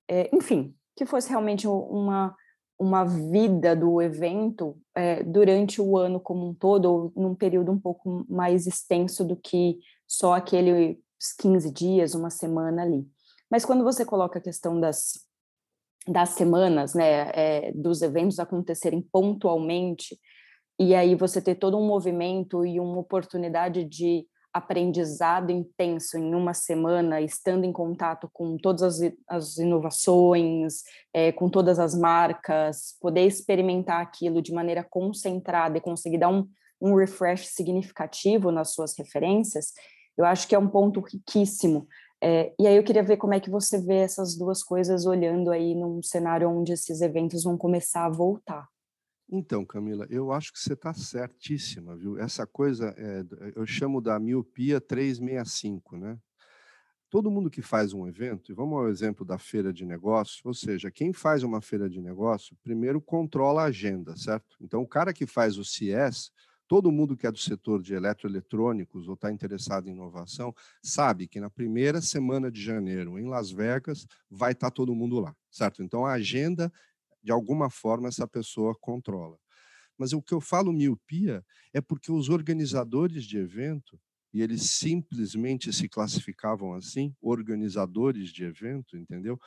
é, 0.08 0.34
enfim, 0.34 0.74
que 0.96 1.04
fosse 1.04 1.28
realmente 1.28 1.68
uma, 1.68 2.34
uma 2.78 3.04
vida 3.04 3.76
do 3.76 4.00
evento 4.00 4.78
é, 4.94 5.22
durante 5.22 5.78
o 5.78 5.98
ano 5.98 6.18
como 6.18 6.48
um 6.48 6.54
todo, 6.54 6.86
ou 6.86 7.12
num 7.14 7.34
período 7.34 7.70
um 7.70 7.78
pouco 7.78 8.24
mais 8.30 8.66
extenso 8.66 9.26
do 9.26 9.36
que 9.36 9.78
só 10.08 10.32
aqueles 10.32 10.96
15 11.38 11.70
dias, 11.70 12.14
uma 12.14 12.30
semana 12.30 12.80
ali. 12.80 13.06
Mas 13.50 13.66
quando 13.66 13.84
você 13.84 14.06
coloca 14.06 14.38
a 14.38 14.42
questão 14.42 14.80
das, 14.80 15.20
das 16.08 16.30
semanas, 16.30 16.94
né, 16.94 17.30
é, 17.34 17.72
dos 17.72 18.00
eventos 18.00 18.38
acontecerem 18.38 19.06
pontualmente, 19.12 20.18
e 20.78 20.94
aí 20.94 21.14
você 21.14 21.40
ter 21.40 21.54
todo 21.54 21.78
um 21.78 21.86
movimento 21.86 22.64
e 22.64 22.78
uma 22.78 22.98
oportunidade 22.98 23.84
de 23.84 24.26
aprendizado 24.56 25.50
intenso 25.50 26.16
em 26.16 26.34
uma 26.34 26.54
semana, 26.54 27.20
estando 27.20 27.64
em 27.64 27.72
contato 27.72 28.28
com 28.32 28.56
todas 28.56 28.82
as, 28.82 29.12
as 29.28 29.58
inovações, 29.58 30.82
é, 31.12 31.30
com 31.30 31.50
todas 31.50 31.78
as 31.78 31.94
marcas, 31.94 32.96
poder 33.00 33.26
experimentar 33.26 34.00
aquilo 34.00 34.40
de 34.40 34.54
maneira 34.54 34.82
concentrada 34.82 35.76
e 35.76 35.80
conseguir 35.80 36.18
dar 36.18 36.30
um, 36.30 36.48
um 36.80 36.94
refresh 36.94 37.48
significativo 37.48 38.50
nas 38.50 38.72
suas 38.72 38.96
referências, 38.96 39.72
eu 40.16 40.24
acho 40.24 40.48
que 40.48 40.54
é 40.54 40.58
um 40.58 40.68
ponto 40.68 41.00
riquíssimo. 41.00 41.86
É, 42.22 42.54
e 42.58 42.66
aí 42.66 42.76
eu 42.76 42.82
queria 42.82 43.02
ver 43.02 43.18
como 43.18 43.34
é 43.34 43.40
que 43.40 43.50
você 43.50 43.78
vê 43.78 43.96
essas 43.96 44.36
duas 44.36 44.62
coisas 44.62 45.04
olhando 45.04 45.50
aí 45.50 45.74
num 45.74 46.02
cenário 46.02 46.48
onde 46.48 46.72
esses 46.72 47.02
eventos 47.02 47.44
vão 47.44 47.58
começar 47.58 48.06
a 48.06 48.10
voltar. 48.10 48.66
Então, 49.28 49.64
Camila, 49.64 50.06
eu 50.08 50.30
acho 50.30 50.52
que 50.52 50.58
você 50.58 50.74
está 50.74 50.94
certíssima, 50.94 51.96
viu? 51.96 52.18
Essa 52.18 52.46
coisa, 52.46 52.94
é, 52.96 53.24
eu 53.56 53.66
chamo 53.66 54.00
da 54.00 54.18
miopia 54.20 54.80
365, 54.80 55.96
né? 55.96 56.16
Todo 57.10 57.30
mundo 57.30 57.50
que 57.50 57.62
faz 57.62 57.92
um 57.92 58.06
evento, 58.06 58.50
e 58.50 58.54
vamos 58.54 58.78
ao 58.78 58.88
exemplo 58.88 59.24
da 59.24 59.38
feira 59.38 59.72
de 59.72 59.84
negócio, 59.84 60.42
ou 60.44 60.54
seja, 60.54 60.90
quem 60.90 61.12
faz 61.12 61.42
uma 61.42 61.60
feira 61.60 61.88
de 61.88 62.00
negócio, 62.00 62.56
primeiro 62.62 63.00
controla 63.00 63.62
a 63.62 63.66
agenda, 63.66 64.16
certo? 64.16 64.56
Então, 64.60 64.82
o 64.82 64.86
cara 64.86 65.12
que 65.12 65.26
faz 65.26 65.56
o 65.56 65.64
CIES, 65.64 66.30
todo 66.68 66.92
mundo 66.92 67.16
que 67.16 67.26
é 67.26 67.32
do 67.32 67.38
setor 67.38 67.80
de 67.80 67.94
eletroeletrônicos 67.94 69.08
ou 69.08 69.14
está 69.14 69.30
interessado 69.30 69.88
em 69.88 69.92
inovação, 69.92 70.54
sabe 70.82 71.28
que 71.28 71.40
na 71.40 71.50
primeira 71.50 72.00
semana 72.00 72.50
de 72.50 72.60
janeiro, 72.60 73.18
em 73.18 73.28
Las 73.28 73.50
Vegas, 73.50 74.06
vai 74.30 74.52
estar 74.52 74.70
tá 74.70 74.74
todo 74.74 74.94
mundo 74.94 75.20
lá, 75.20 75.34
certo? 75.50 75.82
Então, 75.82 76.04
a 76.04 76.12
agenda 76.12 76.72
de 77.26 77.32
alguma 77.32 77.68
forma 77.68 78.06
essa 78.06 78.26
pessoa 78.26 78.72
controla. 78.80 79.36
Mas 79.98 80.12
o 80.12 80.22
que 80.22 80.32
eu 80.32 80.40
falo 80.40 80.72
miopia 80.72 81.44
é 81.74 81.80
porque 81.80 82.12
os 82.12 82.28
organizadores 82.28 83.24
de 83.24 83.36
evento 83.36 84.00
e 84.32 84.42
eles 84.42 84.70
simplesmente 84.70 85.72
se 85.72 85.88
classificavam 85.88 86.72
assim, 86.72 87.12
organizadores 87.20 88.28
de 88.28 88.44
evento, 88.44 88.96
entendeu? 88.96 89.40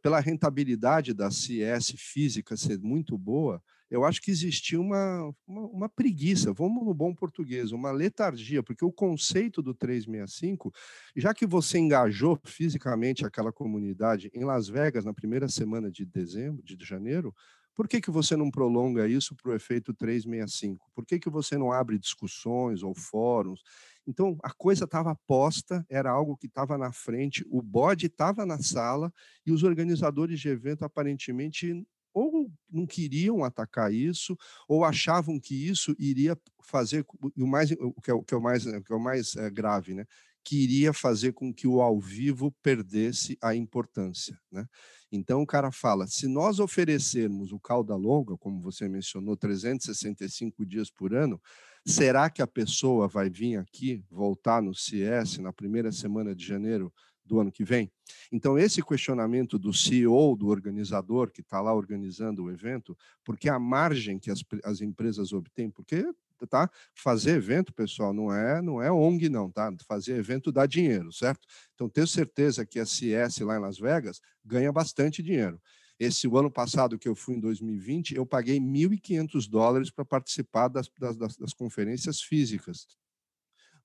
Pela 0.00 0.20
rentabilidade 0.20 1.12
da 1.12 1.30
CS 1.30 1.94
física 1.98 2.56
ser 2.56 2.78
muito 2.78 3.18
boa, 3.18 3.62
eu 3.90 4.04
acho 4.04 4.20
que 4.20 4.30
existia 4.30 4.80
uma, 4.80 5.34
uma, 5.46 5.66
uma, 5.66 5.88
preguiça, 5.88 6.52
vamos 6.52 6.84
no 6.84 6.92
bom 6.92 7.14
português, 7.14 7.72
uma 7.72 7.90
letargia, 7.90 8.62
porque 8.62 8.84
o 8.84 8.92
conceito 8.92 9.62
do 9.62 9.74
365, 9.74 10.72
já 11.16 11.32
que 11.32 11.46
você 11.46 11.78
engajou 11.78 12.38
fisicamente 12.44 13.24
aquela 13.24 13.52
comunidade 13.52 14.30
em 14.34 14.44
Las 14.44 14.68
Vegas 14.68 15.04
na 15.04 15.14
primeira 15.14 15.48
semana 15.48 15.90
de 15.90 16.04
dezembro, 16.04 16.62
de 16.62 16.76
janeiro, 16.84 17.34
por 17.78 17.86
que, 17.86 18.00
que 18.00 18.10
você 18.10 18.36
não 18.36 18.50
prolonga 18.50 19.06
isso 19.06 19.36
para 19.36 19.52
o 19.52 19.54
efeito 19.54 19.94
365? 19.94 20.90
Por 20.92 21.06
que, 21.06 21.16
que 21.16 21.30
você 21.30 21.56
não 21.56 21.70
abre 21.70 21.96
discussões 21.96 22.82
ou 22.82 22.92
fóruns? 22.92 23.62
Então, 24.04 24.36
a 24.42 24.50
coisa 24.50 24.84
estava 24.84 25.14
posta, 25.28 25.86
era 25.88 26.10
algo 26.10 26.36
que 26.36 26.48
estava 26.48 26.76
na 26.76 26.92
frente, 26.92 27.46
o 27.48 27.62
bode 27.62 28.06
estava 28.06 28.44
na 28.44 28.58
sala 28.58 29.12
e 29.46 29.52
os 29.52 29.62
organizadores 29.62 30.40
de 30.40 30.48
evento 30.48 30.84
aparentemente 30.84 31.86
ou 32.12 32.50
não 32.70 32.86
queriam 32.86 33.44
atacar 33.44 33.92
isso, 33.92 34.36
ou 34.68 34.84
achavam 34.84 35.38
que 35.38 35.54
isso 35.54 35.94
iria 35.98 36.36
fazer 36.62 37.04
o 37.36 37.46
mais 37.46 37.70
o 37.72 38.00
que 38.00 38.10
é 38.10 38.14
o, 38.14 38.22
que 38.22 38.34
é 38.34 38.36
o 38.36 38.42
mais 38.42 38.66
o 38.66 38.82
que 38.82 38.92
é 38.92 38.96
o 38.96 39.00
mais 39.00 39.36
é, 39.36 39.50
grave, 39.50 39.94
né? 39.94 40.04
Que 40.44 40.62
iria 40.62 40.92
fazer 40.92 41.32
com 41.32 41.52
que 41.52 41.66
o 41.66 41.80
ao 41.80 42.00
vivo 42.00 42.50
perdesse 42.62 43.36
a 43.42 43.54
importância, 43.54 44.38
né? 44.50 44.66
Então 45.10 45.42
o 45.42 45.46
cara 45.46 45.70
fala: 45.70 46.06
se 46.06 46.26
nós 46.26 46.58
oferecermos 46.58 47.52
o 47.52 47.58
cauda 47.58 47.94
longa, 47.96 48.36
como 48.36 48.60
você 48.60 48.88
mencionou, 48.88 49.36
365 49.36 50.64
dias 50.66 50.90
por 50.90 51.14
ano, 51.14 51.40
será 51.86 52.28
que 52.28 52.42
a 52.42 52.46
pessoa 52.46 53.08
vai 53.08 53.30
vir 53.30 53.56
aqui 53.56 54.04
voltar 54.10 54.62
no 54.62 54.74
CS 54.74 55.38
na 55.38 55.52
primeira 55.52 55.90
semana 55.90 56.34
de 56.34 56.44
janeiro 56.44 56.92
do 57.28 57.40
ano 57.40 57.52
que 57.52 57.62
vem? 57.62 57.90
Então, 58.32 58.58
esse 58.58 58.82
questionamento 58.82 59.58
do 59.58 59.72
CEO, 59.72 60.34
do 60.36 60.48
organizador 60.48 61.30
que 61.30 61.40
está 61.40 61.60
lá 61.60 61.72
organizando 61.74 62.44
o 62.44 62.50
evento, 62.50 62.96
porque 63.24 63.48
a 63.48 63.58
margem 63.58 64.18
que 64.18 64.30
as, 64.30 64.42
as 64.64 64.80
empresas 64.80 65.32
obtêm, 65.32 65.70
porque 65.70 66.04
tá 66.46 66.70
fazer 66.94 67.32
evento 67.32 67.72
pessoal 67.72 68.12
não 68.12 68.32
é 68.32 68.62
não 68.62 68.80
é 68.80 68.92
ONG 68.92 69.28
não 69.28 69.50
tá? 69.50 69.72
Fazer 69.86 70.16
evento 70.16 70.52
dá 70.52 70.66
dinheiro 70.66 71.12
certo? 71.12 71.46
Então 71.74 71.88
tenho 71.88 72.06
certeza 72.06 72.64
que 72.64 72.78
a 72.78 72.86
CS 72.86 73.38
lá 73.40 73.56
em 73.56 73.60
Las 73.60 73.78
Vegas 73.78 74.20
ganha 74.44 74.70
bastante 74.70 75.22
dinheiro. 75.22 75.60
Esse 75.98 76.28
o 76.28 76.38
ano 76.38 76.50
passado 76.50 76.98
que 76.98 77.08
eu 77.08 77.14
fui 77.14 77.34
em 77.34 77.40
2020 77.40 78.14
eu 78.14 78.24
paguei 78.24 78.60
1.500 78.60 79.48
dólares 79.48 79.90
para 79.90 80.04
participar 80.04 80.68
das, 80.68 80.88
das, 80.98 81.36
das 81.36 81.52
conferências 81.52 82.20
físicas. 82.20 82.86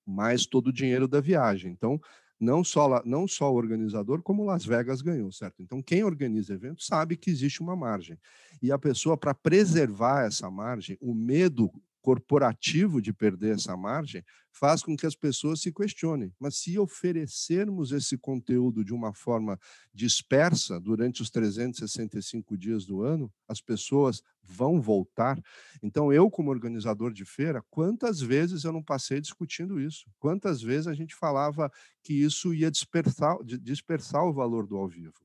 Mais 0.06 0.46
todo 0.46 0.68
o 0.68 0.72
dinheiro 0.72 1.08
da 1.08 1.20
viagem. 1.20 1.72
Então 1.72 2.00
não 2.38 2.64
só, 2.64 3.02
não 3.04 3.26
só 3.26 3.52
o 3.52 3.56
organizador, 3.56 4.22
como 4.22 4.44
Las 4.44 4.64
Vegas 4.64 5.00
ganhou, 5.00 5.30
certo? 5.30 5.62
Então, 5.62 5.82
quem 5.82 6.04
organiza 6.04 6.54
evento 6.54 6.82
sabe 6.82 7.16
que 7.16 7.30
existe 7.30 7.60
uma 7.60 7.76
margem. 7.76 8.18
E 8.62 8.70
a 8.72 8.78
pessoa, 8.78 9.16
para 9.16 9.34
preservar 9.34 10.26
essa 10.26 10.50
margem, 10.50 10.98
o 11.00 11.14
medo 11.14 11.70
corporativo 12.04 13.00
de 13.00 13.14
perder 13.14 13.54
essa 13.54 13.74
margem 13.74 14.22
faz 14.52 14.82
com 14.82 14.94
que 14.94 15.06
as 15.06 15.16
pessoas 15.16 15.62
se 15.62 15.72
questionem. 15.72 16.30
Mas 16.38 16.58
se 16.58 16.78
oferecermos 16.78 17.92
esse 17.92 18.18
conteúdo 18.18 18.84
de 18.84 18.92
uma 18.92 19.14
forma 19.14 19.58
dispersa 19.92 20.78
durante 20.78 21.22
os 21.22 21.30
365 21.30 22.58
dias 22.58 22.84
do 22.84 23.02
ano, 23.02 23.32
as 23.48 23.62
pessoas 23.62 24.20
vão 24.42 24.82
voltar. 24.82 25.42
Então, 25.82 26.12
eu, 26.12 26.30
como 26.30 26.50
organizador 26.50 27.10
de 27.10 27.24
feira, 27.24 27.64
quantas 27.70 28.20
vezes 28.20 28.64
eu 28.64 28.72
não 28.72 28.82
passei 28.82 29.18
discutindo 29.18 29.80
isso? 29.80 30.04
Quantas 30.18 30.60
vezes 30.60 30.86
a 30.86 30.92
gente 30.92 31.14
falava 31.14 31.72
que 32.02 32.12
isso 32.12 32.52
ia 32.52 32.70
dispersar, 32.70 33.38
dispersar 33.42 34.26
o 34.26 34.32
valor 34.34 34.66
do 34.66 34.76
ao 34.76 34.86
vivo? 34.86 35.23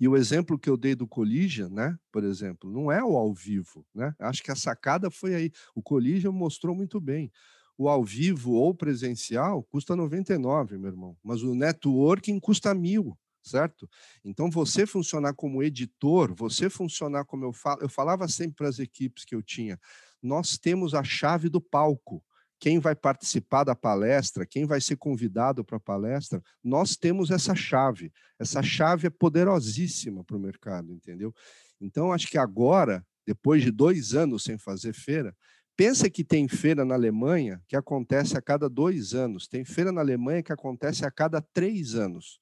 E 0.00 0.08
o 0.08 0.16
exemplo 0.16 0.58
que 0.58 0.70
eu 0.70 0.78
dei 0.78 0.94
do 0.94 1.06
Collision, 1.06 1.68
né, 1.70 1.96
por 2.10 2.24
exemplo, 2.24 2.72
não 2.72 2.90
é 2.90 3.04
o 3.04 3.18
ao 3.18 3.34
vivo, 3.34 3.86
né? 3.94 4.14
Acho 4.18 4.42
que 4.42 4.50
a 4.50 4.56
sacada 4.56 5.10
foi 5.10 5.34
aí. 5.34 5.52
O 5.74 5.82
Collision 5.82 6.32
mostrou 6.32 6.74
muito 6.74 6.98
bem. 6.98 7.30
O 7.76 7.86
ao 7.88 8.02
vivo 8.02 8.52
ou 8.52 8.74
presencial 8.74 9.62
custa 9.64 9.94
99, 9.94 10.78
meu 10.78 10.90
irmão, 10.90 11.16
mas 11.22 11.42
o 11.42 11.54
networking 11.54 12.40
custa 12.40 12.74
mil, 12.74 13.16
certo? 13.42 13.88
Então 14.24 14.50
você 14.50 14.86
funcionar 14.86 15.34
como 15.34 15.62
editor, 15.62 16.34
você 16.34 16.70
funcionar 16.70 17.24
como 17.26 17.44
eu 17.44 17.52
falo, 17.52 17.82
eu 17.82 17.88
falava 17.88 18.26
sempre 18.26 18.56
para 18.56 18.68
as 18.68 18.78
equipes 18.78 19.24
que 19.24 19.34
eu 19.34 19.42
tinha, 19.42 19.78
nós 20.22 20.58
temos 20.58 20.94
a 20.94 21.02
chave 21.02 21.48
do 21.48 21.60
palco 21.60 22.22
quem 22.60 22.78
vai 22.78 22.94
participar 22.94 23.64
da 23.64 23.74
palestra, 23.74 24.44
quem 24.44 24.66
vai 24.66 24.82
ser 24.82 24.96
convidado 24.96 25.64
para 25.64 25.78
a 25.78 25.80
palestra, 25.80 26.42
nós 26.62 26.94
temos 26.94 27.30
essa 27.30 27.54
chave. 27.54 28.12
Essa 28.38 28.62
chave 28.62 29.06
é 29.06 29.10
poderosíssima 29.10 30.22
para 30.22 30.36
o 30.36 30.40
mercado, 30.40 30.92
entendeu? 30.92 31.34
Então, 31.80 32.12
acho 32.12 32.28
que 32.28 32.36
agora, 32.36 33.02
depois 33.26 33.62
de 33.62 33.70
dois 33.70 34.14
anos 34.14 34.44
sem 34.44 34.58
fazer 34.58 34.92
feira, 34.92 35.34
pensa 35.74 36.10
que 36.10 36.22
tem 36.22 36.46
feira 36.46 36.84
na 36.84 36.94
Alemanha 36.94 37.62
que 37.66 37.74
acontece 37.74 38.36
a 38.36 38.42
cada 38.42 38.68
dois 38.68 39.14
anos, 39.14 39.48
tem 39.48 39.64
feira 39.64 39.90
na 39.90 40.02
Alemanha 40.02 40.42
que 40.42 40.52
acontece 40.52 41.06
a 41.06 41.10
cada 41.10 41.40
três 41.40 41.94
anos. 41.94 42.38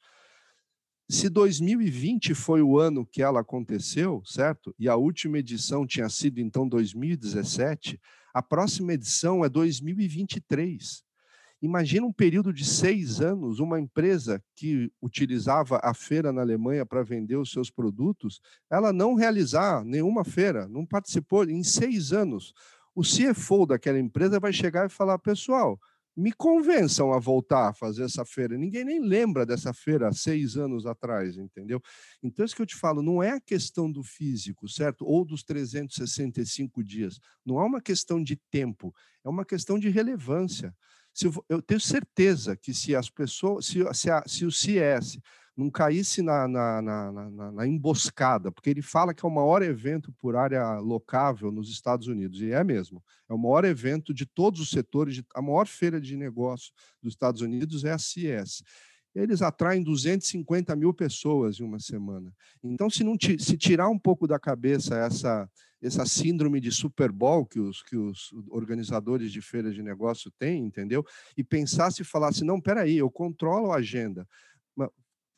Se 1.08 1.28
2020 1.28 2.34
foi 2.34 2.60
o 2.60 2.76
ano 2.76 3.06
que 3.06 3.22
ela 3.22 3.40
aconteceu, 3.40 4.20
certo? 4.26 4.74
E 4.78 4.88
a 4.88 4.96
última 4.96 5.38
edição 5.38 5.86
tinha 5.86 6.08
sido 6.08 6.40
então 6.40 6.68
2017, 6.68 7.98
a 8.38 8.42
próxima 8.42 8.92
edição 8.92 9.44
é 9.44 9.48
2023. 9.48 11.02
Imagina 11.60 12.06
um 12.06 12.12
período 12.12 12.52
de 12.52 12.64
seis 12.64 13.20
anos, 13.20 13.58
uma 13.58 13.80
empresa 13.80 14.40
que 14.54 14.92
utilizava 15.02 15.80
a 15.82 15.92
feira 15.92 16.32
na 16.32 16.42
Alemanha 16.42 16.86
para 16.86 17.02
vender 17.02 17.34
os 17.34 17.50
seus 17.50 17.68
produtos, 17.68 18.40
ela 18.70 18.92
não 18.92 19.16
realizar 19.16 19.84
nenhuma 19.84 20.24
feira, 20.24 20.68
não 20.68 20.86
participou 20.86 21.42
em 21.50 21.64
seis 21.64 22.12
anos. 22.12 22.54
O 22.94 23.02
CFO 23.02 23.66
daquela 23.66 23.98
empresa 23.98 24.38
vai 24.38 24.52
chegar 24.52 24.86
e 24.86 24.88
falar: 24.88 25.18
pessoal, 25.18 25.76
me 26.18 26.32
convençam 26.32 27.12
a 27.12 27.20
voltar 27.20 27.68
a 27.68 27.72
fazer 27.72 28.02
essa 28.02 28.24
feira. 28.24 28.58
Ninguém 28.58 28.84
nem 28.84 29.00
lembra 29.00 29.46
dessa 29.46 29.72
feira 29.72 30.08
há 30.08 30.12
seis 30.12 30.56
anos 30.56 30.84
atrás, 30.84 31.38
entendeu? 31.38 31.80
Então, 32.20 32.44
isso 32.44 32.56
que 32.56 32.62
eu 32.62 32.66
te 32.66 32.74
falo, 32.74 33.00
não 33.00 33.22
é 33.22 33.30
a 33.30 33.40
questão 33.40 33.90
do 33.90 34.02
físico, 34.02 34.68
certo? 34.68 35.06
Ou 35.06 35.24
dos 35.24 35.44
365 35.44 36.82
dias. 36.82 37.20
Não 37.46 37.60
é 37.60 37.64
uma 37.64 37.80
questão 37.80 38.20
de 38.20 38.34
tempo, 38.50 38.92
é 39.24 39.28
uma 39.28 39.44
questão 39.44 39.78
de 39.78 39.88
relevância. 39.88 40.74
Se 41.14 41.26
eu, 41.26 41.44
eu 41.48 41.62
tenho 41.62 41.80
certeza 41.80 42.56
que 42.56 42.74
se 42.74 42.96
as 42.96 43.08
pessoas, 43.08 43.66
se, 43.66 43.78
se, 43.94 44.10
a, 44.10 44.24
se 44.26 44.44
o 44.44 44.50
CS 44.50 45.20
não 45.58 45.68
caísse 45.68 46.22
na, 46.22 46.46
na, 46.46 46.80
na, 46.80 47.30
na, 47.50 47.66
emboscada, 47.66 48.52
porque 48.52 48.70
ele 48.70 48.80
fala 48.80 49.12
que 49.12 49.26
é 49.26 49.28
o 49.28 49.34
maior 49.34 49.60
evento 49.60 50.12
por 50.12 50.36
área 50.36 50.78
locável 50.78 51.50
nos 51.50 51.68
Estados 51.68 52.06
Unidos, 52.06 52.40
e 52.40 52.52
é 52.52 52.62
mesmo. 52.62 53.02
É 53.28 53.34
o 53.34 53.38
maior 53.38 53.64
evento 53.64 54.14
de 54.14 54.24
todos 54.24 54.60
os 54.60 54.70
setores, 54.70 55.16
de, 55.16 55.26
a 55.34 55.42
maior 55.42 55.66
feira 55.66 56.00
de 56.00 56.16
negócio 56.16 56.72
dos 57.02 57.12
Estados 57.12 57.40
Unidos 57.40 57.84
é 57.84 57.90
a 57.90 57.98
CES. 57.98 58.62
Eles 59.12 59.42
atraem 59.42 59.82
250 59.82 60.76
mil 60.76 60.94
pessoas 60.94 61.58
em 61.58 61.64
uma 61.64 61.80
semana. 61.80 62.32
Então, 62.62 62.88
se, 62.88 63.02
não 63.02 63.16
se 63.18 63.56
tirar 63.56 63.88
um 63.88 63.98
pouco 63.98 64.28
da 64.28 64.38
cabeça 64.38 64.96
essa, 64.96 65.50
essa 65.82 66.06
síndrome 66.06 66.60
de 66.60 66.70
Super 66.70 67.10
Bowl 67.10 67.44
que 67.44 67.58
os, 67.58 67.82
que 67.82 67.96
os 67.96 68.30
organizadores 68.48 69.32
de 69.32 69.40
feiras 69.40 69.74
de 69.74 69.82
negócio 69.82 70.30
têm, 70.38 70.64
entendeu? 70.64 71.04
E 71.36 71.42
pensasse 71.42 72.02
e 72.02 72.04
falasse: 72.04 72.44
não, 72.44 72.60
peraí, 72.60 72.96
eu 72.96 73.10
controlo 73.10 73.72
a 73.72 73.78
agenda 73.78 74.24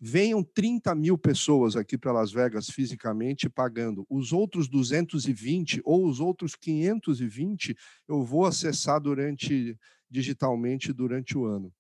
venham 0.01 0.42
30 0.42 0.94
mil 0.94 1.18
pessoas 1.18 1.76
aqui 1.76 1.98
para 1.98 2.12
Las 2.12 2.32
Vegas 2.32 2.70
fisicamente 2.70 3.51
pagando. 3.51 4.07
Os 4.09 4.32
outros 4.32 4.66
220 4.66 5.82
ou 5.84 6.07
os 6.07 6.20
outros 6.20 6.57
520 6.57 7.76
eu 8.09 8.22
vou 8.22 8.46
acessar 8.46 8.98
durante 9.01 9.78
digitalmente 10.11 10.92
durante 10.92 11.36
o 11.36 11.44
ano. 11.44 11.72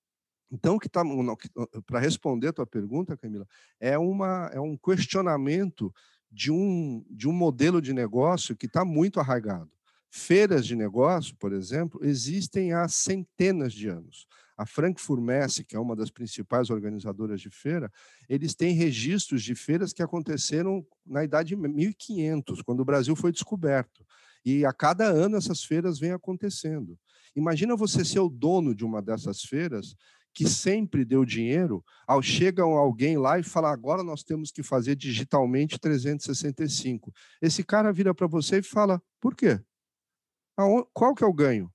Então, 0.52 0.78
que 0.78 0.88
tá, 0.88 1.02
para 1.86 2.00
responder 2.00 2.48
a 2.48 2.52
tua 2.52 2.66
pergunta, 2.66 3.16
Camila, 3.16 3.46
é, 3.78 3.96
uma, 3.96 4.50
é 4.52 4.60
um 4.60 4.76
questionamento 4.76 5.92
de 6.30 6.50
um, 6.50 7.04
de 7.08 7.28
um 7.28 7.32
modelo 7.32 7.80
de 7.80 7.92
negócio 7.92 8.56
que 8.56 8.66
está 8.66 8.84
muito 8.84 9.18
arraigado. 9.20 9.70
Feiras 10.10 10.66
de 10.66 10.74
negócio, 10.74 11.36
por 11.36 11.52
exemplo, 11.52 12.00
existem 12.02 12.72
há 12.72 12.88
centenas 12.88 13.72
de 13.72 13.88
anos. 13.88 14.26
A 14.60 14.66
Frankfurt 14.66 15.22
Messe, 15.22 15.64
que 15.64 15.74
é 15.74 15.80
uma 15.80 15.96
das 15.96 16.10
principais 16.10 16.68
organizadoras 16.68 17.40
de 17.40 17.48
feira, 17.48 17.90
eles 18.28 18.54
têm 18.54 18.74
registros 18.74 19.42
de 19.42 19.54
feiras 19.54 19.90
que 19.90 20.02
aconteceram 20.02 20.86
na 21.06 21.24
idade 21.24 21.56
1500, 21.56 22.60
quando 22.60 22.80
o 22.80 22.84
Brasil 22.84 23.16
foi 23.16 23.32
descoberto. 23.32 24.04
E 24.44 24.62
a 24.66 24.70
cada 24.70 25.06
ano 25.06 25.38
essas 25.38 25.64
feiras 25.64 25.98
vêm 25.98 26.12
acontecendo. 26.12 26.98
Imagina 27.34 27.74
você 27.74 28.04
ser 28.04 28.20
o 28.20 28.28
dono 28.28 28.74
de 28.74 28.84
uma 28.84 29.00
dessas 29.00 29.40
feiras 29.40 29.94
que 30.34 30.46
sempre 30.46 31.06
deu 31.06 31.24
dinheiro, 31.24 31.82
ao 32.06 32.20
chega 32.20 32.62
alguém 32.62 33.16
lá 33.16 33.38
e 33.38 33.42
fala 33.42 33.72
agora 33.72 34.02
nós 34.02 34.22
temos 34.22 34.52
que 34.52 34.62
fazer 34.62 34.94
digitalmente 34.94 35.78
365. 35.78 37.10
Esse 37.40 37.64
cara 37.64 37.94
vira 37.94 38.14
para 38.14 38.26
você 38.26 38.58
e 38.58 38.62
fala: 38.62 39.02
"Por 39.18 39.34
quê? 39.34 39.58
Qual 40.92 41.14
que 41.14 41.24
é 41.24 41.26
o 41.26 41.32
ganho? 41.32 41.72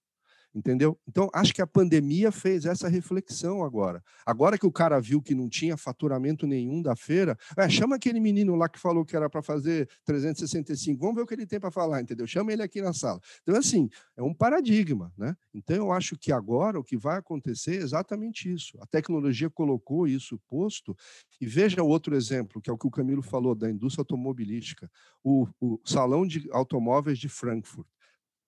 Entendeu? 0.56 0.98
Então, 1.06 1.30
acho 1.34 1.54
que 1.54 1.62
a 1.62 1.68
pandemia 1.68 2.32
fez 2.32 2.66
essa 2.66 2.88
reflexão 2.88 3.62
agora. 3.62 4.02
Agora 4.26 4.58
que 4.58 4.66
o 4.66 4.72
cara 4.72 5.02
viu 5.02 5.22
que 5.22 5.36
não 5.36 5.50
tinha 5.50 5.76
faturamento 5.76 6.48
nenhum 6.48 6.82
da 6.82 6.96
feira, 6.96 7.38
é, 7.58 7.68
chama 7.68 7.98
aquele 7.98 8.22
menino 8.22 8.56
lá 8.56 8.70
que 8.70 8.80
falou 8.80 9.04
que 9.04 9.18
era 9.18 9.30
para 9.30 9.42
fazer 9.42 9.90
365, 10.06 10.98
vamos 10.98 11.16
ver 11.16 11.24
o 11.24 11.28
que 11.28 11.34
ele 11.34 11.46
tem 11.46 11.60
para 11.60 11.70
falar, 11.70 12.02
entendeu? 12.02 12.26
Chama 12.26 12.54
ele 12.54 12.64
aqui 12.64 12.82
na 12.82 12.94
sala. 12.94 13.20
Então, 13.44 13.58
assim, 13.58 13.90
é 14.16 14.24
um 14.24 14.34
paradigma, 14.34 15.12
né? 15.18 15.36
Então, 15.54 15.76
eu 15.76 15.92
acho 15.92 16.18
que 16.18 16.32
agora 16.32 16.80
o 16.80 16.84
que 16.84 16.96
vai 16.96 17.18
acontecer 17.18 17.76
é 17.76 17.84
exatamente 17.84 18.50
isso. 18.50 18.78
A 18.80 18.86
tecnologia 18.86 19.50
colocou 19.50 20.08
isso 20.08 20.40
posto, 20.48 20.96
e 21.42 21.46
veja 21.46 21.84
outro 21.84 22.16
exemplo, 22.16 22.62
que 22.62 22.70
é 22.70 22.74
o 22.74 22.78
que 22.78 22.88
o 22.88 22.92
Camilo 22.92 23.22
falou 23.22 23.56
da 23.56 23.70
indústria 23.70 24.04
automobilística, 24.04 24.90
o, 25.22 25.50
o 25.60 25.82
Salão 25.84 26.26
de 26.26 26.48
Automóveis 26.50 27.20
de 27.20 27.28
Frankfurt 27.28 27.86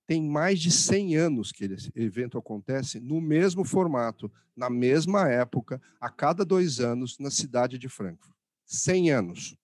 tem 0.08 0.24
mais 0.24 0.62
de 0.62 0.72
100 0.72 1.18
anos 1.18 1.51
que 1.51 1.66
esse 1.66 1.91
evento 1.93 2.38
acontece 2.38 2.97
no 2.97 3.20
mesmo 3.20 3.66
formato, 3.66 4.32
na 4.55 4.70
mesma 4.70 5.30
época, 5.30 5.82
a 5.99 6.10
cada 6.10 6.45
dois 6.45 6.80
anos, 6.80 7.20
na 7.20 7.30
cidade 7.30 7.78
de 7.78 7.89
Frankfurt. 7.89 8.34
100 8.66 9.12
anos. 9.12 9.58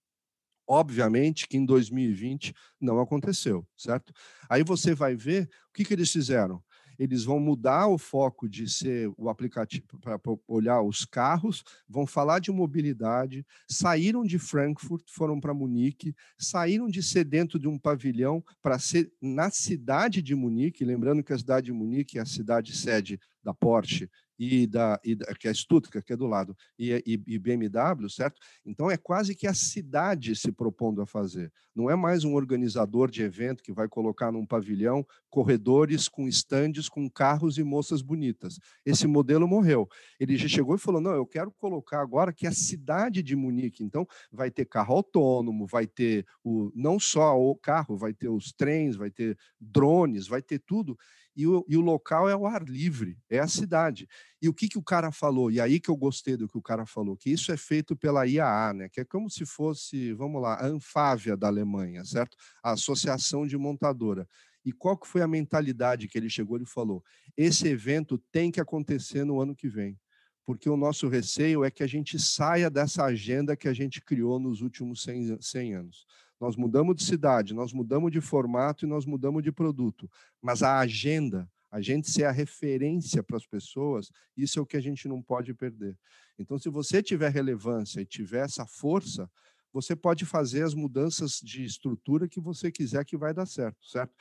Obviamente 0.68 1.48
que 1.48 1.58
em 1.58 1.66
2020 1.66 2.54
não 2.80 3.00
aconteceu, 3.00 3.66
certo? 3.76 4.14
Aí 4.50 4.64
você 4.64 4.94
vai 4.94 5.16
ver 5.16 5.50
o 5.70 5.74
que, 5.74 5.86
que 5.86 5.94
eles 5.94 6.12
fizeram 6.12 6.62
eles 7.04 7.26
vão 7.26 7.40
mudar 7.40 7.88
o 7.88 7.98
foco 7.98 8.48
de 8.48 8.70
ser 8.70 9.12
o 9.18 9.30
aplicativo 9.30 9.86
para 10.00 10.20
olhar 10.48 10.82
os 10.82 11.04
carros, 11.04 11.64
vão 11.88 12.08
falar 12.08 12.40
de 12.40 12.52
mobilidade, 12.52 13.46
saíram 13.68 14.24
de 14.24 14.40
Frankfurt, 14.40 15.04
foram 15.10 15.40
para 15.40 15.54
Munique, 15.54 16.16
saíram 16.38 16.88
de 16.88 17.04
ser 17.04 17.26
dentro 17.26 17.60
de 17.60 17.68
um 17.68 17.78
pavilhão 17.78 18.44
para 18.62 18.80
ser 18.80 19.12
na 19.22 19.50
cidade 19.50 20.22
de 20.22 20.34
Munique, 20.34 20.86
lembrando 20.86 21.24
que 21.24 21.34
a 21.34 21.38
cidade 21.38 21.66
de 21.66 21.74
Munique 21.74 22.18
é 22.18 22.22
a 22.22 22.26
cidade 22.26 22.76
sede 22.76 23.20
da 23.44 23.54
Porsche 23.54 24.10
e 24.38 24.66
da, 24.66 25.00
e 25.04 25.16
da, 25.16 25.34
que 25.36 25.48
é 25.48 25.54
Stuttgart, 25.54 26.06
que 26.06 26.14
é 26.14 26.18
do 26.18 26.26
lado, 26.26 26.56
e, 26.78 26.92
e, 27.06 27.22
e, 27.28 27.40
BMW, 27.40 28.10
certo? 28.10 28.40
Então 28.66 28.90
é 28.90 28.98
quase 28.98 29.36
que 29.36 29.48
a 29.48 29.54
cidade 29.54 30.36
se 30.36 30.52
propondo 30.52 31.02
a 31.02 31.06
fazer. 31.06 31.52
Não 31.76 31.90
é 31.90 31.96
mais 31.96 32.24
um 32.24 32.34
organizador 32.34 33.10
de 33.10 33.24
evento 33.24 33.64
que 33.64 33.72
vai 33.72 33.88
colocar 33.88 34.32
num 34.32 34.46
pavilhão 34.46 35.06
corredores 35.30 36.08
com 36.08 36.28
estandes 36.28 36.90
com 36.90 37.10
carros 37.10 37.58
e 37.58 37.64
moças 37.64 38.02
bonitas. 38.02 38.60
Esse 38.86 39.08
modelo 39.08 39.48
morreu. 39.48 39.88
Ele 40.20 40.36
já 40.36 40.48
chegou 40.48 40.76
e 40.76 40.80
falou: 40.80 41.02
não, 41.02 41.14
eu 41.14 41.26
quero 41.26 41.52
colocar 41.52 42.02
agora 42.02 42.34
que 42.34 42.48
a 42.48 42.52
cidade 42.52 43.24
de 43.24 43.36
Munique, 43.36 43.84
então 43.84 44.08
vai 44.32 44.52
ter 44.52 44.66
carro 44.66 44.96
autônomo, 44.96 45.66
vai 45.66 45.88
ter 45.88 46.26
o 46.44 46.72
não 46.76 47.00
só 47.00 47.40
o 47.40 47.56
carro, 47.56 47.98
vai 47.98 48.14
ter 48.14 48.30
os 48.30 48.52
trens, 48.52 48.96
vai 48.96 49.10
ter 49.10 49.38
drones, 49.60 50.28
vai 50.28 50.42
ter 50.42 50.60
tudo 50.60 50.98
e 51.36 51.48
o, 51.48 51.66
e 51.68 51.76
o 51.76 51.82
local 51.82 52.30
é 52.30 52.36
o 52.36 52.46
ar 52.46 52.64
livre, 52.64 53.18
é 53.30 53.40
a 53.40 53.48
cidade. 53.48 54.08
E 54.42 54.48
o 54.48 54.54
que, 54.54 54.68
que 54.68 54.78
o 54.78 54.84
cara 54.84 55.12
falou? 55.12 55.50
E 55.50 55.60
aí 55.60 55.80
que 55.80 55.90
eu 55.90 55.96
gostei 55.96 56.38
do 56.38 56.48
que 56.48 56.58
o 56.58 56.62
cara 56.62 56.86
falou, 56.86 57.18
que 57.18 57.32
isso 57.32 57.52
é 57.52 57.58
feito 57.58 57.96
pela 57.96 58.28
IAA, 58.28 58.74
né? 58.74 58.90
que 58.90 59.02
é 59.02 59.06
como 59.06 59.30
se 59.30 59.46
fosse, 59.46 60.14
vamos 60.14 60.42
lá, 60.42 60.56
a 60.56 60.68
Anfávia 60.68 61.36
da 61.36 61.48
Alemanha, 61.48 62.06
certo? 62.06 62.38
A 62.64 62.72
Associação 62.72 63.48
de 63.48 63.58
Montadora. 63.58 64.28
E 64.66 64.72
qual 64.72 64.98
que 64.98 65.08
foi 65.08 65.22
a 65.22 65.28
mentalidade 65.28 66.08
que 66.08 66.18
ele 66.18 66.30
chegou? 66.30 66.56
Ele 66.56 66.66
falou: 66.66 67.04
esse 67.36 67.68
evento 67.68 68.18
tem 68.32 68.50
que 68.50 68.62
acontecer 68.62 69.26
no 69.26 69.42
ano 69.42 69.56
que 69.56 69.68
vem, 69.68 70.00
porque 70.46 70.70
o 70.70 70.78
nosso 70.78 71.08
receio 71.08 71.64
é 71.64 71.72
que 71.72 71.84
a 71.84 71.88
gente 71.88 72.18
saia 72.18 72.70
dessa 72.70 73.04
agenda 73.04 73.58
que 73.58 73.68
a 73.68 73.74
gente 73.74 74.02
criou 74.02 74.40
nos 74.40 74.62
últimos 74.62 75.04
100, 75.04 75.42
100 75.42 75.76
anos. 75.76 76.06
Nós 76.44 76.58
mudamos 76.58 76.98
de 76.98 77.06
cidade, 77.06 77.54
nós 77.54 77.72
mudamos 77.72 78.12
de 78.12 78.20
formato 78.20 78.84
e 78.84 78.88
nós 78.88 79.06
mudamos 79.06 79.42
de 79.42 79.50
produto. 79.50 80.12
Mas 80.42 80.62
a 80.62 80.78
agenda, 80.80 81.50
a 81.72 81.80
gente 81.80 82.12
ser 82.12 82.26
a 82.26 82.32
referência 82.32 83.24
para 83.24 83.38
as 83.38 83.48
pessoas, 83.48 84.12
isso 84.36 84.60
é 84.60 84.62
o 84.62 84.66
que 84.66 84.76
a 84.76 84.82
gente 84.82 85.08
não 85.08 85.22
pode 85.22 85.54
perder. 85.54 85.98
Então, 86.38 86.60
se 86.60 86.68
você 86.68 87.02
tiver 87.02 87.32
relevância 87.32 88.02
e 88.02 88.06
tiver 88.06 88.44
essa 88.44 88.66
força, 88.66 89.32
você 89.72 89.96
pode 89.96 90.26
fazer 90.26 90.64
as 90.64 90.74
mudanças 90.74 91.40
de 91.42 91.64
estrutura 91.64 92.28
que 92.28 92.42
você 92.42 92.70
quiser 92.70 93.06
que 93.06 93.16
vai 93.16 93.34
dar 93.34 93.46
certo, 93.46 93.88
certo? 93.88 94.14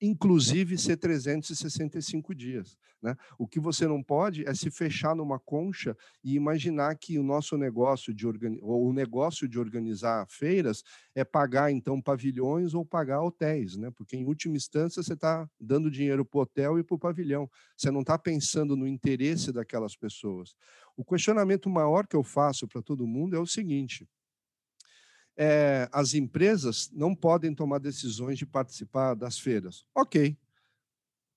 Inclusive 0.00 0.78
ser 0.78 0.96
365 0.96 2.34
dias. 2.34 2.78
Né? 3.02 3.16
O 3.38 3.46
que 3.46 3.58
você 3.58 3.86
não 3.86 4.02
pode 4.02 4.46
é 4.46 4.54
se 4.54 4.70
fechar 4.70 5.14
numa 5.14 5.38
concha 5.38 5.96
e 6.22 6.34
imaginar 6.34 6.94
que 6.96 7.18
o 7.18 7.22
nosso 7.22 7.56
negócio 7.56 8.12
de 8.12 8.26
ou 8.60 8.88
o 8.88 8.92
negócio 8.92 9.48
de 9.48 9.58
organizar 9.58 10.26
feiras 10.28 10.82
é 11.14 11.24
pagar 11.24 11.70
então 11.70 12.00
pavilhões 12.00 12.74
ou 12.74 12.84
pagar 12.84 13.22
hotéis, 13.22 13.76
né? 13.76 13.90
Porque 13.90 14.16
em 14.16 14.24
última 14.24 14.56
instância 14.56 15.02
você 15.02 15.14
está 15.14 15.48
dando 15.58 15.90
dinheiro 15.90 16.24
para 16.24 16.38
o 16.38 16.42
hotel 16.42 16.78
e 16.78 16.84
para 16.84 16.94
o 16.94 16.98
pavilhão. 16.98 17.50
Você 17.76 17.90
não 17.90 18.00
está 18.00 18.18
pensando 18.18 18.76
no 18.76 18.86
interesse 18.86 19.52
daquelas 19.52 19.96
pessoas. 19.96 20.54
O 20.96 21.04
questionamento 21.04 21.70
maior 21.70 22.06
que 22.06 22.16
eu 22.16 22.22
faço 22.22 22.68
para 22.68 22.82
todo 22.82 23.06
mundo 23.06 23.34
é 23.34 23.40
o 23.40 23.46
seguinte: 23.46 24.06
é, 25.36 25.88
as 25.92 26.14
empresas 26.14 26.90
não 26.92 27.14
podem 27.14 27.54
tomar 27.54 27.78
decisões 27.78 28.38
de 28.38 28.46
participar 28.46 29.14
das 29.14 29.38
feiras. 29.38 29.84
Ok. 29.94 30.36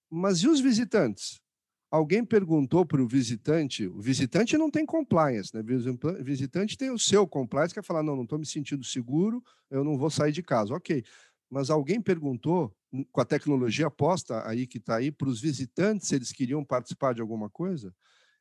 Mas 0.10 0.40
e 0.40 0.48
os 0.48 0.60
visitantes? 0.60 1.42
Alguém 1.90 2.26
perguntou 2.26 2.86
para 2.86 3.02
o 3.02 3.08
visitante, 3.08 3.86
o 3.86 4.02
visitante 4.02 4.58
não 4.58 4.70
tem 4.70 4.84
compliance, 4.84 5.56
né? 5.56 5.62
O 5.62 6.24
visitante 6.24 6.76
tem 6.76 6.90
o 6.90 6.98
seu 6.98 7.28
compliance, 7.28 7.72
que 7.72 7.80
é 7.80 7.84
falar, 7.84 8.02
não, 8.02 8.16
não 8.16 8.24
estou 8.24 8.40
me 8.40 8.48
sentindo 8.48 8.84
seguro, 8.84 9.44
eu 9.70 9.84
não 9.84 9.96
vou 9.96 10.10
sair 10.10 10.32
de 10.32 10.42
casa. 10.42 10.74
Ok. 10.74 11.04
Mas 11.50 11.70
alguém 11.70 12.02
perguntou, 12.02 12.76
com 13.12 13.22
a 13.22 13.26
tecnologia 13.26 13.90
posta 13.92 14.48
aí 14.48 14.66
que 14.66 14.80
está 14.80 14.96
aí, 14.96 15.12
para 15.12 15.30
os 15.30 15.40
visitantes, 15.40 16.08
se 16.08 16.16
eles 16.16 16.32
queriam 16.32 16.66
participar 16.66 17.14
de 17.14 17.22
alguma 17.22 17.48
coisa? 17.48 17.94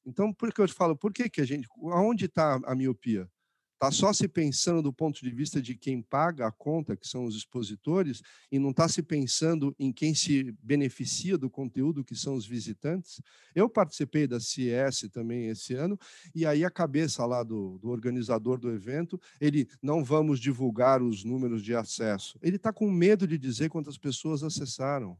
Então, 0.04 0.32
por 0.32 0.52
que 0.52 0.60
eu 0.60 0.66
te 0.66 0.74
falo, 0.74 0.96
por 0.96 1.12
que, 1.12 1.28
que 1.28 1.40
a 1.40 1.44
gente. 1.44 1.68
Aonde 1.92 2.24
está 2.24 2.58
a 2.64 2.74
miopia? 2.74 3.28
Está 3.82 3.90
só 3.90 4.12
se 4.12 4.28
pensando 4.28 4.80
do 4.80 4.92
ponto 4.92 5.20
de 5.20 5.30
vista 5.32 5.60
de 5.60 5.74
quem 5.74 6.00
paga 6.00 6.46
a 6.46 6.52
conta, 6.52 6.96
que 6.96 7.08
são 7.08 7.24
os 7.24 7.34
expositores, 7.34 8.22
e 8.48 8.56
não 8.56 8.70
está 8.70 8.86
se 8.86 9.02
pensando 9.02 9.74
em 9.76 9.92
quem 9.92 10.14
se 10.14 10.54
beneficia 10.62 11.36
do 11.36 11.50
conteúdo, 11.50 12.04
que 12.04 12.14
são 12.14 12.36
os 12.36 12.46
visitantes. 12.46 13.20
Eu 13.52 13.68
participei 13.68 14.28
da 14.28 14.38
CES 14.38 15.10
também 15.12 15.48
esse 15.48 15.74
ano, 15.74 15.98
e 16.32 16.46
aí 16.46 16.64
a 16.64 16.70
cabeça 16.70 17.26
lá 17.26 17.42
do, 17.42 17.76
do 17.78 17.88
organizador 17.88 18.56
do 18.56 18.70
evento, 18.70 19.20
ele 19.40 19.68
não 19.82 20.04
vamos 20.04 20.38
divulgar 20.38 21.02
os 21.02 21.24
números 21.24 21.60
de 21.60 21.74
acesso. 21.74 22.38
Ele 22.40 22.54
está 22.54 22.72
com 22.72 22.88
medo 22.88 23.26
de 23.26 23.36
dizer 23.36 23.68
quantas 23.68 23.98
pessoas 23.98 24.44
acessaram 24.44 25.18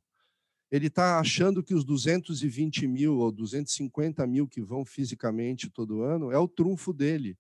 ele 0.73 0.87
está 0.87 1.21
achando 1.21 1.63
que 1.63 1.75
os 1.75 1.85
220 1.85 2.87
mil 2.87 3.19
ou 3.19 3.31
250 3.31 4.27
mil 4.27 4.49
que 4.49 4.63
vão 4.63 4.87
fisicamente 4.87 5.69
todo 5.69 6.01
ano 6.01 6.31
é 6.31 6.39
o 6.39 6.49
trunfo 6.49 6.95
dele. 6.95 7.37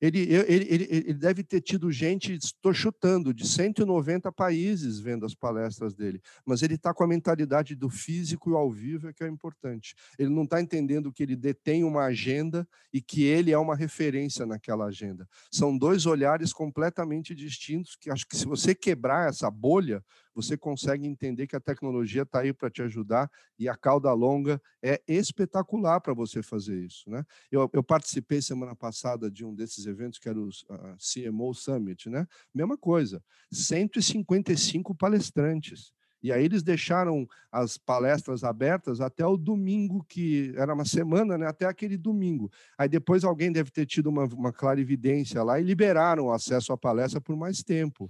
Ele, 0.00 0.20
ele, 0.20 0.66
ele, 0.68 0.88
ele, 0.90 1.14
deve 1.14 1.42
ter 1.42 1.60
tido 1.60 1.90
gente, 1.90 2.34
estou 2.34 2.72
chutando, 2.72 3.34
de 3.34 3.46
190 3.46 4.30
países 4.30 5.00
vendo 5.00 5.26
as 5.26 5.34
palestras 5.34 5.94
dele, 5.94 6.20
mas 6.44 6.62
ele 6.62 6.74
está 6.74 6.94
com 6.94 7.02
a 7.02 7.08
mentalidade 7.08 7.74
do 7.74 7.90
físico 7.90 8.50
e 8.50 8.54
ao 8.54 8.70
vivo, 8.70 9.08
é 9.08 9.12
que 9.12 9.24
é 9.24 9.28
importante. 9.28 9.94
Ele 10.18 10.30
não 10.30 10.44
está 10.44 10.60
entendendo 10.60 11.12
que 11.12 11.22
ele 11.22 11.34
detém 11.34 11.82
uma 11.82 12.04
agenda 12.04 12.66
e 12.92 13.00
que 13.00 13.24
ele 13.24 13.50
é 13.50 13.58
uma 13.58 13.74
referência 13.74 14.46
naquela 14.46 14.86
agenda. 14.86 15.28
São 15.50 15.76
dois 15.76 16.06
olhares 16.06 16.52
completamente 16.52 17.34
distintos, 17.34 17.96
que 17.96 18.10
acho 18.10 18.26
que 18.26 18.36
se 18.36 18.46
você 18.46 18.74
quebrar 18.74 19.28
essa 19.28 19.50
bolha, 19.50 20.02
você 20.40 20.56
consegue 20.56 21.04
entender 21.04 21.48
que 21.48 21.56
a 21.56 21.60
tecnologia 21.60 22.22
está 22.22 22.42
aí 22.42 22.52
para 22.52 22.70
te 22.70 22.80
ajudar 22.80 23.28
e 23.58 23.68
a 23.68 23.74
cauda 23.74 24.12
longa 24.12 24.62
é 24.80 25.02
espetacular 25.08 26.00
para 26.00 26.14
você 26.14 26.44
fazer 26.44 26.78
isso. 26.78 27.10
Né? 27.10 27.24
Eu, 27.50 27.68
eu, 27.72 27.82
participei 27.82 28.40
semana 28.40 28.76
passada 28.76 29.28
de 29.28 29.44
um 29.44 29.52
desses 29.52 29.84
eventos, 29.84 30.16
que 30.20 30.28
era 30.28 30.38
o 30.38 30.48
CMO 30.96 31.52
Summit, 31.52 32.08
né? 32.08 32.24
mesma 32.54 32.78
coisa, 32.78 33.20
155 33.50 34.94
palestrantes. 34.94 35.92
E 36.22 36.32
aí 36.32 36.44
eles 36.44 36.62
deixaram 36.62 37.28
as 37.50 37.76
palestras 37.76 38.44
abertas 38.44 39.00
até 39.00 39.26
o 39.26 39.36
domingo, 39.36 40.04
que 40.08 40.52
era 40.56 40.72
uma 40.72 40.84
semana, 40.84 41.36
né? 41.36 41.48
até 41.48 41.66
aquele 41.66 41.96
domingo. 41.96 42.48
Aí 42.76 42.88
depois 42.88 43.24
alguém 43.24 43.50
deve 43.50 43.72
ter 43.72 43.86
tido 43.86 44.06
uma, 44.08 44.24
uma 44.26 44.52
clarividência 44.52 45.42
lá 45.42 45.58
e 45.58 45.64
liberaram 45.64 46.26
o 46.26 46.32
acesso 46.32 46.72
à 46.72 46.78
palestra 46.78 47.20
por 47.20 47.36
mais 47.36 47.60
tempo. 47.64 48.08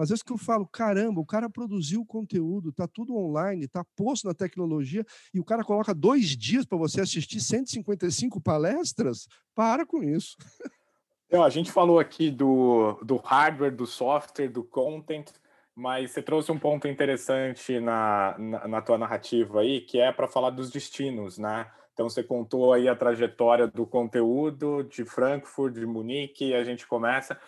Mas 0.00 0.08
vezes 0.08 0.22
que 0.22 0.32
eu 0.32 0.38
falo, 0.38 0.66
caramba, 0.66 1.20
o 1.20 1.26
cara 1.26 1.50
produziu 1.50 2.00
o 2.00 2.06
conteúdo, 2.06 2.70
está 2.70 2.88
tudo 2.88 3.14
online, 3.18 3.66
está 3.66 3.84
posto 3.94 4.26
na 4.26 4.32
tecnologia, 4.32 5.04
e 5.34 5.38
o 5.38 5.44
cara 5.44 5.62
coloca 5.62 5.92
dois 5.92 6.28
dias 6.28 6.64
para 6.64 6.78
você 6.78 7.02
assistir 7.02 7.38
155 7.38 8.40
palestras? 8.40 9.28
Para 9.54 9.84
com 9.84 10.02
isso. 10.02 10.38
Então, 11.26 11.44
a 11.44 11.50
gente 11.50 11.70
falou 11.70 11.98
aqui 11.98 12.30
do, 12.30 12.98
do 13.04 13.16
hardware, 13.16 13.76
do 13.76 13.86
software, 13.86 14.48
do 14.48 14.64
content, 14.64 15.26
mas 15.74 16.12
você 16.12 16.22
trouxe 16.22 16.50
um 16.50 16.58
ponto 16.58 16.88
interessante 16.88 17.78
na, 17.78 18.34
na, 18.38 18.68
na 18.68 18.80
tua 18.80 18.96
narrativa 18.96 19.60
aí, 19.60 19.82
que 19.82 20.00
é 20.00 20.10
para 20.10 20.26
falar 20.26 20.48
dos 20.48 20.70
destinos, 20.70 21.36
né? 21.36 21.70
Então 21.92 22.08
você 22.08 22.22
contou 22.22 22.72
aí 22.72 22.88
a 22.88 22.96
trajetória 22.96 23.66
do 23.66 23.84
conteúdo 23.84 24.82
de 24.82 25.04
Frankfurt, 25.04 25.74
de 25.74 25.84
Munique, 25.84 26.46
e 26.46 26.54
a 26.54 26.64
gente 26.64 26.86
começa. 26.86 27.38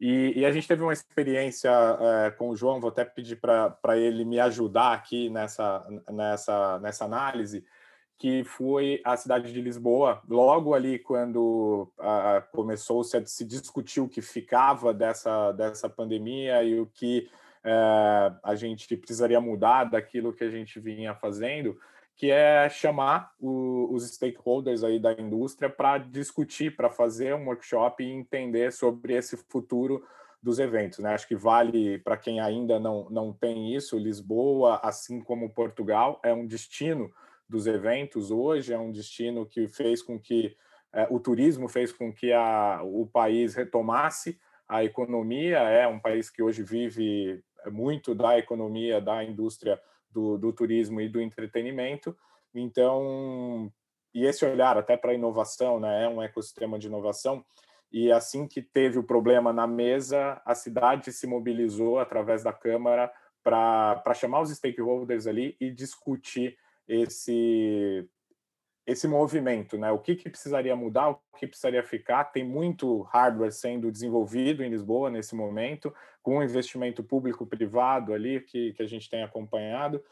E, 0.00 0.32
e, 0.36 0.46
a 0.46 0.52
gente 0.52 0.68
teve 0.68 0.82
uma 0.82 0.92
experiência 0.92 1.70
é, 1.70 2.30
com 2.30 2.50
o 2.50 2.56
João, 2.56 2.80
vou 2.80 2.90
até 2.90 3.04
pedir 3.04 3.36
para 3.36 3.96
ele 3.96 4.24
me 4.24 4.38
ajudar 4.38 4.92
aqui 4.92 5.28
nessa, 5.28 5.84
nessa, 6.08 6.78
nessa 6.78 7.04
análise, 7.04 7.64
que 8.16 8.44
foi 8.44 9.00
a 9.04 9.16
cidade 9.16 9.52
de 9.52 9.60
Lisboa. 9.60 10.22
Logo 10.28 10.72
ali, 10.72 11.00
quando 11.00 11.90
começou-se 12.52 13.16
a 13.16 13.26
se 13.26 13.44
discutir 13.44 14.00
o 14.00 14.08
que 14.08 14.22
ficava 14.22 14.94
dessa, 14.94 15.52
dessa 15.52 15.88
pandemia 15.88 16.62
e 16.62 16.78
o 16.80 16.86
que 16.86 17.28
é, 17.64 18.32
a 18.42 18.54
gente 18.54 18.96
precisaria 18.96 19.40
mudar 19.40 19.84
daquilo 19.84 20.32
que 20.32 20.44
a 20.44 20.50
gente 20.50 20.78
vinha 20.78 21.14
fazendo, 21.14 21.78
que 22.18 22.32
é 22.32 22.68
chamar 22.68 23.32
o, 23.38 23.94
os 23.94 24.04
stakeholders 24.04 24.82
aí 24.82 24.98
da 24.98 25.12
indústria 25.12 25.70
para 25.70 25.98
discutir, 25.98 26.74
para 26.74 26.90
fazer 26.90 27.32
um 27.32 27.46
workshop 27.46 28.02
e 28.02 28.10
entender 28.10 28.72
sobre 28.72 29.14
esse 29.14 29.36
futuro 29.36 30.04
dos 30.42 30.58
eventos. 30.58 30.98
Né? 30.98 31.14
Acho 31.14 31.28
que 31.28 31.36
vale 31.36 32.00
para 32.00 32.16
quem 32.16 32.40
ainda 32.40 32.80
não, 32.80 33.08
não 33.08 33.32
tem 33.32 33.72
isso, 33.72 33.96
Lisboa, 33.96 34.80
assim 34.82 35.20
como 35.20 35.48
Portugal, 35.48 36.20
é 36.24 36.34
um 36.34 36.44
destino 36.44 37.08
dos 37.48 37.68
eventos 37.68 38.32
hoje, 38.32 38.72
é 38.72 38.78
um 38.78 38.90
destino 38.90 39.46
que 39.46 39.68
fez 39.68 40.02
com 40.02 40.18
que 40.18 40.56
é, 40.92 41.06
o 41.10 41.20
turismo 41.20 41.68
fez 41.68 41.92
com 41.92 42.12
que 42.12 42.32
a, 42.32 42.80
o 42.82 43.06
país 43.06 43.54
retomasse 43.54 44.40
a 44.68 44.82
economia, 44.82 45.58
é 45.58 45.86
um 45.86 46.00
país 46.00 46.28
que 46.28 46.42
hoje 46.42 46.64
vive 46.64 47.44
muito 47.70 48.12
da 48.12 48.36
economia, 48.36 49.00
da 49.00 49.22
indústria 49.22 49.80
do, 50.10 50.38
do 50.38 50.52
turismo 50.52 51.00
e 51.00 51.08
do 51.08 51.20
entretenimento, 51.20 52.16
então, 52.54 53.70
e 54.14 54.24
esse 54.24 54.44
olhar 54.44 54.76
até 54.76 54.96
para 54.96 55.12
a 55.12 55.14
inovação, 55.14 55.78
né, 55.78 56.04
é 56.04 56.08
um 56.08 56.22
ecossistema 56.22 56.78
de 56.78 56.86
inovação, 56.86 57.44
e 57.90 58.12
assim 58.12 58.46
que 58.46 58.60
teve 58.60 58.98
o 58.98 59.04
problema 59.04 59.52
na 59.52 59.66
mesa, 59.66 60.40
a 60.44 60.54
cidade 60.54 61.12
se 61.12 61.26
mobilizou 61.26 61.98
através 61.98 62.42
da 62.42 62.52
Câmara 62.52 63.10
para 63.42 64.14
chamar 64.14 64.42
os 64.42 64.50
stakeholders 64.50 65.26
ali 65.26 65.56
e 65.58 65.70
discutir 65.70 66.58
esse 66.86 68.06
esse 68.88 69.06
movimento, 69.06 69.76
né? 69.76 69.92
O 69.92 69.98
que, 69.98 70.16
que 70.16 70.30
precisaria 70.30 70.74
mudar, 70.74 71.10
o 71.10 71.20
que 71.36 71.46
precisaria 71.46 71.82
ficar? 71.82 72.24
Tem 72.24 72.42
muito 72.42 73.02
hardware 73.02 73.52
sendo 73.52 73.92
desenvolvido 73.92 74.64
em 74.64 74.70
Lisboa 74.70 75.10
nesse 75.10 75.34
momento, 75.34 75.94
com 76.22 76.42
investimento 76.42 77.04
público-privado 77.04 78.14
ali 78.14 78.40
que, 78.40 78.72
que 78.72 78.82
a 78.82 78.86
gente 78.86 79.10
tem 79.10 79.22
acompanhado. 79.22 80.02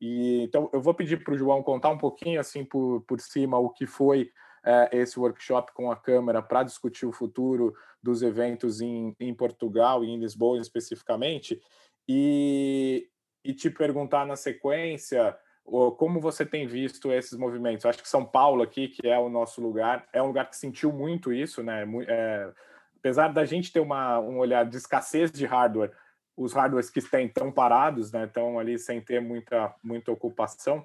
E 0.00 0.44
então 0.44 0.70
eu 0.72 0.80
vou 0.80 0.94
pedir 0.94 1.24
para 1.24 1.34
o 1.34 1.36
João 1.36 1.60
contar 1.60 1.88
um 1.88 1.98
pouquinho 1.98 2.38
assim 2.38 2.64
por, 2.64 3.00
por 3.00 3.20
cima 3.20 3.58
o 3.58 3.68
que 3.68 3.84
foi 3.84 4.30
é, 4.64 4.90
esse 4.92 5.18
workshop 5.18 5.72
com 5.74 5.90
a 5.90 5.96
Câmara 5.96 6.40
para 6.40 6.62
discutir 6.62 7.06
o 7.06 7.12
futuro 7.12 7.74
dos 8.00 8.22
eventos 8.22 8.80
em, 8.80 9.12
em 9.18 9.34
Portugal 9.34 10.04
e 10.04 10.08
em 10.08 10.20
Lisboa 10.20 10.60
especificamente, 10.60 11.60
e, 12.08 13.08
e 13.44 13.52
te 13.52 13.68
perguntar 13.70 14.24
na 14.24 14.36
sequência 14.36 15.36
como 15.64 16.20
você 16.20 16.44
tem 16.44 16.66
visto 16.66 17.12
esses 17.12 17.38
movimentos? 17.38 17.86
Acho 17.86 18.02
que 18.02 18.08
São 18.08 18.24
Paulo 18.24 18.62
aqui, 18.62 18.88
que 18.88 19.06
é 19.06 19.18
o 19.18 19.28
nosso 19.28 19.60
lugar, 19.60 20.06
é 20.12 20.22
um 20.22 20.26
lugar 20.26 20.48
que 20.48 20.56
sentiu 20.56 20.92
muito 20.92 21.32
isso, 21.32 21.62
né? 21.62 21.84
É, 22.08 22.50
apesar 22.96 23.28
da 23.28 23.44
gente 23.44 23.72
ter 23.72 23.80
uma, 23.80 24.18
um 24.18 24.38
olhar 24.38 24.64
de 24.64 24.76
escassez 24.76 25.30
de 25.30 25.46
hardware, 25.46 25.92
os 26.36 26.52
hardwares 26.52 26.90
que 26.90 27.00
têm 27.02 27.26
estão 27.26 27.52
parados, 27.52 28.10
né? 28.12 28.24
Estão 28.24 28.58
ali 28.58 28.78
sem 28.78 29.00
ter 29.00 29.20
muita, 29.20 29.74
muita 29.82 30.10
ocupação. 30.10 30.84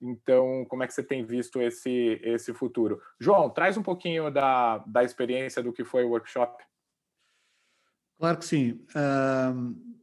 Então, 0.00 0.64
como 0.68 0.82
é 0.82 0.86
que 0.86 0.94
você 0.94 1.02
tem 1.02 1.24
visto 1.24 1.60
esse, 1.60 2.20
esse 2.22 2.52
futuro? 2.52 3.00
João, 3.20 3.48
traz 3.50 3.76
um 3.76 3.82
pouquinho 3.82 4.30
da, 4.30 4.78
da 4.78 5.04
experiência 5.04 5.62
do 5.62 5.72
que 5.72 5.84
foi 5.84 6.04
o 6.04 6.10
workshop. 6.10 6.64
Claro 8.18 8.38
que 8.38 8.44
sim. 8.44 8.84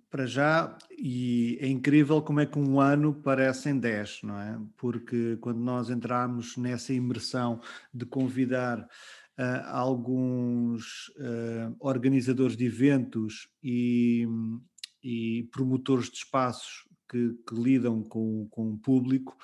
Para 0.09 0.25
já, 0.25 0.75
e 0.97 1.57
é 1.61 1.67
incrível 1.67 2.21
como 2.21 2.39
é 2.39 2.45
que 2.45 2.57
um 2.57 2.79
ano 2.79 3.13
parece 3.13 3.69
em 3.69 3.79
10, 3.79 4.21
não 4.23 4.39
é? 4.39 4.59
Porque 4.75 5.37
quando 5.39 5.59
nós 5.59 5.89
entramos 5.89 6.57
nessa 6.57 6.93
imersão 6.93 7.61
de 7.93 8.05
convidar 8.05 8.79
uh, 8.79 9.67
alguns 9.67 11.09
uh, 11.09 11.75
organizadores 11.79 12.57
de 12.57 12.65
eventos 12.65 13.47
e, 13.63 14.27
e, 15.03 15.47
promotores 15.51 16.09
de 16.09 16.17
espaços 16.17 16.87
que, 17.09 17.35
que 17.47 17.55
lidam 17.55 18.03
com, 18.03 18.47
com 18.49 18.71
o 18.71 18.77
público, 18.77 19.37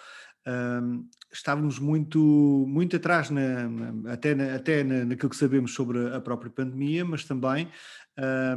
um, 0.47 1.07
estávamos 1.31 1.79
muito, 1.79 2.19
muito 2.67 2.95
atrás, 2.95 3.29
na, 3.29 3.67
na, 3.67 4.13
até, 4.13 4.35
na, 4.35 4.55
até 4.55 4.83
naquilo 4.83 5.29
que 5.29 5.35
sabemos 5.35 5.73
sobre 5.73 6.13
a 6.13 6.21
própria 6.21 6.51
pandemia, 6.51 7.03
mas 7.03 7.25
também 7.25 7.69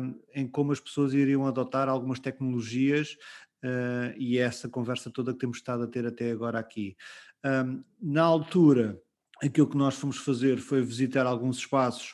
um, 0.01 0.21
em 0.35 0.47
como 0.47 0.73
as 0.73 0.81
pessoas 0.81 1.15
iriam 1.15 1.47
adotar 1.47 1.89
algumas 1.89 2.21
tecnologias 2.21 3.17
uh, 3.65 4.15
e 4.17 4.39
essa 4.39 4.69
conversa 4.69 5.11
toda 5.11 5.33
que 5.33 5.39
temos 5.39 5.59
estado 5.59 5.85
a 5.85 5.87
ter 5.87 6.07
até 6.07 6.31
agora 6.31 6.59
aqui. 6.59 6.97
Um, 7.45 7.83
na 8.01 8.23
altura, 8.23 9.01
aquilo 9.43 9.69
que 9.69 9.77
nós 9.77 9.97
fomos 9.97 10.19
fazer 10.19 10.59
foi 10.59 10.83
visitar 10.83 11.27
alguns 11.27 11.59
espaços 11.59 12.11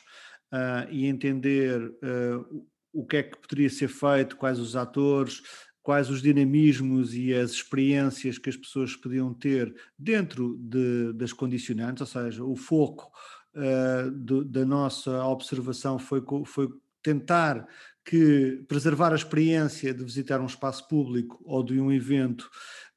uh, 0.53 0.89
e 0.89 1.05
entender 1.05 1.81
uh, 1.81 2.65
o 2.93 3.05
que 3.05 3.17
é 3.17 3.23
que 3.23 3.37
poderia 3.37 3.69
ser 3.69 3.89
feito, 3.89 4.37
quais 4.37 4.57
os 4.57 4.75
atores, 4.75 5.41
quais 5.85 6.09
os 6.09 6.19
dinamismos 6.19 7.13
e 7.13 7.31
as 7.31 7.51
experiências 7.51 8.39
que 8.39 8.49
as 8.49 8.57
pessoas 8.57 8.95
podiam 8.95 9.31
ter 9.31 9.71
dentro 9.97 10.57
de, 10.57 11.13
das 11.13 11.31
condicionantes, 11.31 12.01
ou 12.01 12.07
seja, 12.07 12.43
o 12.43 12.55
foco 12.55 13.11
uh, 13.53 14.09
do, 14.09 14.43
da 14.43 14.65
nossa 14.65 15.23
observação 15.25 15.99
foi, 15.99 16.23
foi 16.43 16.69
tentar 17.03 17.67
que 18.03 18.65
preservar 18.67 19.13
a 19.13 19.15
experiência 19.15 19.93
de 19.93 20.03
visitar 20.03 20.41
um 20.41 20.47
espaço 20.47 20.87
público 20.87 21.39
ou 21.45 21.63
de 21.63 21.79
um 21.79 21.91
evento 21.91 22.49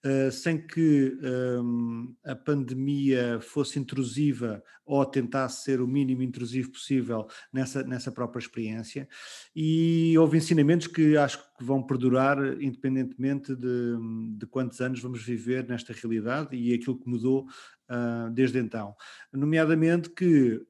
uh, 0.05 0.31
sem 0.31 0.59
que 0.59 1.19
um, 1.23 2.15
a 2.25 2.35
pandemia 2.35 3.41
fosse 3.41 3.79
intrusiva 3.79 4.63
ou 4.85 5.05
tentasse 5.05 5.65
ser 5.65 5.81
o 5.81 5.87
mínimo 5.87 6.23
intrusivo 6.23 6.71
possível 6.73 7.29
nessa, 7.53 7.83
nessa 7.83 8.11
própria 8.11 8.41
experiência. 8.41 9.09
E 9.55 10.17
houve 10.19 10.39
ensinamentos 10.39 10.87
que 10.87 11.17
acho 11.17 11.39
que 11.39 11.65
vão 11.65 11.83
perdurar 11.83 12.39
independentemente 12.61 13.55
de, 13.55 13.97
de 14.37 14.47
quantos 14.47 14.81
anos 14.81 15.01
vamos 15.01 15.23
viver 15.23 15.69
nesta 15.69 15.93
realidade 15.93 16.57
e 16.57 16.73
aquilo 16.73 16.99
que 16.99 17.09
mudou 17.09 17.47
uh, 17.91 18.31
desde 18.33 18.59
então. 18.59 18.95
Nomeadamente 19.33 20.11
que 20.11 20.65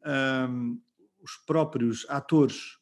um, 0.50 0.80
os 1.22 1.36
próprios 1.46 2.06
atores 2.08 2.78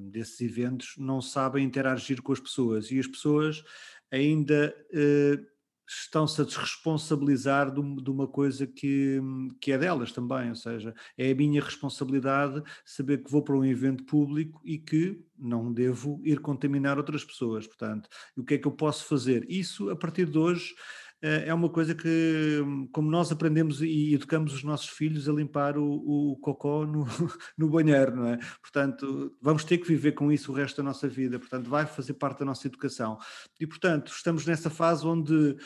desses 0.00 0.40
eventos 0.40 0.94
não 0.96 1.20
sabem 1.20 1.64
interagir 1.64 2.22
com 2.22 2.32
as 2.32 2.40
pessoas 2.40 2.90
e 2.90 2.98
as 2.98 3.06
pessoas 3.06 3.62
ainda 4.10 4.74
uh, 4.90 5.57
estão-se 5.88 6.40
a 6.40 6.44
desresponsabilizar 6.44 7.72
de, 7.72 8.10
uma 8.10 8.28
coisa 8.28 8.66
que, 8.66 9.20
que 9.60 9.72
é 9.72 9.78
delas 9.78 10.12
também, 10.12 10.50
ou 10.50 10.56
seja, 10.56 10.94
é 11.16 11.30
a 11.30 11.34
minha 11.34 11.62
responsabilidade 11.62 12.62
saber 12.84 13.24
que 13.24 13.30
vou 13.30 13.42
para 13.42 13.56
um 13.56 13.64
evento 13.64 14.04
público 14.04 14.60
e 14.64 14.78
que 14.78 15.18
não 15.38 15.72
devo 15.72 16.20
ir 16.24 16.40
contaminar 16.40 16.98
outras 16.98 17.24
pessoas, 17.24 17.66
portanto, 17.66 18.08
o 18.36 18.44
que 18.44 18.54
é 18.54 18.58
que 18.58 18.66
eu 18.66 18.72
posso 18.72 19.04
fazer? 19.06 19.46
Isso, 19.48 19.88
a 19.88 19.96
partir 19.96 20.26
de 20.26 20.36
hoje, 20.36 20.74
é 21.20 21.52
uma 21.52 21.68
coisa 21.68 21.94
que, 21.94 22.62
como 22.92 23.10
nós 23.10 23.32
aprendemos 23.32 23.82
e 23.82 24.14
educamos 24.14 24.54
os 24.54 24.62
nossos 24.62 24.88
filhos 24.88 25.28
a 25.28 25.32
limpar 25.32 25.76
o, 25.76 25.84
o 26.32 26.36
cocó 26.36 26.86
no, 26.86 27.06
no 27.58 27.68
banheiro, 27.68 28.14
não 28.14 28.26
é? 28.28 28.38
Portanto, 28.60 29.36
vamos 29.40 29.64
ter 29.64 29.78
que 29.78 29.88
viver 29.88 30.12
com 30.12 30.30
isso 30.30 30.52
o 30.52 30.54
resto 30.54 30.76
da 30.76 30.82
nossa 30.82 31.08
vida, 31.08 31.38
portanto, 31.38 31.68
vai 31.68 31.86
fazer 31.86 32.14
parte 32.14 32.38
da 32.40 32.44
nossa 32.44 32.66
educação. 32.66 33.18
E, 33.58 33.66
portanto, 33.66 34.12
estamos 34.12 34.46
nessa 34.46 34.70
fase 34.70 35.06
onde 35.06 35.34
uh, 35.34 35.56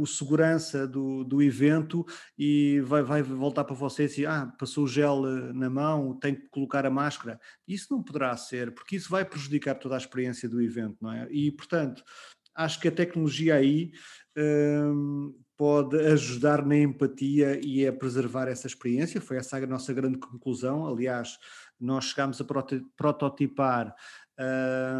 o 0.00 0.06
segurança 0.06 0.86
do, 0.86 1.24
do 1.24 1.42
evento 1.42 2.04
e 2.38 2.80
vai, 2.80 3.02
vai 3.02 3.22
voltar 3.22 3.64
para 3.64 3.74
vocês 3.74 4.18
e, 4.18 4.26
ah, 4.26 4.52
passou 4.58 4.84
o 4.84 4.88
gel 4.88 5.24
eh, 5.26 5.52
na 5.52 5.70
mão, 5.70 6.18
tem 6.18 6.34
que 6.34 6.48
colocar 6.48 6.84
a 6.84 6.90
máscara. 6.90 7.38
Isso 7.66 7.88
não 7.90 8.02
poderá 8.02 8.36
ser, 8.36 8.72
porque 8.74 8.96
isso 8.96 9.10
vai 9.10 9.24
prejudicar 9.24 9.74
toda 9.74 9.94
a 9.94 9.98
experiência 9.98 10.48
do 10.48 10.60
evento, 10.60 10.96
não 11.00 11.12
é? 11.12 11.28
E, 11.30 11.50
portanto, 11.52 12.02
acho 12.54 12.80
que 12.80 12.88
a 12.88 12.92
tecnologia 12.92 13.54
aí 13.54 13.92
um, 14.36 15.34
pode 15.56 15.96
ajudar 15.98 16.64
na 16.64 16.76
empatia 16.76 17.60
e 17.62 17.86
a 17.86 17.92
preservar 17.92 18.48
essa 18.48 18.66
experiência. 18.66 19.20
Foi 19.20 19.36
essa 19.36 19.58
a 19.58 19.66
nossa 19.66 19.92
grande 19.92 20.18
conclusão. 20.18 20.86
Aliás, 20.86 21.38
nós 21.78 22.06
chegámos 22.06 22.40
a 22.40 22.44
prototipar 22.96 23.94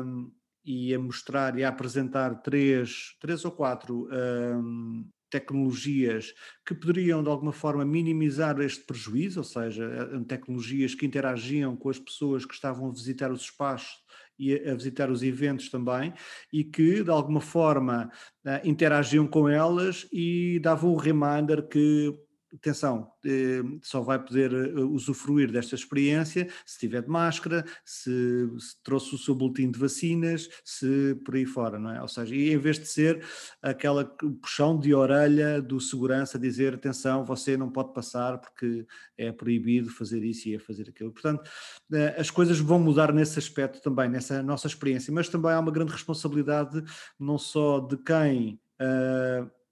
um, 0.05 0.31
e 0.64 0.95
a 0.95 0.99
mostrar 0.99 1.59
e 1.59 1.64
a 1.64 1.68
apresentar 1.68 2.43
três, 2.43 3.16
três 3.20 3.45
ou 3.45 3.51
quatro 3.51 4.09
um, 4.12 5.09
tecnologias 5.31 6.35
que 6.66 6.74
poderiam 6.74 7.22
de 7.22 7.31
alguma 7.31 7.53
forma 7.53 7.85
minimizar 7.85 8.61
este 8.61 8.85
prejuízo, 8.85 9.41
ou 9.41 9.45
seja, 9.45 9.89
tecnologias 10.26 10.95
que 10.95 11.07
interagiam 11.07 11.76
com 11.76 11.89
as 11.89 11.99
pessoas 11.99 12.45
que 12.45 12.53
estavam 12.53 12.89
a 12.89 12.93
visitar 12.93 13.31
os 13.31 13.43
espaços 13.43 13.95
e 14.41 14.68
a 14.68 14.74
visitar 14.74 15.11
os 15.11 15.22
eventos 15.22 15.68
também, 15.68 16.12
e 16.53 16.64
que 16.64 17.05
de 17.05 17.11
alguma 17.11 17.41
forma 17.41 18.11
eh, 18.45 18.62
interagiam 18.64 19.26
com 19.26 19.49
elas 19.49 20.09
e 20.12 20.59
davam 20.61 20.95
um 20.95 20.97
reminder 20.97 21.68
que 21.68 22.12
atenção, 22.55 23.11
eh, 23.24 23.62
só 23.82 24.01
vai 24.01 24.18
poder 24.18 24.53
eh, 24.53 24.80
usufruir 24.80 25.51
desta 25.51 25.74
experiência 25.74 26.48
se 26.66 26.78
tiver 26.78 27.03
de 27.03 27.09
máscara, 27.09 27.64
se, 27.84 28.11
se, 28.59 28.82
trouxe 28.82 29.14
o 29.14 29.18
seu 29.18 29.34
boletim 29.34 29.70
de 29.70 29.78
vacinas, 29.78 30.48
se 30.64 31.14
por 31.24 31.36
aí 31.36 31.46
fora, 31.46 31.78
não 31.78 31.90
é? 31.90 32.03
Ou 32.03 32.09
seja, 32.09 32.34
e 32.34 32.53
em 32.53 32.59
vez 32.59 32.78
de 32.78 32.86
ser 32.86 33.24
aquela 33.62 34.05
puxão 34.05 34.78
de 34.78 34.94
orelha 34.94 35.62
do 35.62 35.80
segurança 35.80 36.38
dizer 36.38 36.74
atenção, 36.74 37.24
você 37.24 37.57
não 37.57 37.70
pode 37.70 37.92
passar 37.92 38.38
porque 38.38 38.86
é 39.16 39.30
proibido 39.32 39.90
fazer 39.90 40.24
isso 40.24 40.48
e 40.48 40.55
é 40.55 40.59
fazer 40.59 40.88
aquilo. 40.88 41.12
Portanto, 41.12 41.48
eh, 41.92 42.16
as 42.18 42.30
coisas 42.30 42.59
vão 42.59 42.78
mudar 42.78 43.12
nesse 43.12 43.38
aspecto 43.38 43.80
também, 43.80 44.09
nessa 44.09 44.42
nossa 44.42 44.66
experiência, 44.66 45.12
mas 45.12 45.28
também 45.28 45.53
há 45.53 45.61
uma 45.61 45.72
grande 45.72 45.92
responsabilidade 45.92 46.82
não 47.18 47.38
só 47.38 47.80
de 47.80 47.96
quem 47.98 48.61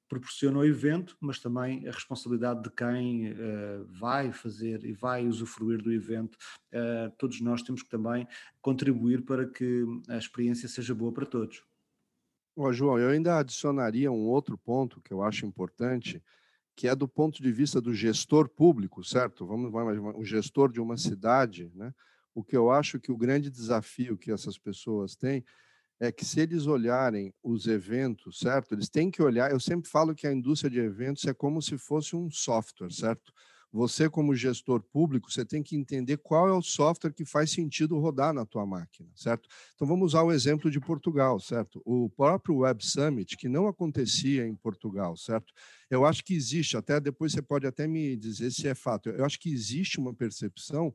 proporciona 0.08 0.58
o 0.58 0.64
evento, 0.64 1.16
mas 1.20 1.38
também 1.38 1.86
a 1.86 1.92
responsabilidade 1.92 2.62
de 2.62 2.70
quem 2.70 3.32
uh, 3.32 3.84
vai 4.00 4.32
fazer 4.32 4.84
e 4.84 4.92
vai 4.92 5.26
usufruir 5.26 5.82
do 5.82 5.92
evento. 5.92 6.36
Uh, 6.72 7.10
todos 7.18 7.40
nós 7.40 7.62
temos 7.62 7.82
que 7.82 7.88
também 7.88 8.26
contribuir 8.60 9.22
para 9.24 9.46
que 9.46 9.84
a 10.08 10.16
experiência 10.16 10.68
seja 10.68 10.94
boa 10.94 11.12
para 11.12 11.26
todos. 11.26 11.62
Ó, 12.56 12.72
João, 12.72 12.98
eu 12.98 13.10
ainda 13.10 13.38
adicionaria 13.38 14.10
um 14.10 14.26
outro 14.26 14.58
ponto 14.58 15.00
que 15.00 15.12
eu 15.12 15.22
acho 15.22 15.46
importante, 15.46 16.22
que 16.74 16.88
é 16.88 16.94
do 16.94 17.06
ponto 17.06 17.40
de 17.42 17.52
vista 17.52 17.80
do 17.80 17.94
gestor 17.94 18.48
público, 18.48 19.04
certo? 19.04 19.46
Vamos, 19.46 19.72
o 20.16 20.24
gestor 20.24 20.72
de 20.72 20.80
uma 20.80 20.96
cidade, 20.96 21.70
né? 21.74 21.94
O 22.34 22.42
que 22.42 22.56
eu 22.56 22.70
acho 22.70 22.98
que 22.98 23.12
o 23.12 23.16
grande 23.16 23.50
desafio 23.50 24.16
que 24.16 24.30
essas 24.30 24.58
pessoas 24.58 25.14
têm 25.14 25.44
é 26.00 26.12
que 26.12 26.24
se 26.24 26.40
eles 26.40 26.66
olharem 26.66 27.32
os 27.42 27.66
eventos, 27.66 28.38
certo? 28.38 28.74
Eles 28.74 28.88
têm 28.88 29.10
que 29.10 29.22
olhar. 29.22 29.50
Eu 29.50 29.58
sempre 29.58 29.90
falo 29.90 30.14
que 30.14 30.26
a 30.26 30.32
indústria 30.32 30.70
de 30.70 30.78
eventos 30.78 31.24
é 31.24 31.34
como 31.34 31.60
se 31.60 31.76
fosse 31.76 32.14
um 32.14 32.30
software, 32.30 32.92
certo? 32.92 33.32
Você, 33.70 34.08
como 34.08 34.34
gestor 34.34 34.82
público, 34.82 35.30
você 35.30 35.44
tem 35.44 35.62
que 35.62 35.76
entender 35.76 36.16
qual 36.16 36.48
é 36.48 36.52
o 36.52 36.62
software 36.62 37.12
que 37.12 37.24
faz 37.24 37.50
sentido 37.50 37.98
rodar 37.98 38.32
na 38.32 38.46
tua 38.46 38.64
máquina, 38.64 39.10
certo? 39.14 39.46
Então 39.74 39.86
vamos 39.86 40.06
usar 40.12 40.22
o 40.22 40.32
exemplo 40.32 40.70
de 40.70 40.80
Portugal, 40.80 41.38
certo? 41.38 41.82
O 41.84 42.08
próprio 42.08 42.58
Web 42.58 42.84
Summit, 42.84 43.36
que 43.36 43.46
não 43.46 43.68
acontecia 43.68 44.46
em 44.46 44.54
Portugal, 44.54 45.16
certo? 45.18 45.52
Eu 45.90 46.06
acho 46.06 46.24
que 46.24 46.34
existe, 46.34 46.78
até 46.78 46.98
depois 46.98 47.32
você 47.32 47.42
pode 47.42 47.66
até 47.66 47.86
me 47.86 48.16
dizer 48.16 48.50
se 48.52 48.66
é 48.66 48.74
fato. 48.74 49.10
Eu 49.10 49.24
acho 49.24 49.38
que 49.38 49.52
existe 49.52 49.98
uma 49.98 50.14
percepção 50.14 50.94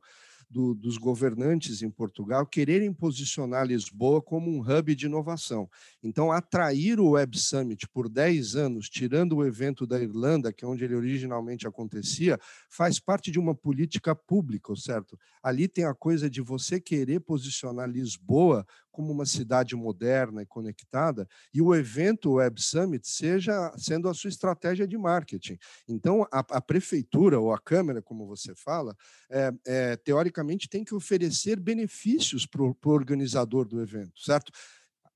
do, 0.50 0.74
dos 0.74 0.96
governantes 0.96 1.82
em 1.82 1.90
Portugal 1.90 2.46
quererem 2.46 2.92
posicionar 2.92 3.66
Lisboa 3.66 4.22
como 4.22 4.50
um 4.50 4.60
hub 4.60 4.94
de 4.94 5.06
inovação. 5.06 5.68
Então, 6.02 6.30
atrair 6.30 7.00
o 7.00 7.10
Web 7.10 7.38
Summit 7.38 7.88
por 7.88 8.08
10 8.08 8.56
anos, 8.56 8.88
tirando 8.88 9.36
o 9.36 9.46
evento 9.46 9.86
da 9.86 10.00
Irlanda, 10.00 10.52
que 10.52 10.64
é 10.64 10.68
onde 10.68 10.84
ele 10.84 10.94
originalmente 10.94 11.66
acontecia, 11.66 12.38
faz 12.68 12.98
parte 12.98 13.30
de 13.30 13.38
uma 13.38 13.54
política 13.54 14.14
pública, 14.14 14.74
certo? 14.76 15.18
Ali 15.42 15.68
tem 15.68 15.84
a 15.84 15.94
coisa 15.94 16.28
de 16.30 16.40
você 16.40 16.80
querer 16.80 17.20
posicionar 17.20 17.88
Lisboa 17.88 18.66
como 18.94 19.10
uma 19.10 19.26
cidade 19.26 19.74
moderna 19.74 20.40
e 20.40 20.46
conectada, 20.46 21.28
e 21.52 21.60
o 21.60 21.74
evento 21.74 22.34
Web 22.34 22.62
Summit 22.62 23.08
seja 23.08 23.74
sendo 23.76 24.08
a 24.08 24.14
sua 24.14 24.28
estratégia 24.28 24.86
de 24.86 24.96
marketing. 24.96 25.58
Então, 25.88 26.22
a, 26.30 26.38
a 26.38 26.60
prefeitura 26.60 27.40
ou 27.40 27.52
a 27.52 27.58
Câmara, 27.58 28.00
como 28.00 28.24
você 28.24 28.54
fala, 28.54 28.96
é, 29.28 29.52
é, 29.66 29.96
teoricamente 29.96 30.68
tem 30.68 30.84
que 30.84 30.94
oferecer 30.94 31.58
benefícios 31.58 32.46
para 32.46 32.62
o 32.62 32.76
organizador 32.84 33.66
do 33.66 33.82
evento, 33.82 34.20
certo? 34.20 34.52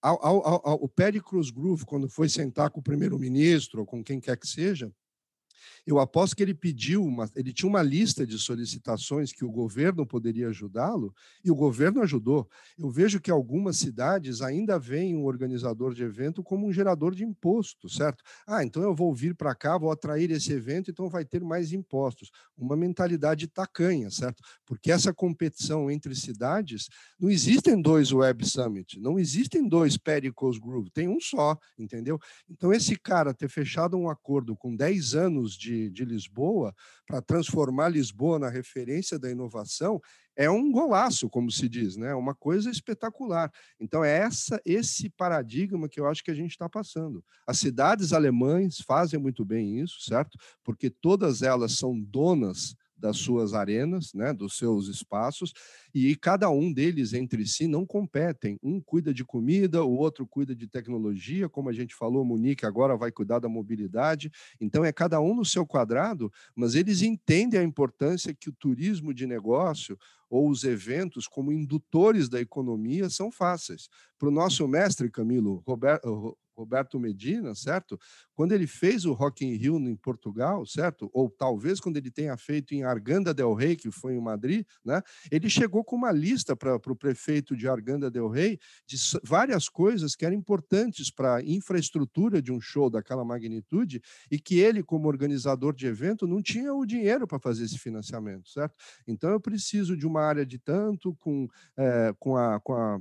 Ao, 0.03 0.27
ao, 0.27 0.69
ao, 0.69 0.75
o 0.83 0.89
Perry 0.89 1.21
Cruz 1.21 1.51
Groove, 1.51 1.85
quando 1.85 2.09
foi 2.09 2.29
sentar 2.29 2.71
com 2.71 2.81
o 2.81 2.83
primeiro-ministro 2.83 3.81
ou 3.81 3.87
com 3.87 4.03
quem 4.03 4.21
quer 4.21 4.37
que 4.37 4.47
seja, 4.49 4.93
eu 5.89 5.99
aposto 5.99 6.37
que 6.37 6.43
ele 6.43 6.53
pediu, 6.53 7.03
uma, 7.03 7.31
ele 7.35 7.51
tinha 7.51 7.67
uma 7.67 7.81
lista 7.81 8.27
de 8.27 8.39
solicitações 8.39 9.33
que 9.33 9.43
o 9.43 9.51
governo 9.51 10.05
poderia 10.05 10.49
ajudá-lo 10.49 11.15
e 11.43 11.51
o 11.51 11.55
governo 11.55 12.03
ajudou. 12.03 12.47
Eu 12.79 12.91
vejo 12.91 13.19
que 13.19 13.31
algumas 13.31 13.79
cidades 13.79 14.43
ainda 14.43 14.79
veem 14.79 15.17
o 15.17 15.21
um 15.21 15.25
organizador 15.25 15.95
de 15.95 16.03
evento 16.03 16.43
como 16.43 16.67
um 16.67 16.73
gerador 16.75 17.15
de 17.15 17.25
imposto, 17.25 17.89
certo? 17.89 18.23
Ah, 18.47 18.63
então 18.63 18.83
eu 18.83 18.95
vou 18.95 19.15
vir 19.15 19.35
para 19.35 19.55
cá, 19.55 19.79
vou 19.79 19.91
atrair 19.91 20.31
esse 20.31 20.53
evento, 20.53 20.91
então 20.91 21.09
vai 21.09 21.25
ter 21.25 21.43
mais 21.43 21.73
impostos. 21.73 22.31
Uma 22.55 22.77
mentalidade 22.77 23.47
tacanha, 23.47 24.11
certo? 24.11 24.43
Porque 24.67 24.93
essa 24.93 25.15
competição 25.15 25.91
entre 25.91 26.15
cidades, 26.15 26.91
não 27.19 27.31
existem 27.31 27.81
dois 27.81 28.13
Web 28.13 28.47
Summit, 28.47 29.01
não 29.01 29.19
existem 29.19 29.67
dois 29.67 29.97
Pericles 29.97 30.59
Groove, 30.59 30.91
tem 30.91 31.09
um 31.09 31.19
só, 31.19 31.57
entendeu? 31.79 32.21
Então 32.47 32.75
esse 32.75 32.95
cara 32.95 33.33
ter 33.33 33.49
fechado 33.49 33.97
um 33.97 34.11
acordo 34.11 34.55
com 34.55 34.77
10 34.77 35.15
anos 35.15 35.57
de 35.57 35.78
de, 35.91 36.05
Lisboa, 36.05 36.75
para 37.07 37.21
transformar 37.21 37.89
Lisboa 37.89 38.39
na 38.39 38.49
referência 38.49 39.19
da 39.19 39.31
inovação, 39.31 40.01
é 40.35 40.49
um 40.49 40.71
golaço, 40.71 41.29
como 41.29 41.51
se 41.51 41.69
diz, 41.69 41.97
né? 41.97 42.15
Uma 42.15 42.35
coisa 42.35 42.71
espetacular. 42.71 43.51
Então 43.81 44.05
é 44.05 44.19
essa 44.19 44.61
esse 44.65 45.11
paradigma 45.11 45.89
que 45.89 46.01
eu 46.01 46.07
acho 46.07 46.23
que 46.23 46.31
a 46.31 46.35
gente 46.35 46.53
está 46.53 46.69
passando. 46.69 47.25
As 47.47 47.59
cidades 47.59 48.13
alemães 48.13 48.79
fazem 48.87 49.19
muito 49.19 49.45
bem 49.45 49.81
isso, 49.81 50.01
certo? 50.01 50.39
Porque 50.65 50.89
todas 50.89 51.43
elas 51.43 51.73
são 51.73 51.99
donas 51.99 52.75
das 52.99 53.17
suas 53.19 53.55
arenas, 53.55 54.13
né, 54.13 54.33
dos 54.33 54.59
seus 54.59 54.89
espaços, 54.89 55.53
e 55.95 56.17
cada 56.17 56.51
um 56.51 56.73
deles 56.73 57.13
entre 57.13 57.47
si 57.47 57.67
não 57.67 57.87
competem. 57.87 58.59
Um 58.63 58.81
cuida 58.81 59.15
de 59.15 59.25
comida, 59.25 59.85
o 59.85 59.97
outro 59.97 60.27
cuida 60.27 60.55
de 60.55 60.67
tecnologia, 60.67 61.49
como 61.49 61.69
a 61.69 61.73
gente 61.73 61.95
falou, 61.95 62.25
Munique 62.25 62.67
agora 62.67 62.97
vai 62.97 63.13
cuidar 63.13 63.39
da 63.39 63.49
mobilidade. 63.49 64.31
Então 64.61 64.85
é 64.85 64.93
cada 64.93 65.21
um 65.21 65.35
no 65.35 65.45
seu 65.45 65.67
quadrado, 65.67 66.31
mas 66.55 66.75
eles 66.75 67.03
entendem 67.03 67.61
a 67.61 67.65
importância 67.65 68.35
que 68.35 68.49
o 68.49 68.53
turismo 68.53 69.15
de 69.15 69.27
negócio 69.27 69.97
ou 70.29 70.49
os 70.49 70.65
eventos 70.65 71.27
como 71.27 71.53
indutores 71.53 72.29
da 72.29 72.41
economia 72.41 73.09
são 73.09 73.31
fáceis. 73.31 73.89
Para 74.19 74.29
o 74.29 74.33
nosso 74.33 74.67
mestre 74.69 75.11
Camilo 75.11 75.63
Roberto, 75.67 76.37
Roberto 76.59 76.99
Medina, 76.99 77.55
certo? 77.55 77.99
Quando 78.35 78.53
ele 78.53 78.67
fez 78.67 79.05
o 79.05 79.13
Rock 79.13 79.47
in 79.47 79.55
Rio 79.55 79.77
em 79.79 79.95
Portugal, 79.95 80.67
certo? 80.67 81.09
Ou 81.13 81.31
talvez 81.31 81.79
quando 81.79 81.97
ele 81.97 82.11
tenha 82.11 82.37
feito 82.37 82.75
em 82.75 82.83
Arganda 82.83 83.33
del 83.33 83.55
Rey, 83.55 83.77
que 83.77 83.91
foi 83.91 84.15
em 84.15 84.21
Madrid, 84.21 84.67
né? 84.85 85.01
Ele 85.31 85.49
chegou 85.49 85.85
com 85.85 85.95
uma 85.95 86.11
lista 86.11 86.57
para 86.57 86.75
o 86.75 86.97
prefeito 86.97 87.57
de 87.57 87.69
Arganda 87.69 88.11
del 88.11 88.29
Rey 88.29 88.59
de 88.87 88.97
várias 89.23 89.69
coisas 89.69 90.17
que 90.17 90.27
eram 90.27 90.37
importantes 90.37 91.11
para 91.11 91.37
a 91.37 91.43
infraestrutura 91.43 92.43
de 92.43 92.51
um 92.51 92.61
show 92.61 92.91
daquela 92.91 93.25
magnitude 93.25 94.03
e 94.31 94.39
que 94.39 94.59
ele, 94.59 94.83
como 94.83 95.09
organizador 95.09 95.75
de 95.75 95.87
evento, 95.87 96.27
não 96.27 96.43
tinha 96.43 96.75
o 96.75 96.85
dinheiro 96.85 97.27
para 97.27 97.39
fazer 97.39 97.65
esse 97.65 97.79
financiamento, 97.79 98.49
certo? 98.49 98.75
Então 99.07 99.31
eu 99.31 99.41
preciso 99.41 99.97
de 99.97 100.07
uma 100.07 100.23
área 100.23 100.45
de 100.45 100.59
tanto 100.59 101.15
com, 101.17 101.47
é, 101.77 102.13
com, 102.19 102.37
a, 102.37 102.59
com 102.61 102.75
a 102.75 103.01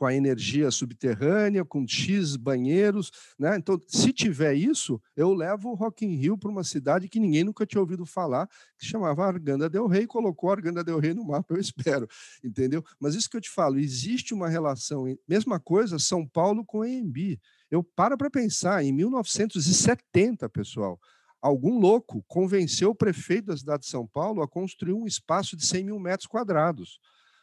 com 0.00 0.06
a 0.06 0.14
energia 0.14 0.70
subterrânea, 0.70 1.62
com 1.62 1.86
X 1.86 2.34
banheiros, 2.34 3.10
né? 3.38 3.54
Então, 3.58 3.78
se 3.86 4.14
tiver 4.14 4.54
isso, 4.54 4.98
eu 5.14 5.34
levo 5.34 5.68
o 5.68 5.74
Rock 5.74 6.06
in 6.06 6.14
Rio 6.14 6.38
para 6.38 6.50
uma 6.50 6.64
cidade 6.64 7.06
que 7.06 7.20
ninguém 7.20 7.44
nunca 7.44 7.66
tinha 7.66 7.82
ouvido 7.82 8.06
falar, 8.06 8.48
que 8.78 8.86
chamava 8.86 9.26
Arganda 9.26 9.68
del 9.68 9.86
Rey, 9.86 10.06
colocou 10.06 10.50
Arganda 10.50 10.82
del 10.82 10.98
Rey 10.98 11.12
no 11.12 11.26
mapa, 11.26 11.52
eu 11.52 11.60
espero, 11.60 12.08
entendeu? 12.42 12.82
Mas 12.98 13.14
isso 13.14 13.28
que 13.28 13.36
eu 13.36 13.42
te 13.42 13.50
falo, 13.50 13.78
existe 13.78 14.32
uma 14.32 14.48
relação, 14.48 15.04
mesma 15.28 15.60
coisa, 15.60 15.98
São 15.98 16.26
Paulo 16.26 16.64
com 16.64 16.82
EMB. 16.82 17.38
Eu 17.70 17.84
paro 17.84 18.16
para 18.16 18.30
pensar, 18.30 18.82
em 18.82 18.92
1970, 18.94 20.48
pessoal, 20.48 20.98
algum 21.42 21.78
louco 21.78 22.24
convenceu 22.26 22.88
o 22.88 22.94
prefeito 22.94 23.48
da 23.48 23.56
cidade 23.58 23.82
de 23.82 23.90
São 23.90 24.06
Paulo 24.06 24.40
a 24.40 24.48
construir 24.48 24.94
um 24.94 25.06
espaço 25.06 25.58
de 25.58 25.66
100 25.66 25.84
mil 25.84 26.00
metros 26.00 26.26
quadrados. 26.26 26.98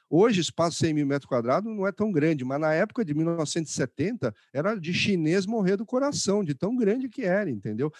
Hoje, 0.09 0.39
espaço 0.39 0.77
100 0.77 0.93
mil 0.93 1.05
metros 1.05 1.27
quadrados 1.27 1.73
não 1.75 1.85
é 1.85 1.91
tão 1.91 2.11
grande, 2.11 2.45
mas 2.45 2.59
na 2.59 2.73
época 2.73 3.03
de 3.03 3.13
1970 3.13 4.33
era 4.53 4.75
de 4.75 4.93
chinês 4.93 5.45
morrer 5.45 5.75
do 5.75 5.85
coração, 5.85 6.43
de 6.43 6.55
tão 6.55 6.75
grande 6.75 7.09
que 7.09 7.23
era, 7.23 7.49
entendeu? 7.49 7.91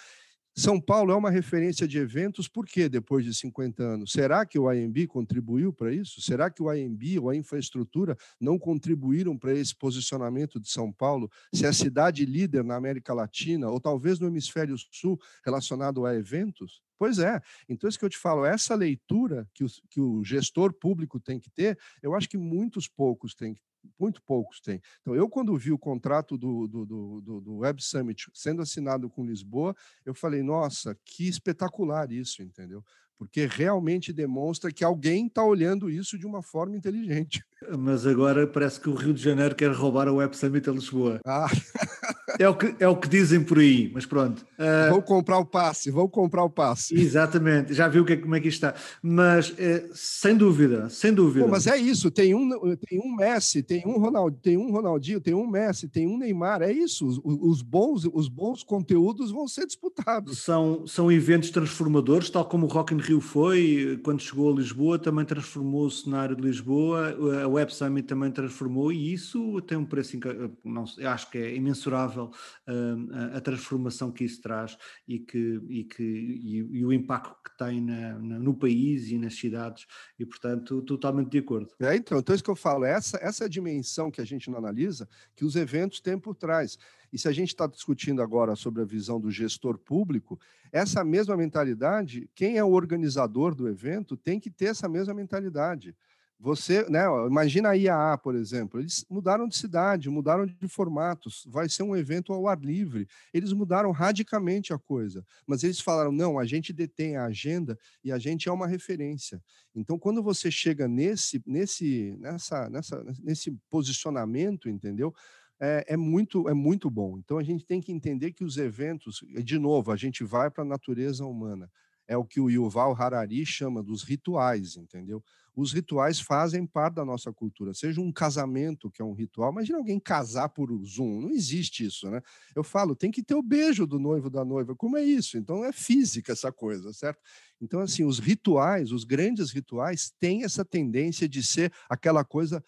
São 0.60 0.82
Paulo 0.82 1.12
é 1.12 1.16
uma 1.16 1.30
referência 1.30 1.88
de 1.88 1.99
eventos, 1.99 2.47
por 2.47 2.66
quê 2.66 2.89
depois 2.89 3.24
de 3.24 3.32
50 3.32 3.84
anos? 3.84 4.12
Será 4.12 4.43
que 4.43 4.58
o 4.58 4.74
IMB 4.74 5.05
contribuiu 5.05 5.72
para 5.72 5.93
isso? 5.93 6.20
Será 6.20 6.49
que 6.49 6.64
o 6.64 6.74
IMB 6.74 7.20
ou 7.20 7.30
a 7.30 7.36
infraestrutura 7.36 8.18
não 8.41 8.58
contribuíram 8.58 9.38
para 9.38 9.53
esse 9.53 9.76
posicionamento 9.76 10.60
de 10.60 10.68
São 10.68 10.91
Paulo? 10.91 11.30
Se 11.53 11.64
é 11.64 11.68
a 11.68 11.74
cidade 11.74 12.26
líder 12.26 12.64
na 12.64 12.76
América 12.76 13.14
Latina, 13.14 13.70
ou 13.70 13.80
talvez 13.80 14.20
no 14.20 14.26
Hemisfério 14.26 14.76
Sul, 14.91 15.22
relacionado 15.45 16.08
a 16.08 16.16
eventos? 16.16 16.82
Pois 16.97 17.20
é. 17.20 17.39
Então, 17.70 17.88
isso 17.88 17.99
que 17.99 18.05
eu 18.05 18.10
te 18.10 18.18
falo, 18.18 18.43
essa 18.43 18.74
leitura 18.74 19.47
que 19.53 19.64
o, 19.64 19.68
que 19.91 20.01
o 20.01 20.24
gestor 20.24 20.74
público 20.74 21.20
tem 21.20 21.39
que 21.39 21.51
ter, 21.51 21.78
eu 22.01 22.16
acho 22.16 22.28
que 22.28 22.38
muitos 22.38 22.88
poucos 22.88 23.36
têm 23.36 23.55
muito 24.00 24.22
poucos 24.22 24.60
têm. 24.60 24.82
Então, 25.02 25.16
eu, 25.16 25.30
quando 25.30 25.58
vi 25.58 25.72
o 25.72 25.78
contrato 25.78 26.38
do, 26.38 26.68
do, 26.68 26.86
do, 26.86 27.42
do, 27.42 27.58
Web 27.58 27.84
Summit 27.84 28.30
sendo 28.34 28.62
assinado 28.62 29.10
com 29.10 29.26
Lisboa, 29.26 29.76
eu 30.06 30.14
falei, 30.14 30.42
nossa, 30.42 30.98
que 31.06 31.28
espetacular 31.28 32.12
isso, 32.12 32.42
entendeu? 32.42 32.84
Porque 33.18 33.48
realmente 33.48 34.14
demonstra 34.14 34.72
que 34.72 34.84
alguém 34.84 35.26
está 35.26 35.44
olhando 35.44 35.90
isso 35.90 36.20
de 36.20 36.26
uma 36.26 36.44
forma 36.44 36.78
inteligente. 36.78 37.44
Mas 37.80 38.06
agora 38.06 38.46
parece 38.46 38.80
que 38.80 38.90
o 38.90 38.94
Rio 38.94 39.14
de 39.14 39.22
Janeiro 39.22 39.56
quer 39.56 39.72
roubar 39.72 40.08
o 40.08 40.18
Web 40.18 40.38
Summit 40.38 40.70
a 40.70 40.74
Lisboa. 40.74 41.20
Ah. 41.26 41.48
é, 42.40 42.50
o 42.50 42.56
que, 42.56 42.76
é 42.80 42.88
o 42.88 42.96
que 42.96 43.08
dizem 43.08 43.44
por 43.44 43.60
aí, 43.60 43.92
mas 43.94 44.06
pronto. 44.06 44.46
Uh, 44.58 44.92
vou 44.92 45.02
comprar 45.02 45.40
o 45.40 45.46
passe, 45.46 45.92
vou 45.92 46.10
comprar 46.10 46.44
o 46.44 46.50
passe. 46.50 46.96
Exatamente, 46.96 47.74
já 47.74 47.88
viu 47.88 48.06
que, 48.06 48.14
é, 48.14 48.18
como 48.18 48.36
é 48.36 48.40
que 48.40 48.48
isto 48.48 48.66
está. 48.66 48.80
Mas, 49.02 49.54
é, 49.58 49.86
sem 49.94 50.36
dúvida, 50.36 50.90
sem 50.90 51.14
dúvida. 51.14 51.46
Pô, 51.46 51.52
mas 51.52 51.68
é 51.68 51.78
isso, 51.78 52.12
tem 52.12 52.34
um, 52.36 52.50
tem 52.76 53.00
um 53.00 53.16
Messi, 53.16 53.64
tem 53.64 53.84
um, 53.86 53.98
Ronald, 54.00 54.38
tem 54.42 54.58
um 54.58 54.72
Ronaldinho, 54.72 55.20
tem 55.20 55.34
um 55.34 55.48
Messi, 55.48 55.88
tem 55.88 56.08
um 56.08 56.18
Neymar, 56.18 56.62
é 56.62 56.72
isso. 56.72 57.08
Os, 57.08 57.20
os, 57.24 57.62
bons, 57.62 58.10
os 58.14 58.28
bons 58.28 58.64
conteúdos 58.64 59.32
vão 59.32 59.48
ser 59.48 59.66
disputados. 59.66 60.40
São, 60.40 60.86
são 60.86 61.12
eventos 61.12 61.50
transformadores, 61.50 62.30
tal 62.30 62.46
como 62.46 62.66
o 62.66 62.70
Rock 62.70 62.94
in 62.94 62.98
Rio 62.98 63.20
foi, 63.20 64.00
quando 64.04 64.22
chegou 64.22 64.52
a 64.52 64.56
Lisboa, 64.56 65.00
também 65.00 65.26
transformou 65.26 65.86
o 65.86 65.92
cenário 65.92 66.36
de 66.36 66.42
Lisboa, 66.42 67.16
a 67.44 67.48
Web 67.48 67.74
Summit 67.74 68.08
também 68.08 68.32
transformou, 68.32 68.92
e 68.92 69.14
isso 69.14 69.62
tem 69.62 69.78
um 69.78 69.86
preço, 69.86 70.18
não, 70.64 70.86
acho 71.06 71.32
que 71.32 71.38
é 71.38 71.56
imensurável 71.56 72.27
uh, 72.28 73.34
a, 73.34 73.38
a, 73.38 73.42
transformação 73.42 74.12
que 74.12 74.24
isso 74.24 74.42
traz 74.42 74.78
e, 75.08 75.20
que, 75.20 75.62
e, 75.70 75.84
que, 75.84 76.04
e, 76.04 76.58
e 76.58 76.86
o 76.86 76.94
impacto 76.94 77.36
que 77.44 77.58
tem 77.58 77.82
na, 77.82 78.20
na, 78.20 78.40
no 78.40 78.54
país 78.54 79.10
e 79.10 79.18
nas 79.18 79.36
cidades, 79.36 79.86
e 80.20 80.26
portanto, 80.26 80.82
totalmente 80.82 81.32
de 81.32 81.40
acordo. 81.40 81.70
É, 81.80 81.96
então, 81.96 82.20
então 82.20 82.34
é 82.34 82.36
isso 82.36 82.44
que 82.44 82.50
eu 82.50 82.56
falo, 82.56 82.86
essa, 82.86 83.18
essa 83.22 83.50
dimensão 83.50 84.12
que 84.12 84.22
a 84.22 84.26
gente 84.26 84.50
não 84.50 84.58
analisa, 84.58 85.08
que 85.36 85.46
os 85.46 85.56
eventos 85.56 86.00
têm 86.00 86.20
por 86.20 86.36
trás. 86.36 86.78
E 87.12 87.18
se 87.18 87.28
a 87.28 87.32
gente 87.32 87.50
está 87.50 87.68
discutindo 87.68 88.22
agora 88.22 88.56
sobre 88.56 88.82
a 88.82 88.86
visão 88.86 89.20
do 89.20 89.32
gestor 89.32 89.78
público, 89.78 90.40
essa 90.72 91.04
mesma 91.04 91.38
mentalidade, 91.38 92.30
quem 92.36 92.58
é 92.58 92.64
o 92.64 92.72
organizador 92.72 93.56
do 93.56 93.68
evento 93.68 94.18
tem 94.18 94.40
que 94.40 94.50
ter 94.50 94.66
essa 94.66 94.90
mesma 94.90 95.14
mentalidade. 95.14 95.96
Você, 96.40 96.88
né, 96.88 97.04
imagina 97.28 97.70
a 97.70 97.74
IAA, 97.74 98.16
por 98.20 98.36
exemplo, 98.36 98.80
eles 98.80 99.04
mudaram 99.10 99.48
de 99.48 99.58
cidade, 99.58 100.08
mudaram 100.08 100.46
de 100.46 100.68
formatos, 100.68 101.44
vai 101.48 101.68
ser 101.68 101.82
um 101.82 101.96
evento 101.96 102.32
ao 102.32 102.48
ar 102.48 102.60
livre. 102.60 103.08
Eles 103.34 103.52
mudaram 103.54 103.90
radicalmente 103.92 104.72
a 104.72 104.78
coisa, 104.78 105.26
mas 105.48 105.64
eles 105.64 105.80
falaram: 105.80 106.12
não, 106.12 106.38
a 106.38 106.46
gente 106.46 106.72
detém 106.72 107.18
a 107.18 107.26
agenda 107.26 107.78
e 108.04 108.12
a 108.12 108.20
gente 108.20 108.48
é 108.48 108.52
uma 108.52 108.68
referência. 108.68 109.42
Então, 109.74 109.98
quando 109.98 110.22
você 110.22 110.52
chega 110.52 110.88
nesse, 110.88 111.42
nesse, 111.46 112.16
nessa, 112.20 112.70
nessa, 112.70 113.04
nesse 113.24 113.52
posicionamento, 113.68 114.70
entendeu? 114.70 115.14
É, 115.60 115.86
é, 115.88 115.98
muito, 115.98 116.48
é 116.48 116.54
muito 116.54 116.88
bom. 116.88 117.18
Então, 117.18 117.40
a 117.40 117.44
gente 117.44 117.66
tem 117.66 117.82
que 117.82 117.92
entender 117.92 118.32
que 118.32 118.44
os 118.44 118.58
eventos, 118.58 119.24
de 119.44 119.58
novo, 119.58 119.92
a 119.92 119.96
gente 119.96 120.24
vai 120.24 120.52
para 120.52 120.64
a 120.64 120.68
natureza 120.68 121.26
humana. 121.26 121.68
É 122.08 122.16
o 122.16 122.24
que 122.24 122.40
o 122.40 122.50
Yuval 122.50 122.96
Harari 122.96 123.44
chama 123.44 123.82
dos 123.82 124.04
rituais, 124.04 124.78
entendeu? 124.78 125.24
Os 125.58 125.74
rituais 125.74 126.20
fazem 126.20 126.68
parte 126.68 126.93
da 126.93 127.03
nossa 127.03 127.34
cultura. 127.34 127.74
Seja 127.74 127.99
um 127.99 128.12
casamento, 128.12 128.91
que 128.91 129.01
é 129.01 129.05
um 129.05 129.14
ritual, 129.14 129.51
imagina 129.51 129.80
alguém 129.80 129.99
casar 129.99 130.49
por 130.49 130.70
Zoom, 130.86 131.20
não 131.20 131.32
existe 131.32 131.84
isso, 131.84 132.08
né? 132.12 132.22
Eu 132.55 132.64
falo, 132.64 132.95
tem 132.95 133.10
que 133.10 133.24
ter 133.24 133.34
o 133.34 133.41
beijo 133.41 133.88
do 133.88 133.97
noivo 133.97 134.30
da 134.30 134.45
noiva. 134.45 134.76
Como 134.76 134.97
é 134.97 135.03
isso? 135.03 135.36
Então 135.36 135.66
é 135.66 135.74
física 135.74 136.32
essa 136.32 136.51
coisa, 136.51 136.93
certo? 136.93 137.20
Então, 137.60 137.80
assim, 137.80 138.05
os 138.05 138.20
rituais, 138.20 138.91
os 138.91 139.03
grandes 139.03 139.49
rituais, 139.49 140.14
têm 140.20 140.43
essa 140.43 140.64
tendência 140.64 141.28
de 141.28 141.41
ser 141.41 141.74
aquela 141.89 142.24
coisa 142.24 142.64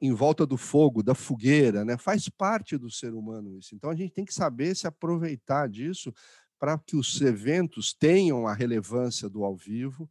em 0.00 0.12
volta 0.12 0.46
do 0.46 0.56
fogo, 0.56 1.02
da 1.02 1.14
fogueira, 1.14 1.84
né? 1.84 1.96
Faz 1.96 2.28
parte 2.28 2.78
do 2.78 2.88
ser 2.88 3.14
humano 3.14 3.58
isso. 3.58 3.74
Então 3.74 3.90
a 3.90 3.96
gente 3.96 4.12
tem 4.12 4.24
que 4.24 4.34
saber 4.34 4.76
se 4.76 4.86
aproveitar 4.86 5.68
disso 5.68 6.12
para 6.58 6.78
que 6.78 6.96
os 6.96 7.20
eventos 7.20 7.92
tenham 7.92 8.46
a 8.46 8.54
relevância 8.54 9.28
do 9.28 9.44
ao 9.44 9.56
vivo, 9.56 10.08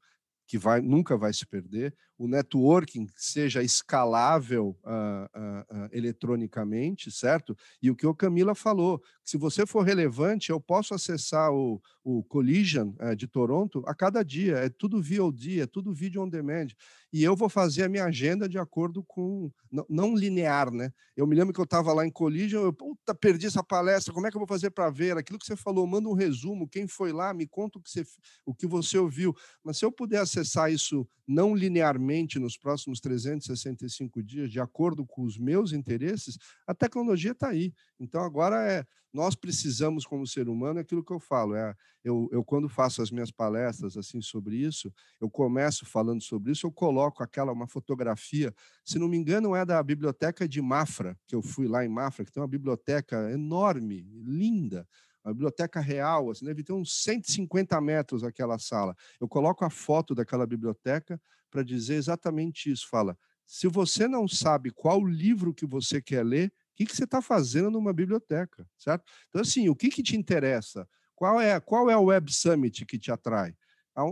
que 0.47 0.57
vai, 0.57 0.81
nunca 0.81 1.17
vai 1.17 1.33
se 1.33 1.45
perder, 1.45 1.93
o 2.17 2.27
networking 2.27 3.07
seja 3.15 3.61
escalável 3.61 4.77
uh, 4.83 5.39
uh, 5.39 5.85
uh, 5.85 5.89
eletronicamente, 5.91 7.11
certo? 7.11 7.57
E 7.81 7.91
o 7.91 7.95
que 7.95 8.07
o 8.07 8.15
Camila 8.15 8.55
falou, 8.55 9.01
se 9.23 9.37
você 9.37 9.65
for 9.65 9.81
relevante, 9.81 10.51
eu 10.51 10.61
posso 10.61 10.93
acessar 10.93 11.51
o, 11.51 11.81
o 12.03 12.23
Collision 12.23 12.93
eh, 12.99 13.15
de 13.15 13.27
Toronto 13.27 13.83
a 13.87 13.95
cada 13.95 14.23
dia, 14.23 14.57
é 14.57 14.69
tudo 14.69 15.01
VOD, 15.01 15.61
é 15.61 15.65
tudo 15.65 15.91
vídeo 15.91 16.21
on 16.21 16.29
demand, 16.29 16.67
e 17.15 17.23
eu 17.23 17.33
vou 17.33 17.47
fazer 17.47 17.83
a 17.83 17.87
minha 17.87 18.03
agenda 18.03 18.49
de 18.49 18.57
acordo 18.57 19.01
com, 19.01 19.49
não, 19.71 19.85
não 19.87 20.15
linear, 20.17 20.69
né? 20.69 20.91
Eu 21.15 21.25
me 21.25 21.33
lembro 21.33 21.53
que 21.53 21.59
eu 21.61 21.63
estava 21.63 21.93
lá 21.93 22.05
em 22.05 22.11
Collision, 22.11 22.61
eu, 22.61 22.73
puta, 22.73 23.15
perdi 23.15 23.45
essa 23.45 23.63
palestra, 23.63 24.13
como 24.13 24.27
é 24.27 24.29
que 24.29 24.35
eu 24.35 24.41
vou 24.41 24.47
fazer 24.49 24.69
para 24.71 24.89
ver? 24.89 25.15
Aquilo 25.15 25.39
que 25.39 25.45
você 25.45 25.55
falou, 25.55 25.87
manda 25.87 26.09
um 26.09 26.13
resumo, 26.13 26.67
quem 26.67 26.89
foi 26.89 27.13
lá, 27.13 27.33
me 27.33 27.47
conta 27.47 27.79
o 27.79 27.81
que 27.81 27.89
você, 27.89 28.03
o 28.45 28.53
que 28.53 28.67
você 28.67 28.97
ouviu, 28.97 29.33
mas 29.63 29.77
se 29.77 29.85
eu 29.85 29.93
puder 29.93 30.19
acessar 30.19 30.69
isso 30.69 31.07
não 31.25 31.55
linearmente 31.55 32.37
nos 32.37 32.57
próximos 32.57 32.99
365 32.99 34.21
dias, 34.21 34.51
de 34.51 34.59
acordo 34.59 35.05
com 35.05 35.23
os 35.23 35.37
meus 35.37 35.71
interesses, 35.71 36.37
a 36.67 36.75
tecnologia 36.75 37.31
está 37.31 37.47
aí. 37.47 37.73
Então, 37.97 38.21
agora 38.21 38.61
é 38.69 38.83
nós 39.15 39.33
precisamos, 39.33 40.05
como 40.05 40.27
ser 40.27 40.49
humano, 40.49 40.79
é 40.79 40.81
aquilo 40.81 41.03
que 41.03 41.13
eu 41.13 41.19
falo. 41.19 41.55
É, 41.55 41.73
eu, 42.03 42.27
eu, 42.33 42.43
quando 42.43 42.67
faço 42.67 43.01
as 43.01 43.09
minhas 43.09 43.31
palestras 43.31 43.95
assim 43.95 44.21
sobre 44.21 44.57
isso, 44.57 44.93
eu 45.21 45.29
começo 45.29 45.85
falando 45.85 46.21
sobre 46.21 46.51
isso, 46.51 46.67
eu 46.67 46.71
coloco 46.71 47.23
aquela 47.23 47.53
uma 47.53 47.65
fotografia, 47.65 48.53
se 48.83 48.99
não 48.99 49.07
me 49.07 49.15
engano, 49.15 49.55
é 49.55 49.65
da 49.65 49.81
biblioteca 49.81 50.47
de 50.47 50.61
Mafra, 50.61 51.17
que 51.25 51.33
eu 51.33 51.41
fui 51.41 51.65
lá 51.65 51.85
em 51.85 51.87
Mafra, 51.87 52.25
que 52.25 52.31
tem 52.31 52.41
uma 52.41 52.47
biblioteca 52.47 53.31
enorme, 53.31 54.05
linda 54.11 54.85
a 55.23 55.33
biblioteca 55.33 55.79
real, 55.79 56.29
assim, 56.29 56.45
deve 56.45 56.61
ter 56.61 56.71
uns 56.71 57.01
150 57.01 57.81
metros 57.81 58.23
aquela 58.23 58.59
sala. 58.59 58.95
Eu 59.19 59.27
coloco 59.27 59.65
a 59.65 59.71
foto 59.71 60.13
daquela 60.13 60.45
biblioteca 60.45 61.19
para 61.49 61.63
dizer 61.63 61.95
exatamente 61.95 62.71
isso. 62.71 62.87
Fala, 62.87 63.17
se 63.43 63.67
você 63.67 64.07
não 64.07 64.27
sabe 64.27 64.69
qual 64.69 65.03
livro 65.03 65.51
que 65.51 65.65
você 65.65 65.99
quer 65.99 66.23
ler, 66.23 66.53
que, 66.75 66.85
que 66.85 66.95
você 66.95 67.05
está 67.05 67.21
fazendo 67.21 67.71
numa 67.71 67.93
biblioteca, 67.93 68.67
certo? 68.77 69.03
Então, 69.29 69.41
assim, 69.41 69.69
o 69.69 69.75
que, 69.75 69.89
que 69.89 70.03
te 70.03 70.15
interessa? 70.15 70.87
Qual 71.15 71.39
é, 71.39 71.59
qual 71.59 71.89
é 71.89 71.95
o 71.95 72.05
Web 72.05 72.33
Summit 72.33 72.85
que 72.85 72.99
te 72.99 73.11
atrai? 73.11 73.55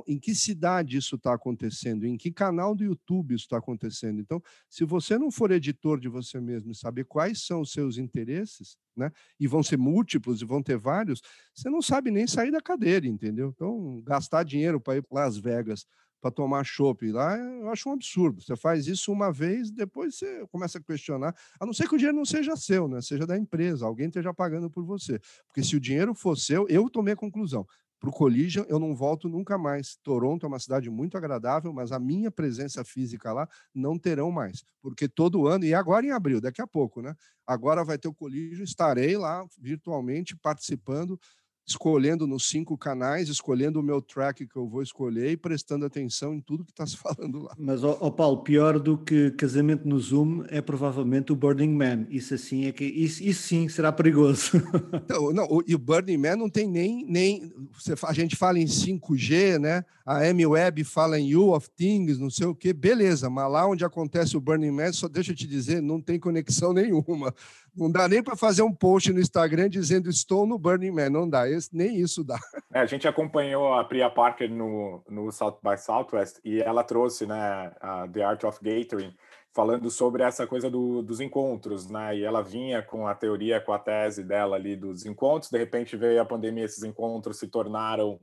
em 0.08 0.18
que 0.18 0.34
cidade 0.34 0.98
isso 0.98 1.16
está 1.16 1.34
acontecendo, 1.34 2.06
em 2.06 2.16
que 2.16 2.32
canal 2.32 2.74
do 2.74 2.84
YouTube 2.84 3.36
isso 3.36 3.44
está 3.44 3.58
acontecendo. 3.58 4.22
Então, 4.22 4.42
se 4.70 4.86
você 4.86 5.18
não 5.18 5.30
for 5.30 5.52
editor 5.52 6.00
de 6.00 6.08
você 6.08 6.40
mesmo 6.40 6.72
e 6.72 6.76
saber 6.76 7.04
quais 7.04 7.46
são 7.46 7.62
os 7.62 7.72
seus 7.72 7.98
interesses, 7.98 8.78
né, 8.96 9.12
e 9.40 9.46
vão 9.46 9.62
ser 9.62 9.78
múltiplos 9.78 10.42
e 10.42 10.46
vão 10.46 10.64
ter 10.64 10.78
vários, 10.78 11.22
você 11.54 11.70
não 11.70 11.82
sabe 11.82 12.12
nem 12.12 12.26
sair 12.26 12.52
da 12.52 12.62
cadeira, 12.62 13.06
entendeu? 13.06 13.52
Então, 13.54 14.02
gastar 14.06 14.44
dinheiro 14.44 14.80
para 14.80 14.98
ir 14.98 15.02
para 15.02 15.26
Las 15.26 15.38
Vegas 15.38 15.86
para 16.24 16.32
tomar 16.32 16.64
chopp 16.64 17.12
lá, 17.12 17.38
eu 17.38 17.70
acho 17.70 17.90
um 17.90 17.92
absurdo. 17.92 18.42
Você 18.42 18.56
faz 18.56 18.88
isso 18.88 19.12
uma 19.12 19.30
vez, 19.30 19.70
depois 19.70 20.16
você 20.16 20.48
começa 20.50 20.78
a 20.78 20.82
questionar, 20.82 21.36
a 21.60 21.66
não 21.66 21.74
ser 21.74 21.86
que 21.86 21.96
o 21.96 21.98
dinheiro 21.98 22.16
não 22.16 22.24
seja 22.24 22.56
seu, 22.56 22.88
né? 22.88 23.02
seja 23.02 23.28
da 23.28 23.38
empresa, 23.38 23.86
alguém 23.86 24.08
esteja 24.08 24.34
pagando 24.34 24.70
por 24.70 24.86
você. 24.86 25.20
Porque 25.48 25.62
se 25.62 25.76
o 25.76 25.82
dinheiro 25.82 26.16
for 26.16 26.38
seu, 26.38 26.66
eu 26.70 26.90
tomei 26.90 27.14
a 27.14 27.18
conclusão 27.18 27.68
para 28.00 28.10
o 28.10 28.14
Collision, 28.14 28.64
eu 28.70 28.80
não 28.80 28.96
volto 28.96 29.28
nunca 29.28 29.58
mais. 29.58 29.98
Toronto 30.02 30.46
é 30.46 30.48
uma 30.48 30.60
cidade 30.60 30.90
muito 30.90 31.18
agradável, 31.18 31.74
mas 31.74 31.92
a 31.92 32.00
minha 32.00 32.32
presença 32.32 32.86
física 32.86 33.34
lá 33.34 33.48
não 33.76 34.00
terão 34.00 34.32
mais, 34.32 34.64
porque 34.82 35.10
todo 35.10 35.46
ano, 35.46 35.66
e 35.66 35.74
agora 35.74 36.06
em 36.06 36.12
abril, 36.12 36.40
daqui 36.40 36.62
a 36.62 36.68
pouco, 36.68 37.02
né? 37.02 37.14
Agora 37.46 37.84
vai 37.84 37.98
ter 37.98 38.08
o 38.08 38.14
Collision, 38.14 38.64
estarei 38.64 39.18
lá 39.18 39.46
virtualmente 39.58 40.38
participando 40.38 41.20
escolhendo 41.66 42.28
nos 42.28 42.50
cinco 42.50 42.78
canais, 42.78 43.30
escolhendo 43.30 43.80
o 43.80 43.84
meu 43.84 44.02
track 44.02 44.46
que 44.46 44.56
eu 44.56 44.68
vou 44.68 44.82
escolher 44.82 45.32
e 45.32 45.38
prestando 45.38 45.86
atenção 45.86 46.34
em 46.34 46.42
tudo 46.42 46.66
que 46.66 46.72
está 46.72 46.86
se 46.86 46.98
falando 46.98 47.44
lá. 47.44 47.56
Mas, 47.58 47.84
oh, 47.84 47.98
oh, 48.00 48.12
Paulo, 48.12 48.44
pior 48.44 48.80
do 48.80 48.98
que 48.98 49.32
casamento 49.32 49.88
no 49.88 50.00
Zoom 50.00 50.44
é 50.50 50.62
provavelmente 50.62 51.32
o 51.32 51.36
Burning 51.36 51.74
Man. 51.74 52.06
Isso 52.10 52.34
assim 52.34 52.66
é 52.66 52.72
que 52.72 52.84
isso, 52.84 53.24
isso 53.24 53.44
sim 53.44 53.68
será 53.70 53.92
perigoso. 53.92 54.52
Então, 55.04 55.34
não, 55.34 55.46
o, 55.46 55.64
e 55.68 55.76
o 55.76 55.80
Burning 55.80 56.18
Man 56.18 56.36
não 56.36 56.50
tem 56.50 56.68
nem 56.68 57.06
nem 57.06 57.52
você, 57.72 57.94
a 58.04 58.14
gente 58.14 58.36
fala 58.36 58.60
em 58.60 58.66
5G, 58.66 59.60
né? 59.60 59.84
A 60.06 60.26
M-Web 60.28 60.84
fala 60.84 61.20
em 61.20 61.30
You 61.30 61.54
of 61.54 61.70
Things, 61.70 62.18
não 62.18 62.30
sei 62.30 62.48
o 62.48 62.56
quê, 62.56 62.74
beleza, 62.74 63.30
mas 63.30 63.52
lá 63.52 63.68
onde 63.68 63.86
acontece 63.86 64.36
o 64.36 64.42
Burning 64.42 64.72
Man, 64.72 64.92
só 64.92 65.08
deixa 65.08 65.32
eu 65.32 65.36
te 65.36 65.48
dizer, 65.48 65.82
não 65.82 66.02
tem 66.02 66.20
conexão 66.20 66.74
nenhuma. 66.74 67.34
Não 67.76 67.92
dá 67.92 68.08
nem 68.08 68.22
para 68.22 68.36
fazer 68.36 68.62
um 68.62 68.74
post 68.74 69.12
no 69.12 69.20
Instagram 69.20 69.70
dizendo 69.70 70.10
estou 70.10 70.46
no 70.46 70.60
Burning 70.60 70.92
Man, 70.92 71.10
não 71.10 71.30
dá, 71.30 71.50
esse, 71.50 71.76
nem 71.76 71.98
isso 71.98 72.24
dá. 72.24 72.40
É, 72.74 72.80
a 72.80 72.86
gente 72.86 73.08
acompanhou 73.08 73.74
a 73.74 73.84
Priya 73.84 74.10
Parker 74.10 74.50
no, 74.50 75.04
no 75.10 75.32
South 75.32 75.60
by 75.64 75.78
Southwest 75.78 76.40
e 76.44 76.62
ela 76.62 76.84
trouxe 76.84 77.26
né, 77.26 77.72
a 77.82 78.08
The 78.08 78.24
Art 78.24 78.44
of 78.44 78.60
Gathering, 78.62 79.14
falando 79.54 79.90
sobre 79.92 80.24
essa 80.24 80.48
coisa 80.48 80.70
do, 80.70 81.02
dos 81.02 81.20
encontros, 81.20 81.90
né? 81.90 82.18
E 82.18 82.24
ela 82.24 82.42
vinha 82.42 82.82
com 82.82 83.08
a 83.08 83.14
teoria, 83.14 83.62
com 83.62 83.72
a 83.72 83.80
tese 83.80 84.24
dela 84.24 84.56
ali 84.56 84.76
dos 84.76 85.06
encontros, 85.06 85.52
de 85.52 85.58
repente 85.58 85.96
veio 85.96 86.22
a 86.22 86.26
pandemia, 86.26 86.66
esses 86.66 86.84
encontros 86.84 87.38
se 87.38 87.48
tornaram 87.48 88.20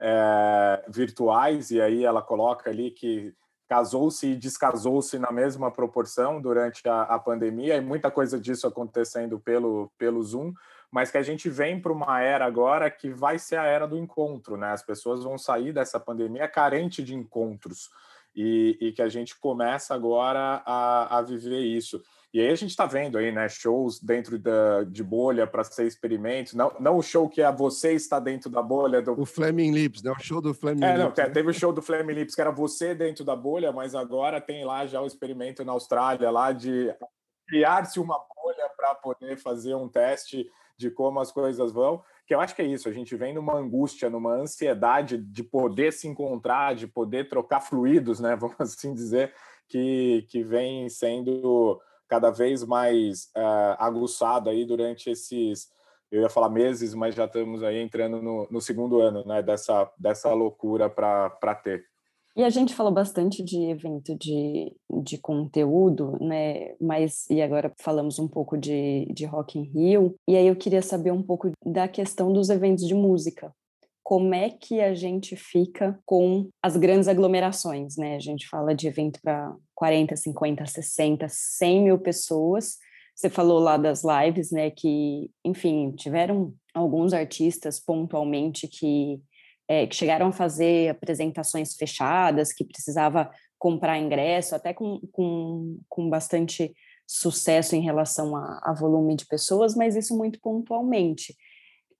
é, 0.00 0.84
virtuais, 0.88 1.70
e 1.70 1.80
aí 1.80 2.04
ela 2.04 2.20
coloca 2.20 2.68
ali 2.68 2.90
que 2.90 3.32
casou-se 3.72 4.26
e 4.26 4.36
descasou-se 4.36 5.18
na 5.18 5.32
mesma 5.32 5.70
proporção 5.70 6.38
durante 6.42 6.86
a, 6.86 7.04
a, 7.04 7.18
pandemia, 7.18 7.76
e 7.76 7.80
muita 7.80 8.10
coisa 8.10 8.38
disso 8.38 8.66
acontecendo 8.66 9.40
pelo, 9.40 9.90
pelo 9.96 10.22
Zoom, 10.22 10.52
mas 10.90 11.10
que 11.10 11.16
a 11.16 11.22
gente 11.22 11.48
vem 11.48 11.80
para 11.80 11.90
uma 11.90 12.20
era 12.20 12.44
agora 12.44 12.90
que 12.90 13.08
vai 13.08 13.38
ser 13.38 13.56
a 13.56 13.64
era 13.64 13.88
do 13.88 13.96
encontro, 13.96 14.58
né? 14.58 14.72
As 14.72 14.82
pessoas 14.82 15.24
vão 15.24 15.38
sair 15.38 15.72
dessa 15.72 15.98
pandemia 15.98 16.46
carente 16.46 17.02
de 17.02 17.14
encontros, 17.14 17.88
e, 18.36 18.76
e 18.78 18.92
que 18.92 19.00
a 19.00 19.08
gente 19.08 19.38
começa 19.38 19.94
agora 19.94 20.62
a, 20.66 21.18
a 21.18 21.22
viver 21.22 21.60
isso. 21.60 22.02
E 22.32 22.40
aí 22.40 22.48
a 22.48 22.54
gente 22.54 22.70
está 22.70 22.86
vendo 22.86 23.18
aí, 23.18 23.30
né, 23.30 23.46
shows 23.46 24.00
dentro 24.00 24.38
da, 24.38 24.84
de 24.84 25.04
bolha 25.04 25.46
para 25.46 25.62
ser 25.64 25.86
experimentos, 25.86 26.54
não, 26.54 26.72
não 26.80 26.96
o 26.96 27.02
show 27.02 27.28
que 27.28 27.42
é 27.42 27.52
você 27.52 27.92
está 27.92 28.18
dentro 28.18 28.48
da 28.48 28.62
bolha 28.62 29.02
do... 29.02 29.20
O 29.20 29.26
Flaming 29.26 29.70
Lips, 29.70 30.02
né? 30.02 30.10
O 30.10 30.18
show 30.18 30.40
do 30.40 30.54
Flaming 30.54 30.82
é, 30.82 30.96
Lips. 30.96 30.98
Não, 30.98 31.24
né? 31.24 31.30
teve 31.30 31.50
o 31.50 31.54
show 31.54 31.72
do 31.74 31.82
Flaming 31.82 32.14
Lips, 32.14 32.34
que 32.34 32.40
era 32.40 32.50
você 32.50 32.94
dentro 32.94 33.22
da 33.22 33.36
bolha, 33.36 33.70
mas 33.70 33.94
agora 33.94 34.40
tem 34.40 34.64
lá 34.64 34.86
já 34.86 35.02
o 35.02 35.06
experimento 35.06 35.62
na 35.62 35.72
Austrália 35.72 36.30
lá 36.30 36.52
de 36.52 36.94
criar-se 37.46 38.00
uma 38.00 38.18
bolha 38.34 38.70
para 38.74 38.94
poder 38.94 39.36
fazer 39.36 39.74
um 39.74 39.86
teste 39.86 40.48
de 40.78 40.90
como 40.90 41.20
as 41.20 41.30
coisas 41.30 41.70
vão, 41.70 42.02
que 42.26 42.34
eu 42.34 42.40
acho 42.40 42.56
que 42.56 42.62
é 42.62 42.66
isso, 42.66 42.88
a 42.88 42.92
gente 42.92 43.14
vem 43.14 43.34
numa 43.34 43.54
angústia, 43.54 44.10
numa 44.10 44.32
ansiedade 44.32 45.18
de 45.18 45.44
poder 45.44 45.92
se 45.92 46.08
encontrar, 46.08 46.74
de 46.74 46.86
poder 46.86 47.28
trocar 47.28 47.60
fluidos, 47.60 48.20
né, 48.20 48.34
vamos 48.40 48.58
assim 48.58 48.94
dizer, 48.94 49.32
que, 49.68 50.26
que 50.28 50.42
vem 50.42 50.88
sendo 50.88 51.80
cada 52.12 52.30
vez 52.30 52.62
mais 52.62 53.30
uh, 53.34 53.74
aguçado 53.78 54.50
aí 54.50 54.66
durante 54.66 55.08
esses, 55.08 55.70
eu 56.10 56.20
ia 56.20 56.28
falar 56.28 56.50
meses, 56.50 56.92
mas 56.92 57.14
já 57.14 57.24
estamos 57.24 57.62
aí 57.62 57.80
entrando 57.80 58.20
no, 58.20 58.46
no 58.50 58.60
segundo 58.60 59.00
ano, 59.00 59.24
né, 59.24 59.42
dessa, 59.42 59.90
dessa 59.96 60.30
loucura 60.34 60.90
para 60.90 61.54
ter. 61.64 61.82
E 62.36 62.44
a 62.44 62.50
gente 62.50 62.74
falou 62.74 62.92
bastante 62.92 63.42
de 63.42 63.64
evento 63.64 64.14
de, 64.14 64.76
de 65.02 65.16
conteúdo, 65.16 66.18
né? 66.20 66.74
Mas 66.80 67.28
e 67.30 67.40
agora 67.40 67.72
falamos 67.78 68.18
um 68.18 68.28
pouco 68.28 68.58
de, 68.58 69.06
de 69.12 69.26
Rock 69.26 69.58
in 69.58 69.64
Rio. 69.64 70.14
E 70.28 70.36
aí 70.36 70.46
eu 70.46 70.56
queria 70.56 70.80
saber 70.80 71.12
um 71.12 71.22
pouco 71.22 71.50
da 71.64 71.86
questão 71.88 72.32
dos 72.32 72.48
eventos 72.48 72.86
de 72.86 72.94
música. 72.94 73.54
Como 74.12 74.34
é 74.34 74.50
que 74.50 74.78
a 74.78 74.92
gente 74.92 75.34
fica 75.36 75.98
com 76.04 76.50
as 76.62 76.76
grandes 76.76 77.08
aglomerações, 77.08 77.96
né? 77.96 78.14
A 78.14 78.18
gente 78.18 78.46
fala 78.46 78.74
de 78.74 78.86
evento 78.86 79.18
para 79.22 79.56
40, 79.74 80.14
50, 80.14 80.66
60, 80.66 81.26
100 81.30 81.82
mil 81.82 81.98
pessoas. 81.98 82.76
Você 83.16 83.30
falou 83.30 83.58
lá 83.58 83.78
das 83.78 84.02
lives, 84.04 84.50
né? 84.50 84.70
Que, 84.70 85.30
enfim, 85.42 85.92
tiveram 85.92 86.52
alguns 86.74 87.14
artistas 87.14 87.80
pontualmente 87.80 88.68
que 88.68 89.18
é, 89.66 89.86
que 89.86 89.96
chegaram 89.96 90.26
a 90.26 90.32
fazer 90.32 90.90
apresentações 90.90 91.74
fechadas, 91.74 92.52
que 92.52 92.66
precisava 92.66 93.30
comprar 93.58 93.98
ingresso, 93.98 94.54
até 94.54 94.74
com, 94.74 95.00
com, 95.10 95.80
com 95.88 96.10
bastante 96.10 96.74
sucesso 97.06 97.74
em 97.74 97.80
relação 97.80 98.36
a, 98.36 98.60
a, 98.62 98.74
volume 98.74 99.16
de 99.16 99.24
pessoas, 99.24 99.74
mas 99.74 99.96
isso 99.96 100.14
muito 100.14 100.38
pontualmente. 100.38 101.34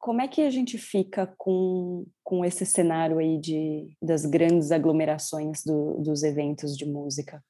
Como 0.02 0.20
é 0.20 0.26
que 0.26 0.42
a 0.42 0.50
gente 0.50 0.76
fica 0.78 1.32
com, 1.38 2.04
com 2.24 2.44
esse 2.44 2.66
cenário 2.66 3.18
aí 3.18 3.38
de, 3.38 3.96
das 4.02 4.26
grandes 4.26 4.72
aglomerações 4.72 5.62
do, 5.62 6.02
dos 6.02 6.24
eventos 6.24 6.76
de 6.76 6.84
música? 6.84 7.40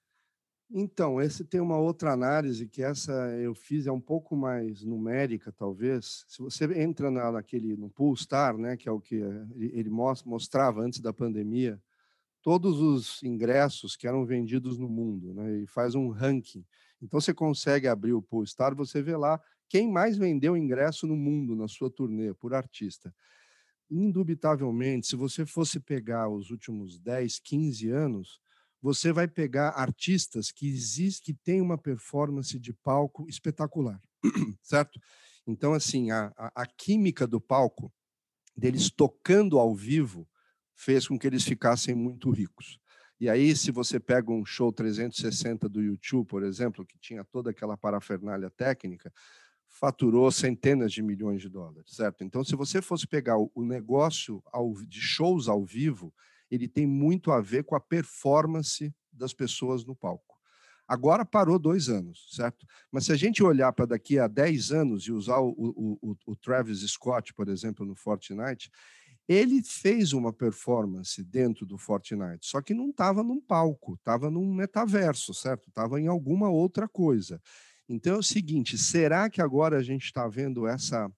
Então, 0.70 1.18
esse 1.18 1.46
tem 1.46 1.62
uma 1.62 1.78
outra 1.78 2.12
análise 2.12 2.68
que 2.68 2.82
essa 2.82 3.10
eu 3.38 3.54
fiz 3.54 3.86
é 3.86 3.90
um 3.90 4.00
pouco 4.00 4.36
mais 4.36 4.84
numérica, 4.84 5.50
talvez. 5.50 6.26
Se 6.28 6.42
você 6.42 6.66
entra 6.78 7.10
na, 7.10 7.32
naquele 7.32 7.74
no 7.74 7.88
Poolstar, 7.88 8.58
né, 8.58 8.76
que 8.76 8.86
é 8.86 8.92
o 8.92 9.00
que 9.00 9.14
ele 9.58 9.88
mostrava 9.88 10.82
antes 10.82 11.00
da 11.00 11.10
pandemia, 11.10 11.80
todos 12.42 12.82
os 12.82 13.22
ingressos 13.22 13.96
que 13.96 14.06
eram 14.06 14.26
vendidos 14.26 14.76
no 14.76 14.90
mundo, 14.90 15.32
né, 15.32 15.60
e 15.60 15.66
faz 15.66 15.94
um 15.94 16.10
ranking. 16.10 16.66
Então 17.00 17.18
você 17.18 17.32
consegue 17.32 17.88
abrir 17.88 18.12
o 18.12 18.20
Poolstar, 18.20 18.74
você 18.74 19.00
vê 19.00 19.16
lá 19.16 19.40
quem 19.72 19.90
mais 19.90 20.18
vendeu 20.18 20.54
ingresso 20.54 21.06
no 21.06 21.16
mundo 21.16 21.56
na 21.56 21.66
sua 21.66 21.90
turnê 21.90 22.34
por 22.34 22.52
artista. 22.52 23.10
Indubitavelmente, 23.90 25.06
se 25.06 25.16
você 25.16 25.46
fosse 25.46 25.80
pegar 25.80 26.28
os 26.28 26.50
últimos 26.50 26.98
10, 26.98 27.38
15 27.38 27.88
anos, 27.88 28.38
você 28.82 29.14
vai 29.14 29.26
pegar 29.26 29.70
artistas 29.70 30.52
que 30.52 30.68
existem, 30.68 31.34
que 31.34 31.40
têm 31.42 31.62
uma 31.62 31.78
performance 31.78 32.58
de 32.58 32.74
palco 32.74 33.26
espetacular, 33.30 33.98
certo? 34.62 35.00
Então, 35.46 35.72
assim, 35.72 36.10
a, 36.10 36.30
a, 36.36 36.52
a, 36.54 36.66
química 36.66 37.26
do 37.26 37.40
palco, 37.40 37.90
deles 38.54 38.90
tocando 38.90 39.58
ao 39.58 39.74
vivo, 39.74 40.28
fez 40.74 41.08
com 41.08 41.18
que 41.18 41.26
eles 41.26 41.44
ficassem 41.44 41.94
muito 41.94 42.30
ricos. 42.30 42.78
E 43.18 43.26
aí, 43.26 43.56
se 43.56 43.70
você 43.70 43.98
pega 43.98 44.30
um 44.30 44.44
show 44.44 44.70
360 44.70 45.66
do 45.66 45.80
YouTube, 45.80 46.26
por 46.26 46.42
exemplo, 46.42 46.84
que 46.84 46.98
tinha 46.98 47.24
toda 47.24 47.50
aquela 47.50 47.74
parafernália 47.78 48.50
técnica, 48.50 49.10
faturou 49.72 50.30
centenas 50.30 50.92
de 50.92 51.02
milhões 51.02 51.40
de 51.40 51.48
dólares, 51.48 51.96
certo? 51.96 52.22
Então, 52.22 52.44
se 52.44 52.54
você 52.54 52.82
fosse 52.82 53.06
pegar 53.06 53.38
o, 53.38 53.50
negócio 53.56 54.42
de 54.86 55.00
shows 55.00 55.48
ao 55.48 55.64
vivo, 55.64 56.12
ele 56.50 56.68
tem 56.68 56.86
muito 56.86 57.32
a 57.32 57.40
ver 57.40 57.64
com 57.64 57.74
a 57.74 57.80
performance 57.80 58.94
das 59.10 59.32
pessoas 59.32 59.84
no 59.84 59.96
palco. 59.96 60.38
Agora 60.86 61.24
parou 61.24 61.58
dois 61.58 61.88
anos, 61.88 62.28
certo? 62.32 62.66
Mas 62.90 63.06
se 63.06 63.12
a 63.12 63.16
gente 63.16 63.42
olhar 63.42 63.72
para 63.72 63.86
daqui 63.86 64.18
a 64.18 64.28
10 64.28 64.72
anos 64.72 65.04
e 65.04 65.12
usar 65.12 65.38
o, 65.38 65.54
o, 65.56 66.16
o 66.26 66.36
Travis 66.36 66.80
Scott, 66.80 67.32
por 67.32 67.48
exemplo, 67.48 67.86
no 67.86 67.94
Fortnite, 67.94 68.70
ele 69.26 69.62
fez 69.62 70.12
uma 70.12 70.32
performance 70.32 71.22
dentro 71.24 71.64
do 71.64 71.78
Fortnite, 71.78 72.46
só 72.46 72.60
que 72.60 72.74
não 72.74 72.90
estava 72.90 73.22
num 73.22 73.40
palco, 73.40 73.94
estava 73.94 74.30
num 74.30 74.52
metaverso, 74.52 75.32
certo? 75.32 75.68
Estava 75.68 75.98
em 75.98 76.08
alguma 76.08 76.50
outra 76.50 76.86
coisa. 76.86 77.40
Então 77.88 78.14
é 78.14 78.18
o 78.18 78.22
seguinte: 78.22 78.78
será 78.78 79.28
que 79.28 79.40
agora 79.40 79.78
a 79.78 79.82
gente 79.82 80.04
está 80.04 80.26
vendo 80.28 80.66
essa 80.66 81.10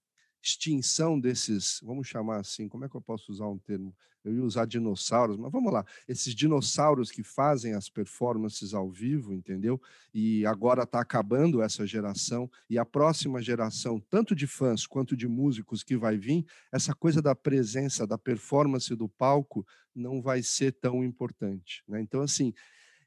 extinção 0.45 1.19
desses, 1.19 1.79
vamos 1.83 2.07
chamar 2.07 2.37
assim, 2.37 2.67
como 2.67 2.85
é 2.85 2.89
que 2.89 2.95
eu 2.95 3.01
posso 3.01 3.31
usar 3.31 3.47
um 3.47 3.57
termo? 3.57 3.95
Eu 4.23 4.33
ia 4.33 4.43
usar 4.43 4.65
dinossauros, 4.65 5.37
mas 5.37 5.51
vamos 5.51 5.71
lá, 5.71 5.85
esses 6.07 6.33
dinossauros 6.33 7.11
que 7.11 7.23
fazem 7.23 7.73
as 7.73 7.89
performances 7.89 8.73
ao 8.73 8.89
vivo, 8.89 9.33
entendeu? 9.33 9.79
E 10.13 10.45
agora 10.45 10.83
está 10.83 10.99
acabando 10.99 11.61
essa 11.61 11.85
geração, 11.85 12.49
e 12.67 12.77
a 12.77 12.85
próxima 12.85 13.41
geração, 13.41 13.99
tanto 13.99 14.35
de 14.35 14.47
fãs 14.47 14.87
quanto 14.87 15.15
de 15.15 15.27
músicos 15.27 15.83
que 15.83 15.95
vai 15.95 16.17
vir, 16.17 16.45
essa 16.71 16.93
coisa 16.93 17.21
da 17.21 17.35
presença, 17.35 18.07
da 18.07 18.17
performance 18.17 18.95
do 18.95 19.07
palco, 19.07 19.65
não 19.93 20.21
vai 20.21 20.41
ser 20.41 20.71
tão 20.73 21.03
importante. 21.03 21.83
Né? 21.87 22.01
Então, 22.01 22.21
assim, 22.21 22.51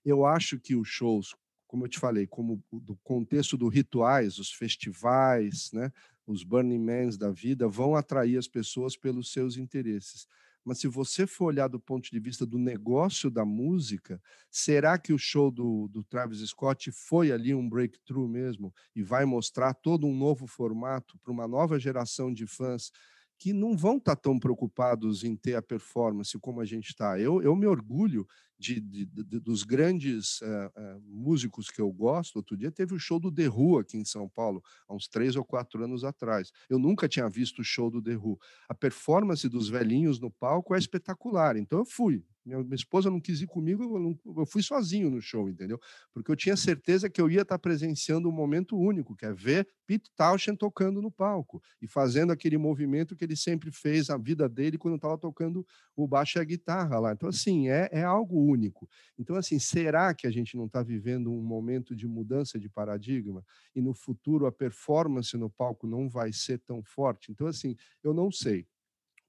eu 0.04 0.24
acho 0.24 0.58
que 0.58 0.76
os 0.76 0.86
shows, 0.86 1.34
como 1.68 1.84
eu 1.84 1.88
te 1.88 1.98
falei, 1.98 2.26
como 2.26 2.64
do 2.72 2.96
contexto 3.04 3.56
do 3.56 3.68
rituais, 3.68 4.38
os 4.38 4.50
festivais, 4.50 5.70
né? 5.72 5.92
os 6.26 6.42
Burning 6.42 6.78
Mans 6.78 7.16
da 7.16 7.30
vida 7.30 7.68
vão 7.68 7.94
atrair 7.94 8.38
as 8.38 8.48
pessoas 8.48 8.96
pelos 8.96 9.30
seus 9.30 9.56
interesses. 9.56 10.26
Mas 10.64 10.80
se 10.80 10.88
você 10.88 11.26
for 11.26 11.46
olhar 11.46 11.68
do 11.68 11.78
ponto 11.78 12.10
de 12.10 12.18
vista 12.18 12.44
do 12.44 12.58
negócio 12.58 13.30
da 13.30 13.44
música, 13.44 14.20
será 14.50 14.98
que 14.98 15.12
o 15.12 15.18
show 15.18 15.50
do, 15.50 15.88
do 15.88 16.02
Travis 16.04 16.40
Scott 16.40 16.90
foi 16.90 17.30
ali 17.32 17.54
um 17.54 17.68
breakthrough 17.68 18.28
mesmo 18.28 18.74
e 18.94 19.02
vai 19.02 19.24
mostrar 19.24 19.72
todo 19.74 20.06
um 20.06 20.14
novo 20.14 20.46
formato 20.46 21.18
para 21.18 21.32
uma 21.32 21.46
nova 21.46 21.78
geração 21.78 22.32
de 22.32 22.46
fãs 22.46 22.90
que 23.38 23.52
não 23.52 23.76
vão 23.76 23.96
estar 23.96 24.16
tá 24.16 24.22
tão 24.22 24.38
preocupados 24.38 25.22
em 25.22 25.36
ter 25.36 25.54
a 25.54 25.62
performance 25.62 26.36
como 26.40 26.60
a 26.60 26.64
gente 26.64 26.88
está. 26.88 27.18
Eu, 27.18 27.40
eu 27.40 27.54
me 27.54 27.66
orgulho 27.66 28.26
de, 28.58 28.80
de, 28.80 29.04
de 29.04 29.40
dos 29.40 29.62
grandes 29.62 30.40
uh, 30.40 30.46
uh, 30.46 31.00
músicos 31.06 31.70
que 31.70 31.80
eu 31.80 31.90
gosto. 31.92 32.36
Outro 32.36 32.56
dia 32.56 32.72
teve 32.72 32.94
o 32.94 32.98
show 32.98 33.20
do 33.20 33.30
The 33.30 33.48
Who 33.48 33.78
aqui 33.78 33.96
em 33.96 34.04
São 34.04 34.28
Paulo, 34.28 34.62
há 34.88 34.94
uns 34.94 35.06
três 35.06 35.36
ou 35.36 35.44
quatro 35.44 35.82
anos 35.84 36.02
atrás. 36.02 36.50
Eu 36.68 36.78
nunca 36.78 37.08
tinha 37.08 37.28
visto 37.28 37.60
o 37.60 37.64
show 37.64 37.90
do 37.90 38.02
The 38.02 38.16
Who. 38.16 38.38
A 38.68 38.74
performance 38.74 39.48
dos 39.48 39.68
velhinhos 39.68 40.18
no 40.18 40.30
palco 40.30 40.74
é 40.74 40.78
espetacular, 40.78 41.56
então 41.56 41.78
eu 41.78 41.86
fui. 41.86 42.24
Minha, 42.48 42.74
esposa 42.74 43.10
não 43.10 43.20
quis 43.20 43.42
ir 43.42 43.46
comigo, 43.46 43.82
eu, 43.82 44.00
não, 44.00 44.18
eu, 44.38 44.46
fui 44.46 44.62
sozinho 44.62 45.10
no 45.10 45.20
show, 45.20 45.50
entendeu? 45.50 45.78
Porque 46.14 46.30
eu 46.30 46.36
tinha 46.36 46.56
certeza 46.56 47.10
que 47.10 47.20
eu 47.20 47.30
ia 47.30 47.42
estar 47.42 47.58
presenciando 47.58 48.26
um 48.26 48.32
momento 48.32 48.74
único, 48.74 49.14
que 49.14 49.26
é 49.26 49.32
ver 49.32 49.68
Pete 49.86 50.10
Townshend 50.16 50.56
tocando 50.56 51.02
no 51.02 51.10
palco 51.10 51.62
e 51.82 51.86
fazendo 51.86 52.32
aquele 52.32 52.56
movimento 52.56 53.14
que 53.14 53.22
ele 53.22 53.36
sempre 53.36 53.70
fez 53.70 54.08
a 54.08 54.16
vida 54.16 54.48
dele 54.48 54.78
quando 54.78 54.94
estava 54.94 55.18
tocando 55.18 55.66
o 55.94 56.08
baixo 56.08 56.38
e 56.38 56.40
a 56.40 56.44
guitarra 56.44 56.98
lá. 56.98 57.12
Então, 57.12 57.28
assim, 57.28 57.68
é, 57.68 57.90
é 57.92 58.02
algo 58.02 58.40
único. 58.40 58.88
Então, 59.18 59.36
assim, 59.36 59.58
será 59.58 60.14
que 60.14 60.26
a 60.26 60.30
gente 60.30 60.56
não 60.56 60.64
está 60.64 60.82
vivendo 60.82 61.30
um 61.30 61.42
momento 61.42 61.94
de 61.94 62.06
mudança 62.06 62.58
de 62.58 62.68
paradigma 62.68 63.44
e 63.74 63.82
no 63.82 63.92
futuro 63.92 64.46
a 64.46 64.52
performance 64.52 65.36
no 65.36 65.50
palco 65.50 65.86
não 65.86 66.08
vai 66.08 66.32
ser 66.32 66.58
tão 66.60 66.82
forte? 66.82 67.30
Então, 67.30 67.46
assim, 67.46 67.76
eu 68.02 68.14
não 68.14 68.32
sei. 68.32 68.66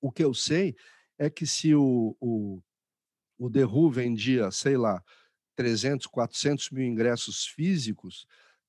O 0.02 0.10
que 0.10 0.24
eu 0.24 0.34
sei 0.34 0.74
é 1.18 1.30
que 1.30 1.46
se 1.46 1.76
o, 1.76 2.16
o 2.22 2.62
o 3.40 3.48
Who 3.48 3.90
vendia, 3.90 4.52
sei 4.52 4.78
lá, 4.78 5.02
300, 5.56 6.06
400 6.08 6.70
mil 6.70 6.86
ingressos 6.86 7.46
físicos, 7.46 8.28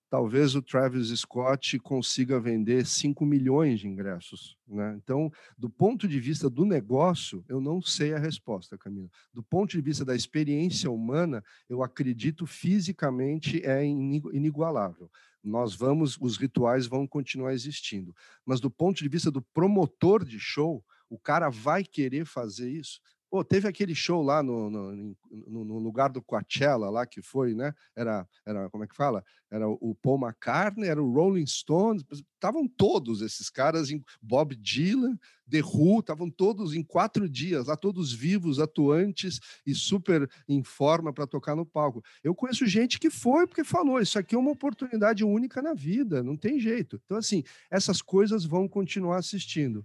talvez 0.09 0.55
o 0.55 0.63
Travis 0.63 1.09
Scott 1.21 1.79
consiga 1.79 2.41
vender 2.41 2.85
5 2.85 3.25
milhões 3.25 3.81
de 3.81 3.89
ingressos. 3.89 4.57
Né? 4.67 4.99
Então, 5.03 5.31
do 5.57 5.71
ponto 5.71 6.09
de 6.09 6.19
vista 6.19 6.49
do 6.51 6.65
negócio, 6.65 7.45
eu 7.49 7.61
não 7.61 7.81
sei 7.81 8.13
a 8.13 8.19
resposta, 8.19 8.77
Camila. 8.79 9.09
Do 9.33 9.43
ponto 9.43 9.71
de 9.71 9.81
vista 9.81 10.05
da 10.05 10.17
experiência 10.17 10.91
humana, 10.91 11.45
eu 11.69 11.83
acredito 11.83 12.47
fisicamente 12.47 13.65
é 13.65 13.85
inigualável. 13.85 15.11
Nós 15.43 15.75
vamos, 15.75 16.19
os 16.21 16.37
rituais 16.37 16.87
vão 16.87 17.07
continuar 17.07 17.55
existindo. 17.55 18.15
Mas 18.45 18.61
do 18.61 18.71
ponto 18.71 19.03
de 19.03 19.09
vista 19.09 19.31
do 19.31 19.41
promotor 19.41 20.25
de 20.25 20.39
show, 20.39 20.85
o 21.09 21.19
cara 21.19 21.49
vai 21.49 21.85
querer 21.85 22.27
fazer 22.27 22.71
isso? 22.71 23.01
Pô, 23.31 23.45
teve 23.45 23.69
aquele 23.69 23.95
show 23.95 24.23
lá 24.23 24.43
no, 24.43 24.69
no, 24.69 25.17
no, 25.31 25.65
no, 25.65 25.79
lugar 25.79 26.11
do 26.11 26.21
Coachella 26.21 26.91
lá 26.91 27.07
que 27.07 27.23
foi, 27.23 27.55
né? 27.55 27.73
Era, 27.95 28.27
era 28.45 28.69
como 28.71 28.85
é 28.85 28.87
que 28.87 28.97
fala? 28.97 29.25
Era 29.51 29.69
o 29.69 29.95
Paul 30.01 30.21
McCartney, 30.21 30.89
era 30.89 31.03
o 31.03 31.13
Rolling 31.13 31.47
Stones, 31.47 32.05
estavam 32.11 32.69
todos 32.69 33.21
esses 33.21 33.51
caras, 33.51 33.91
em 33.91 34.03
Bob 34.23 34.55
Dylan, 34.55 35.19
The 35.51 35.61
Who, 35.61 36.01
estavam 36.01 36.31
todos 36.31 36.75
em 36.75 36.83
quatro 36.83 37.29
dias 37.29 37.67
lá, 37.67 37.77
todos 37.77 38.13
vivos, 38.13 38.61
atuantes 38.61 39.41
e 39.67 39.75
super 39.75 40.31
em 40.49 40.63
forma 40.63 41.13
para 41.13 41.27
tocar 41.27 41.57
no 41.57 41.67
palco. 41.67 42.03
Eu 42.23 42.35
conheço 42.35 42.67
gente 42.67 42.99
que 42.99 43.11
foi 43.11 43.47
porque 43.47 43.65
falou: 43.65 44.01
isso 44.01 44.19
aqui 44.19 44.35
é 44.35 44.39
uma 44.39 44.53
oportunidade 44.53 45.25
única 45.25 45.61
na 45.61 45.75
vida, 45.75 46.23
não 46.23 46.37
tem 46.37 46.61
jeito. 46.61 47.01
Então, 47.05 47.17
assim, 47.17 47.43
essas 47.71 48.01
coisas 48.01 48.45
vão 48.45 48.69
continuar 48.69 49.19
assistindo 49.19 49.85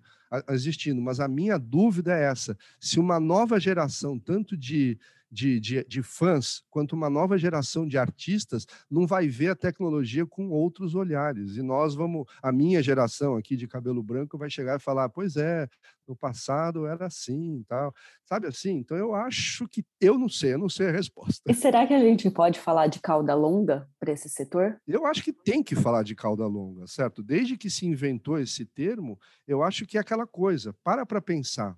existindo, 0.49 1.01
mas 1.01 1.19
a 1.19 1.27
minha 1.27 1.57
dúvida 1.57 2.17
é 2.17 2.23
essa: 2.25 2.57
se 2.79 2.99
uma 2.99 3.19
nova 3.19 3.59
geração, 3.59 4.19
tanto 4.19 4.57
de, 4.57 4.97
de, 5.35 5.59
de, 5.59 5.83
de, 5.83 6.01
fãs 6.01 6.63
quanto 6.69 6.93
uma 6.93 7.09
nova 7.09 7.37
geração 7.37 7.85
de 7.85 7.97
artistas, 7.97 8.65
não 8.89 9.05
vai 9.05 9.27
ver 9.27 9.49
a 9.49 9.55
tecnologia 9.55 10.25
com 10.25 10.49
outros 10.49 10.95
olhares. 10.95 11.57
E 11.57 11.61
nós 11.61 11.93
vamos, 11.93 12.25
a 12.41 12.53
minha 12.53 12.81
geração 12.81 13.35
aqui 13.35 13.57
de 13.57 13.67
cabelo 13.67 14.01
branco 14.01 14.37
vai 14.37 14.49
chegar 14.49 14.77
e 14.77 14.81
falar: 14.81 15.09
pois 15.09 15.35
é, 15.35 15.67
no 16.07 16.15
passado 16.15 16.87
era 16.87 17.07
assim 17.07 17.65
tal. 17.67 17.93
Sabe 18.23 18.47
assim? 18.47 18.77
Então 18.77 18.95
eu 18.95 19.13
acho 19.13 19.67
que 19.67 19.83
eu 19.99 20.17
não 20.17 20.29
sei, 20.29 20.53
eu 20.53 20.57
não 20.57 20.69
sei 20.69 20.87
a 20.87 20.91
resposta. 20.91 21.51
E 21.51 21.53
será 21.53 21.85
que 21.85 21.93
a 21.93 21.99
gente 21.99 22.29
pode 22.31 22.57
falar 22.57 22.87
de 22.87 23.01
cauda 23.01 23.35
longa 23.35 23.89
para 23.99 24.13
esse 24.13 24.29
setor? 24.29 24.79
Eu 24.87 25.05
acho 25.05 25.21
que 25.21 25.33
tem 25.33 25.61
que 25.61 25.75
falar 25.75 26.03
de 26.03 26.15
cauda 26.15 26.47
longa, 26.47 26.87
certo? 26.87 27.21
Desde 27.21 27.57
que 27.57 27.69
se 27.69 27.85
inventou 27.85 28.39
esse 28.39 28.65
termo, 28.65 29.19
eu 29.45 29.61
acho 29.61 29.85
que 29.85 29.97
é 29.97 30.01
aquela 30.01 30.25
coisa. 30.25 30.73
Para 30.81 31.05
para 31.05 31.21
pensar. 31.21 31.77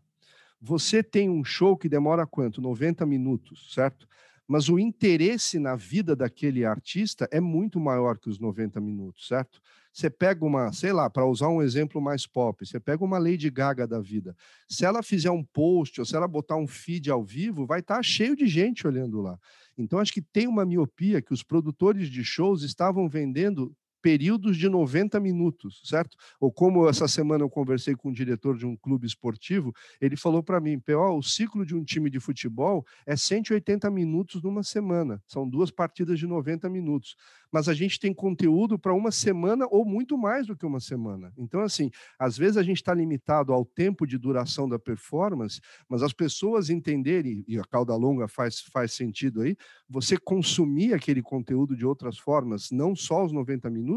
Você 0.59 1.03
tem 1.03 1.29
um 1.29 1.43
show 1.43 1.77
que 1.77 1.87
demora 1.87 2.25
quanto? 2.25 2.61
90 2.61 3.05
minutos, 3.05 3.73
certo? 3.73 4.07
Mas 4.47 4.69
o 4.69 4.79
interesse 4.79 5.59
na 5.59 5.75
vida 5.75 6.15
daquele 6.15 6.63
artista 6.63 7.27
é 7.31 7.39
muito 7.39 7.79
maior 7.79 8.17
que 8.17 8.29
os 8.29 8.39
90 8.39 8.79
minutos, 8.79 9.27
certo? 9.27 9.59
Você 9.91 10.09
pega 10.09 10.45
uma, 10.45 10.71
sei 10.71 10.93
lá, 10.93 11.09
para 11.09 11.25
usar 11.25 11.49
um 11.49 11.61
exemplo 11.61 11.99
mais 11.99 12.25
pop, 12.25 12.65
você 12.65 12.79
pega 12.79 13.03
uma 13.03 13.17
Lady 13.17 13.49
Gaga 13.49 13.85
da 13.85 13.99
vida. 13.99 14.35
Se 14.69 14.85
ela 14.85 15.03
fizer 15.03 15.31
um 15.31 15.43
post 15.43 15.99
ou 15.99 16.05
se 16.05 16.15
ela 16.15 16.27
botar 16.27 16.55
um 16.55 16.67
feed 16.67 17.11
ao 17.11 17.23
vivo, 17.23 17.65
vai 17.65 17.81
estar 17.81 17.97
tá 17.97 18.03
cheio 18.03 18.35
de 18.35 18.47
gente 18.47 18.87
olhando 18.87 19.19
lá. 19.19 19.37
Então, 19.77 19.99
acho 19.99 20.13
que 20.13 20.21
tem 20.21 20.47
uma 20.47 20.65
miopia 20.65 21.21
que 21.21 21.33
os 21.33 21.43
produtores 21.43 22.09
de 22.09 22.23
shows 22.23 22.63
estavam 22.63 23.09
vendendo 23.09 23.75
períodos 24.07 24.55
de 24.55 24.69
90 24.69 25.19
minutos, 25.19 25.81
certo? 25.83 26.15
Ou 26.39 26.49
como 26.49 26.87
essa 26.87 27.09
semana 27.09 27.43
eu 27.43 27.49
conversei 27.49 27.93
com 27.93 28.07
um 28.07 28.13
diretor 28.13 28.57
de 28.57 28.65
um 28.65 28.73
clube 28.73 29.05
esportivo, 29.05 29.75
ele 29.99 30.15
falou 30.15 30.41
para 30.41 30.61
mim, 30.61 30.79
PO, 30.79 31.17
o 31.17 31.21
ciclo 31.21 31.65
de 31.65 31.75
um 31.75 31.83
time 31.83 32.09
de 32.09 32.17
futebol 32.17 32.85
é 33.05 33.17
180 33.17 33.91
minutos 33.91 34.41
numa 34.41 34.63
semana, 34.63 35.21
são 35.27 35.45
duas 35.45 35.69
partidas 35.69 36.17
de 36.17 36.25
90 36.25 36.69
minutos 36.69 37.17
mas 37.51 37.69
a 37.69 37.73
gente 37.73 37.99
tem 37.99 38.13
conteúdo 38.13 38.77
para 38.77 38.93
uma 38.93 39.11
semana 39.11 39.65
ou 39.69 39.85
muito 39.85 40.17
mais 40.17 40.47
do 40.47 40.55
que 40.55 40.65
uma 40.65 40.79
semana. 40.79 41.31
Então, 41.37 41.61
assim, 41.61 41.89
às 42.19 42.37
vezes 42.37 42.57
a 42.57 42.63
gente 42.63 42.77
está 42.77 42.93
limitado 42.93 43.53
ao 43.53 43.65
tempo 43.65 44.05
de 44.05 44.17
duração 44.17 44.67
da 44.67 44.77
performance, 44.77 45.61
mas 45.87 46.03
as 46.03 46.13
pessoas 46.13 46.69
entenderem, 46.69 47.43
e 47.47 47.57
a 47.57 47.63
cauda 47.63 47.95
longa 47.95 48.27
faz, 48.27 48.61
faz 48.61 48.93
sentido 48.93 49.41
aí, 49.41 49.55
você 49.89 50.17
consumir 50.17 50.93
aquele 50.93 51.21
conteúdo 51.21 51.75
de 51.75 51.85
outras 51.85 52.17
formas, 52.17 52.69
não 52.71 52.95
só 52.95 53.25
os 53.25 53.31
90 53.31 53.69
minutos, 53.69 53.96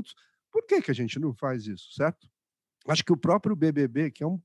por 0.51 0.67
que, 0.67 0.83
que 0.83 0.91
a 0.91 0.95
gente 0.95 1.19
não 1.19 1.35
faz 1.35 1.67
isso, 1.67 1.93
certo? 1.93 2.29
Acho 2.89 3.05
que 3.05 3.13
o 3.13 3.17
próprio 3.17 3.55
BBB, 3.55 4.11
que 4.11 4.25
é 4.25 4.27
um 4.27 4.41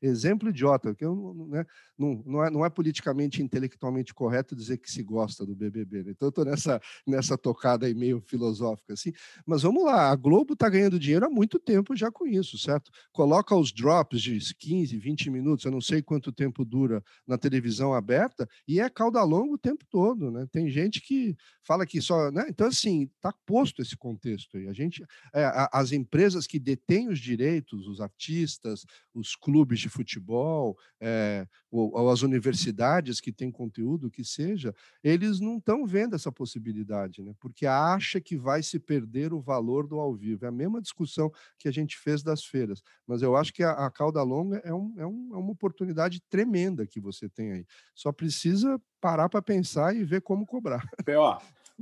exemplo 0.00 0.48
idiota, 0.48 0.94
que 0.94 1.04
eu, 1.04 1.34
né, 1.50 1.66
não, 1.98 2.22
não, 2.24 2.44
é, 2.44 2.50
não 2.50 2.64
é 2.64 2.70
politicamente 2.70 3.42
intelectualmente 3.42 4.14
correto 4.14 4.56
dizer 4.56 4.78
que 4.78 4.90
se 4.90 5.02
gosta 5.02 5.44
do 5.44 5.54
BBB. 5.54 6.02
Né? 6.02 6.12
Então, 6.12 6.30
estou 6.30 6.46
nessa, 6.46 6.80
nessa 7.06 7.36
tocada 7.36 7.86
aí 7.86 7.94
meio 7.94 8.22
filosófica. 8.22 8.94
assim. 8.94 9.12
Mas 9.44 9.62
vamos 9.62 9.84
lá, 9.84 10.10
a 10.10 10.16
Globo 10.16 10.54
está 10.54 10.68
ganhando 10.68 10.98
dinheiro 10.98 11.26
há 11.26 11.30
muito 11.30 11.58
tempo 11.58 11.94
já 11.94 12.10
com 12.10 12.26
isso, 12.26 12.56
certo? 12.56 12.90
Coloca 13.12 13.54
os 13.54 13.70
drops 13.70 14.22
de 14.22 14.38
15, 14.58 14.96
20 14.96 15.30
minutos, 15.30 15.64
eu 15.66 15.70
não 15.70 15.80
sei 15.80 16.00
quanto 16.00 16.32
tempo 16.32 16.64
dura 16.64 17.02
na 17.26 17.36
televisão 17.36 17.92
aberta, 17.92 18.48
e 18.66 18.80
é 18.80 18.88
cauda 18.88 19.22
longa 19.22 19.54
o 19.54 19.58
tempo 19.58 19.84
todo. 19.90 20.30
Né? 20.30 20.46
Tem 20.50 20.70
gente 20.70 21.02
que 21.02 21.36
fala 21.62 21.84
que 21.84 22.00
só. 22.00 22.30
Né? 22.30 22.46
Então, 22.48 22.66
assim, 22.66 23.10
está 23.14 23.32
posto 23.44 23.82
esse 23.82 23.96
contexto 23.96 24.56
aí. 24.56 24.68
A 24.68 24.72
gente, 24.72 25.04
é, 25.34 25.68
as 25.70 25.92
empresas 25.92 26.46
que 26.46 26.58
detêm 26.58 27.08
os 27.08 27.18
direitos 27.18 27.41
direitos, 27.42 27.88
os 27.88 28.00
artistas, 28.00 28.86
os 29.12 29.34
clubes 29.34 29.80
de 29.80 29.88
futebol, 29.88 30.78
é, 31.00 31.46
ou, 31.70 31.92
ou, 31.92 32.10
as 32.10 32.22
universidades 32.22 33.20
que 33.20 33.32
têm 33.32 33.50
conteúdo, 33.50 34.10
que 34.10 34.24
seja, 34.24 34.74
eles 35.02 35.40
não 35.40 35.58
estão 35.58 35.84
vendo 35.84 36.14
essa 36.14 36.30
possibilidade, 36.30 37.22
né? 37.22 37.34
porque 37.40 37.66
acha 37.66 38.20
que 38.20 38.36
vai 38.36 38.62
se 38.62 38.78
perder 38.78 39.32
o 39.32 39.40
valor 39.40 39.86
do 39.86 39.98
ao 39.98 40.14
vivo. 40.14 40.44
É 40.44 40.48
a 40.48 40.52
mesma 40.52 40.80
discussão 40.80 41.32
que 41.58 41.68
a 41.68 41.72
gente 41.72 41.98
fez 41.98 42.22
das 42.22 42.44
feiras, 42.44 42.82
mas 43.06 43.22
eu 43.22 43.36
acho 43.36 43.52
que 43.52 43.62
a, 43.62 43.72
a 43.72 43.90
cauda 43.90 44.22
longa 44.22 44.58
é, 44.64 44.72
um, 44.72 44.94
é, 44.96 45.06
um, 45.06 45.30
é 45.32 45.36
uma 45.36 45.52
oportunidade 45.52 46.20
tremenda 46.28 46.86
que 46.86 47.00
você 47.00 47.28
tem 47.28 47.52
aí. 47.52 47.66
Só 47.94 48.12
precisa 48.12 48.80
parar 49.00 49.28
para 49.28 49.42
pensar 49.42 49.96
e 49.96 50.04
ver 50.04 50.22
como 50.22 50.46
cobrar. 50.46 50.88
P.O., 51.04 51.38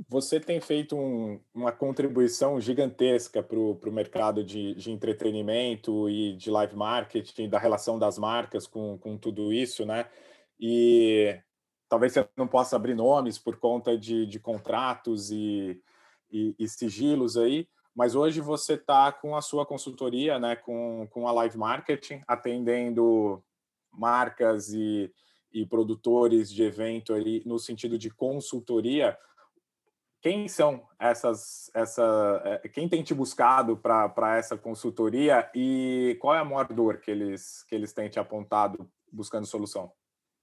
você 0.09 0.39
tem 0.39 0.59
feito 0.59 0.95
um, 0.95 1.39
uma 1.53 1.71
contribuição 1.71 2.59
gigantesca 2.59 3.43
para 3.43 3.57
o 3.57 3.91
mercado 3.91 4.43
de, 4.43 4.73
de, 4.75 4.91
entretenimento 4.91 6.09
e 6.09 6.35
de 6.35 6.49
live 6.49 6.75
marketing, 6.75 7.49
da 7.49 7.59
relação 7.59 7.99
das 7.99 8.17
marcas 8.17 8.67
com, 8.67 8.97
com 8.97 9.17
tudo 9.17 9.51
isso, 9.51 9.85
né? 9.85 10.07
E 10.59 11.39
talvez 11.89 12.13
você 12.13 12.27
não 12.37 12.47
possa 12.47 12.75
abrir 12.75 12.95
nomes 12.95 13.37
por 13.37 13.57
conta 13.57 13.97
de, 13.97 14.25
de 14.25 14.39
contratos 14.39 15.31
e, 15.31 15.81
e, 16.31 16.55
e, 16.57 16.67
sigilos 16.67 17.37
aí, 17.37 17.67
mas 17.93 18.15
hoje 18.15 18.39
você 18.39 18.73
está 18.73 19.11
com 19.11 19.35
a 19.35 19.41
sua 19.41 19.65
consultoria, 19.65 20.39
né? 20.39 20.55
Com, 20.55 21.07
com 21.11 21.27
a 21.27 21.31
live 21.31 21.57
marketing, 21.57 22.21
atendendo 22.27 23.43
marcas 23.91 24.73
e, 24.73 25.11
e 25.51 25.65
produtores 25.65 26.51
de 26.51 26.63
evento 26.63 27.13
ali 27.13 27.43
no 27.45 27.59
sentido 27.59 27.97
de 27.97 28.09
consultoria 28.09 29.17
quem 30.21 30.47
são 30.47 30.87
essas, 30.99 31.71
essa, 31.73 32.41
eh, 32.45 32.69
quem 32.69 32.87
tem 32.87 33.01
te 33.01 33.13
buscado 33.13 33.75
para 33.75 34.37
essa 34.37 34.55
consultoria 34.55 35.49
e 35.55 36.15
qual 36.21 36.35
é 36.35 36.39
a 36.39 36.45
maior 36.45 36.71
dor 36.71 36.99
que 36.99 37.09
eles, 37.09 37.63
que 37.63 37.73
eles 37.73 37.91
têm 37.91 38.07
te 38.07 38.19
apontado 38.19 38.89
buscando 39.11 39.47
solução? 39.47 39.91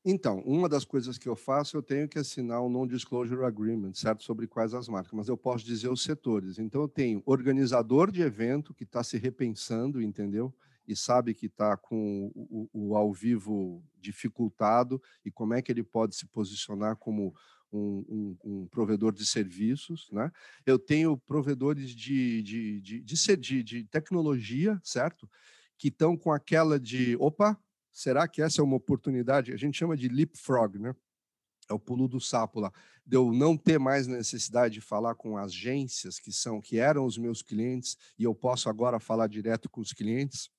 Então, 0.05 0.41
uma 0.41 0.69
das 0.69 0.85
coisas 0.85 1.19
que 1.19 1.29
eu 1.29 1.37
faço, 1.37 1.77
eu 1.77 1.83
tenho 1.83 2.09
que 2.09 2.19
assinar 2.19 2.63
um 2.63 2.69
Non-Disclosure 2.69 3.45
Agreement, 3.45 3.95
certo? 3.95 4.23
Sobre 4.23 4.47
quais 4.47 4.75
as 4.75 4.89
marcas, 4.89 5.13
mas 5.13 5.29
eu 5.29 5.37
posso 5.37 5.65
dizer 5.65 5.89
os 5.89 6.03
setores. 6.03 6.59
Então, 6.59 6.83
eu 6.83 6.89
tenho 6.89 7.23
organizador 7.27 8.11
de 8.11 8.23
evento 8.23 8.75
que 8.75 8.85
está 8.85 9.03
se 9.05 9.19
repensando, 9.19 10.01
entendeu? 10.01 10.55
E 10.87 10.97
sabe 10.97 11.35
que 11.35 11.47
está 11.47 11.77
com 11.77 12.33
o, 12.35 12.69
o, 12.73 12.89
o 12.91 12.97
ao 12.97 13.13
vivo 13.13 13.83
dificultado 14.01 15.03
e 15.25 15.31
como 15.31 15.53
é 15.53 15.61
que 15.61 15.71
ele 15.71 15.83
pode 15.83 16.17
se 16.17 16.27
posicionar 16.27 16.97
como 16.97 17.35
um, 17.73 18.05
um, 18.09 18.37
um, 18.45 18.67
provedor 18.67 19.13
de 19.13 19.27
serviços, 19.27 20.09
né? 20.11 20.31
Eu 20.65 20.79
tenho 20.79 21.17
provedores 21.17 21.91
de, 21.91 22.43
de, 22.43 22.81
de, 22.81 23.01
de, 23.03 23.37
de, 23.37 23.63
de 23.63 23.85
tecnologia, 23.85 24.81
certo? 24.83 25.29
Que 25.77 25.89
estão 25.89 26.17
com 26.17 26.33
aquela 26.33 26.79
de, 26.79 27.17
opa, 27.17 27.59
será 27.93 28.27
que 28.27 28.41
essa 28.43 28.61
é 28.61 28.65
uma 28.65 28.77
oportunidade? 28.77 29.53
A 29.53 29.57
gente 29.57 29.79
chama 29.79 29.97
de 29.97 30.09
leapfrog, 30.09 30.79
né? 30.79 30.95
É 31.69 31.75
o 31.75 31.79
pulo 31.79 32.09
do 32.09 32.21
sapo 32.21 32.61
lá. 32.61 32.73
De 33.05 33.17
eu 33.17 33.33
não 33.33 33.57
ter 33.57 33.79
mais 33.79 34.07
necessidade 34.07 34.75
de 34.75 34.81
falar 34.81 35.15
com 35.15 35.37
agências 35.37 36.19
que 36.19 36.33
são 36.33 36.61
que 36.61 36.79
eram 36.79 37.05
os 37.05 37.19
meus 37.19 37.43
clientes 37.43 37.97
e 38.19 38.25
eu 38.25 38.35
posso 38.35 38.71
agora 38.71 38.99
falar 38.99 39.27
direto 39.27 39.69
com 39.69 39.81
os 39.81 39.93
clientes. 39.93 40.51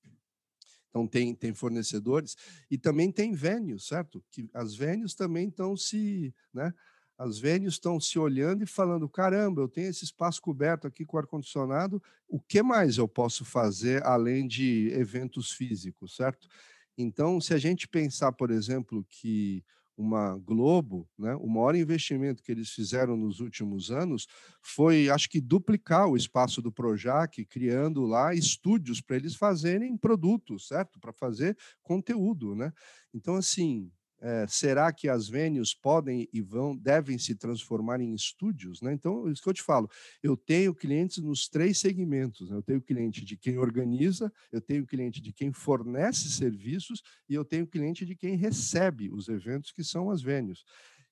Então 0.88 1.06
tem, 1.06 1.34
tem 1.34 1.54
fornecedores 1.54 2.36
e 2.70 2.76
também 2.76 3.10
tem 3.10 3.32
venues, 3.32 3.86
certo? 3.86 4.22
Que 4.30 4.48
as 4.52 4.74
venues 4.74 5.14
também 5.14 5.48
estão 5.48 5.76
se, 5.76 6.34
né? 6.52 6.72
As 7.20 7.38
venues 7.38 7.74
estão 7.74 8.00
se 8.00 8.18
olhando 8.18 8.64
e 8.64 8.66
falando: 8.66 9.06
caramba, 9.06 9.60
eu 9.60 9.68
tenho 9.68 9.90
esse 9.90 10.04
espaço 10.04 10.40
coberto 10.40 10.86
aqui 10.86 11.04
com 11.04 11.18
ar-condicionado, 11.18 12.02
o 12.26 12.40
que 12.40 12.62
mais 12.62 12.96
eu 12.96 13.06
posso 13.06 13.44
fazer 13.44 14.02
além 14.06 14.48
de 14.48 14.88
eventos 14.94 15.52
físicos, 15.52 16.16
certo? 16.16 16.48
Então, 16.96 17.38
se 17.38 17.52
a 17.52 17.58
gente 17.58 17.86
pensar, 17.86 18.32
por 18.32 18.50
exemplo, 18.50 19.04
que 19.06 19.62
uma 19.98 20.38
Globo, 20.38 21.06
né, 21.18 21.34
o 21.34 21.46
maior 21.46 21.74
investimento 21.74 22.42
que 22.42 22.50
eles 22.50 22.70
fizeram 22.70 23.18
nos 23.18 23.38
últimos 23.38 23.90
anos 23.90 24.26
foi, 24.62 25.10
acho 25.10 25.28
que, 25.28 25.42
duplicar 25.42 26.08
o 26.08 26.16
espaço 26.16 26.62
do 26.62 26.72
Projac, 26.72 27.44
criando 27.44 28.06
lá 28.06 28.34
estúdios 28.34 29.02
para 29.02 29.16
eles 29.16 29.34
fazerem 29.34 29.94
produtos, 29.98 30.68
certo? 30.68 30.98
Para 30.98 31.12
fazer 31.12 31.54
conteúdo, 31.82 32.54
né? 32.54 32.72
Então, 33.12 33.34
assim, 33.36 33.90
é, 34.20 34.46
será 34.46 34.92
que 34.92 35.08
as 35.08 35.28
venues 35.28 35.74
podem 35.74 36.28
e 36.32 36.42
vão 36.42 36.76
devem 36.76 37.18
se 37.18 37.34
transformar 37.34 38.00
em 38.00 38.12
estúdios? 38.12 38.82
Né? 38.82 38.92
Então, 38.92 39.30
isso 39.30 39.42
que 39.42 39.48
eu 39.48 39.54
te 39.54 39.62
falo, 39.62 39.90
eu 40.22 40.36
tenho 40.36 40.74
clientes 40.74 41.18
nos 41.18 41.48
três 41.48 41.78
segmentos. 41.78 42.50
Né? 42.50 42.56
Eu 42.56 42.62
tenho 42.62 42.82
cliente 42.82 43.24
de 43.24 43.36
quem 43.36 43.58
organiza, 43.58 44.30
eu 44.52 44.60
tenho 44.60 44.86
cliente 44.86 45.20
de 45.22 45.32
quem 45.32 45.52
fornece 45.52 46.28
serviços 46.28 47.02
e 47.28 47.34
eu 47.34 47.44
tenho 47.44 47.66
cliente 47.66 48.04
de 48.04 48.14
quem 48.14 48.36
recebe 48.36 49.10
os 49.10 49.28
eventos, 49.28 49.72
que 49.72 49.82
são 49.82 50.10
as 50.10 50.20
venues. 50.20 50.64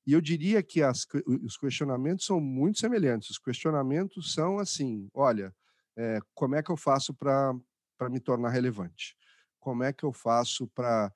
E 0.07 0.13
eu 0.13 0.21
diria 0.21 0.63
que 0.63 0.83
as, 0.83 1.07
os 1.45 1.57
questionamentos 1.57 2.27
são 2.27 2.41
muito 2.41 2.79
semelhantes. 2.79 3.31
Os 3.31 3.39
questionamentos 3.39 4.33
são 4.33 4.59
assim: 4.59 5.09
olha, 5.13 5.55
é, 5.97 6.19
como 6.35 6.55
é 6.55 6.63
que 6.63 6.71
eu 6.71 6.77
faço 6.77 7.13
para 7.13 7.55
me 8.11 8.21
tornar 8.21 8.51
relevante? 8.51 9.17
Como 9.59 9.83
é 9.83 9.93
que 9.93 10.05
eu 10.05 10.13
faço 10.13 10.67
para 10.69 11.13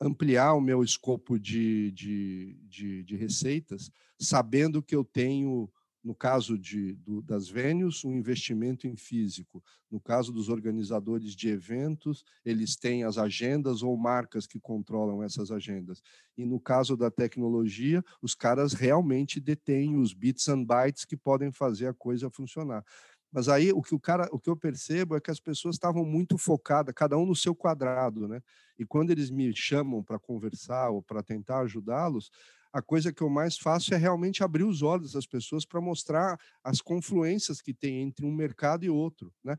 ampliar 0.00 0.54
o 0.54 0.60
meu 0.60 0.82
escopo 0.82 1.38
de, 1.38 1.90
de, 1.92 2.58
de, 2.68 3.02
de 3.04 3.16
receitas, 3.16 3.90
sabendo 4.18 4.82
que 4.82 4.96
eu 4.96 5.04
tenho 5.04 5.70
no 6.02 6.14
caso 6.14 6.58
de, 6.58 6.94
do, 6.94 7.20
das 7.20 7.48
venues, 7.48 8.04
um 8.04 8.12
investimento 8.12 8.86
em 8.86 8.96
físico. 8.96 9.62
No 9.90 10.00
caso 10.00 10.32
dos 10.32 10.48
organizadores 10.48 11.34
de 11.36 11.48
eventos, 11.48 12.24
eles 12.44 12.76
têm 12.76 13.04
as 13.04 13.18
agendas 13.18 13.82
ou 13.82 13.96
marcas 13.96 14.46
que 14.46 14.58
controlam 14.58 15.22
essas 15.22 15.50
agendas. 15.50 16.02
E 16.36 16.44
no 16.46 16.58
caso 16.58 16.96
da 16.96 17.10
tecnologia, 17.10 18.02
os 18.22 18.34
caras 18.34 18.72
realmente 18.72 19.38
detêm 19.38 19.98
os 19.98 20.14
bits 20.14 20.48
and 20.48 20.64
bytes 20.64 21.04
que 21.04 21.16
podem 21.16 21.52
fazer 21.52 21.88
a 21.88 21.94
coisa 21.94 22.30
funcionar. 22.30 22.84
Mas 23.32 23.48
aí 23.48 23.72
o 23.72 23.80
que 23.82 23.94
o 23.94 24.00
cara, 24.00 24.28
o 24.32 24.38
que 24.40 24.50
eu 24.50 24.56
percebo 24.56 25.16
é 25.16 25.20
que 25.20 25.30
as 25.30 25.40
pessoas 25.40 25.76
estavam 25.76 26.04
muito 26.04 26.36
focadas, 26.38 26.94
cada 26.94 27.16
um 27.16 27.26
no 27.26 27.36
seu 27.36 27.54
quadrado, 27.54 28.26
né? 28.28 28.40
E 28.78 28.84
quando 28.84 29.10
eles 29.10 29.30
me 29.30 29.54
chamam 29.54 30.02
para 30.02 30.18
conversar 30.18 30.90
ou 30.90 31.02
para 31.02 31.22
tentar 31.22 31.60
ajudá-los, 31.60 32.30
a 32.72 32.80
coisa 32.82 33.12
que 33.12 33.22
eu 33.22 33.28
mais 33.30 33.56
faço 33.58 33.92
é 33.94 33.96
realmente 33.96 34.42
abrir 34.44 34.64
os 34.64 34.82
olhos 34.82 35.12
das 35.12 35.26
pessoas 35.26 35.64
para 35.66 35.80
mostrar 35.80 36.38
as 36.62 36.80
confluências 36.80 37.60
que 37.60 37.74
tem 37.74 38.00
entre 38.02 38.24
um 38.24 38.32
mercado 38.34 38.84
e 38.84 38.90
outro, 38.90 39.32
né? 39.44 39.56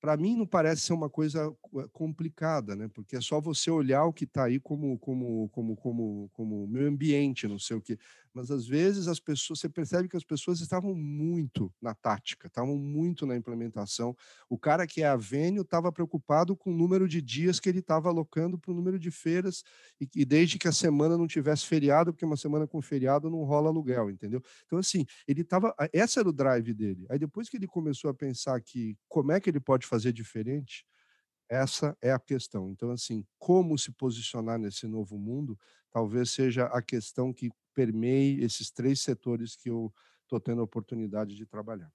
Para 0.00 0.16
mim 0.16 0.36
não 0.36 0.46
parece 0.46 0.82
ser 0.82 0.92
uma 0.94 1.08
coisa 1.08 1.46
eh, 1.76 1.86
complicada, 1.92 2.74
né? 2.74 2.88
Porque 2.92 3.14
é 3.16 3.20
só 3.20 3.40
você 3.40 3.70
olhar 3.70 4.04
o 4.04 4.12
que 4.12 4.24
está 4.24 4.44
aí 4.46 4.58
como 4.58 4.98
como 4.98 5.48
como 5.50 5.76
como 5.76 6.28
como 6.32 6.66
meio 6.66 6.88
ambiente, 6.88 7.46
não 7.46 7.58
sei 7.58 7.76
o 7.76 7.80
que 7.80 7.96
mas 8.34 8.50
às 8.50 8.66
vezes 8.66 9.08
as 9.08 9.20
pessoas, 9.20 9.60
você 9.60 9.68
percebe 9.68 10.08
que 10.08 10.16
as 10.16 10.24
pessoas 10.24 10.60
estavam 10.60 10.94
muito 10.94 11.72
na 11.80 11.94
tática, 11.94 12.46
estavam 12.46 12.76
muito 12.76 13.26
na 13.26 13.36
implementação. 13.36 14.16
O 14.48 14.58
cara 14.58 14.86
que 14.86 15.02
é 15.02 15.06
avênio 15.06 15.62
estava 15.62 15.92
preocupado 15.92 16.56
com 16.56 16.72
o 16.72 16.76
número 16.76 17.08
de 17.08 17.20
dias 17.20 17.60
que 17.60 17.68
ele 17.68 17.80
estava 17.80 18.08
alocando 18.08 18.58
para 18.58 18.72
o 18.72 18.74
número 18.74 18.98
de 18.98 19.10
feiras, 19.10 19.62
e, 20.00 20.08
e, 20.16 20.24
desde 20.24 20.58
que 20.58 20.68
a 20.68 20.72
semana 20.72 21.16
não 21.18 21.26
tivesse 21.26 21.66
feriado, 21.66 22.12
porque 22.12 22.24
uma 22.24 22.36
semana 22.36 22.66
com 22.66 22.80
feriado 22.80 23.30
não 23.30 23.44
rola 23.44 23.68
aluguel, 23.68 24.10
entendeu? 24.10 24.42
Então, 24.66 24.78
assim, 24.78 25.04
ele 25.26 25.42
estava. 25.42 25.74
Esse 25.92 26.18
era 26.18 26.28
o 26.28 26.32
drive 26.32 26.72
dele. 26.74 27.06
Aí 27.10 27.18
depois 27.18 27.48
que 27.48 27.56
ele 27.56 27.66
começou 27.66 28.10
a 28.10 28.14
pensar 28.14 28.60
que 28.60 28.96
como 29.08 29.32
é 29.32 29.40
que 29.40 29.50
ele 29.50 29.60
pode 29.60 29.86
fazer 29.86 30.12
diferente, 30.12 30.84
essa 31.52 31.94
é 32.00 32.10
a 32.10 32.18
questão. 32.18 32.70
Então, 32.70 32.90
assim, 32.90 33.26
como 33.38 33.76
se 33.76 33.92
posicionar 33.92 34.58
nesse 34.58 34.86
novo 34.86 35.18
mundo, 35.18 35.58
talvez 35.90 36.30
seja 36.30 36.64
a 36.64 36.80
questão 36.80 37.30
que 37.30 37.50
permeie 37.74 38.42
esses 38.42 38.70
três 38.70 39.00
setores 39.00 39.54
que 39.54 39.68
eu 39.68 39.92
estou 40.22 40.40
tendo 40.40 40.62
a 40.62 40.64
oportunidade 40.64 41.36
de 41.36 41.44
trabalhar. 41.44 41.92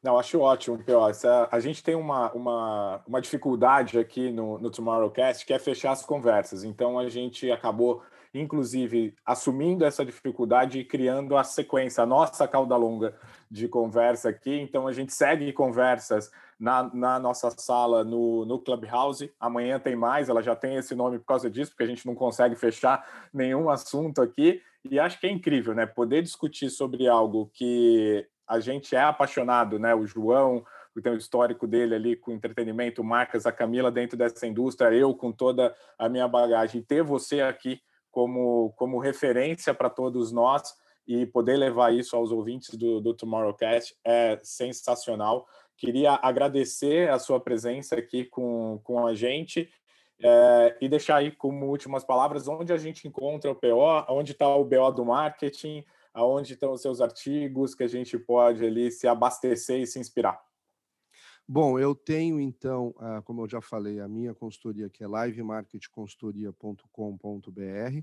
Não, 0.00 0.16
acho 0.16 0.38
ótimo. 0.38 0.78
Essa, 1.10 1.48
a 1.50 1.58
gente 1.58 1.82
tem 1.82 1.96
uma, 1.96 2.30
uma, 2.32 3.02
uma 3.04 3.20
dificuldade 3.20 3.98
aqui 3.98 4.30
no, 4.30 4.56
no 4.56 4.70
Tomorrowcast, 4.70 5.44
que 5.44 5.52
é 5.52 5.58
fechar 5.58 5.90
as 5.90 6.04
conversas. 6.04 6.62
Então, 6.62 6.96
a 6.96 7.08
gente 7.08 7.50
acabou, 7.50 8.04
inclusive, 8.34 9.14
assumindo 9.24 9.84
essa 9.84 10.04
dificuldade 10.04 10.78
e 10.78 10.84
criando 10.84 11.36
a 11.36 11.44
sequência, 11.44 12.02
a 12.02 12.06
nossa 12.06 12.46
cauda 12.46 12.76
longa 12.76 13.14
de 13.50 13.68
conversa 13.68 14.28
aqui. 14.28 14.58
Então, 14.60 14.86
a 14.86 14.92
gente 14.92 15.12
segue 15.12 15.52
conversas 15.52 16.30
na, 16.58 16.90
na 16.94 17.18
nossa 17.18 17.50
sala 17.50 18.04
no, 18.04 18.44
no 18.44 18.58
Clubhouse. 18.58 19.32
Amanhã 19.38 19.78
tem 19.78 19.96
mais, 19.96 20.28
ela 20.28 20.42
já 20.42 20.56
tem 20.56 20.76
esse 20.76 20.94
nome 20.94 21.18
por 21.18 21.26
causa 21.26 21.50
disso, 21.50 21.70
porque 21.70 21.84
a 21.84 21.88
gente 21.88 22.06
não 22.06 22.14
consegue 22.14 22.56
fechar 22.56 23.28
nenhum 23.32 23.70
assunto 23.70 24.20
aqui. 24.20 24.60
E 24.90 24.98
acho 24.98 25.18
que 25.20 25.26
é 25.26 25.30
incrível, 25.30 25.74
né? 25.74 25.86
Poder 25.86 26.22
discutir 26.22 26.70
sobre 26.70 27.08
algo 27.08 27.50
que 27.52 28.26
a 28.46 28.60
gente 28.60 28.94
é 28.94 29.02
apaixonado, 29.02 29.78
né? 29.78 29.94
O 29.94 30.06
João, 30.06 30.64
tem 31.02 31.12
o 31.12 31.16
histórico 31.16 31.66
dele 31.66 31.94
ali 31.94 32.16
com 32.16 32.32
entretenimento, 32.32 33.04
marcas, 33.04 33.46
a 33.46 33.52
Camila 33.52 33.90
dentro 33.90 34.16
dessa 34.16 34.46
indústria, 34.46 34.92
eu 34.92 35.14
com 35.14 35.30
toda 35.32 35.74
a 35.98 36.08
minha 36.08 36.26
bagagem, 36.26 36.82
ter 36.82 37.02
você 37.02 37.40
aqui 37.40 37.80
como, 38.18 38.72
como 38.74 38.98
referência 38.98 39.72
para 39.72 39.88
todos 39.88 40.32
nós 40.32 40.74
e 41.06 41.24
poder 41.24 41.56
levar 41.56 41.94
isso 41.94 42.16
aos 42.16 42.32
ouvintes 42.32 42.74
do, 42.74 43.00
do 43.00 43.14
Tomorrowcast 43.14 43.96
é 44.04 44.40
sensacional. 44.42 45.46
Queria 45.76 46.18
agradecer 46.20 47.08
a 47.10 47.20
sua 47.20 47.38
presença 47.38 47.94
aqui 47.94 48.24
com, 48.24 48.80
com 48.82 49.06
a 49.06 49.14
gente 49.14 49.70
é, 50.20 50.76
e 50.80 50.88
deixar 50.88 51.18
aí 51.18 51.30
como 51.30 51.66
últimas 51.66 52.02
palavras 52.02 52.48
onde 52.48 52.72
a 52.72 52.76
gente 52.76 53.06
encontra 53.06 53.52
o 53.52 53.54
PO, 53.54 54.04
onde 54.08 54.32
está 54.32 54.48
o 54.48 54.64
BO 54.64 54.90
do 54.90 55.04
marketing, 55.04 55.84
aonde 56.12 56.54
estão 56.54 56.72
os 56.72 56.82
seus 56.82 57.00
artigos 57.00 57.72
que 57.72 57.84
a 57.84 57.88
gente 57.88 58.18
pode 58.18 58.66
ali 58.66 58.90
se 58.90 59.06
abastecer 59.06 59.78
e 59.78 59.86
se 59.86 60.00
inspirar. 60.00 60.40
Bom, 61.50 61.78
eu 61.78 61.94
tenho 61.94 62.38
então, 62.40 62.94
como 63.24 63.42
eu 63.42 63.48
já 63.48 63.60
falei, 63.60 64.00
a 64.00 64.08
minha 64.08 64.34
consultoria 64.34 64.88
que 64.90 65.02
é 65.02 65.06
livemarketconsultoria.com.br. 65.06 68.02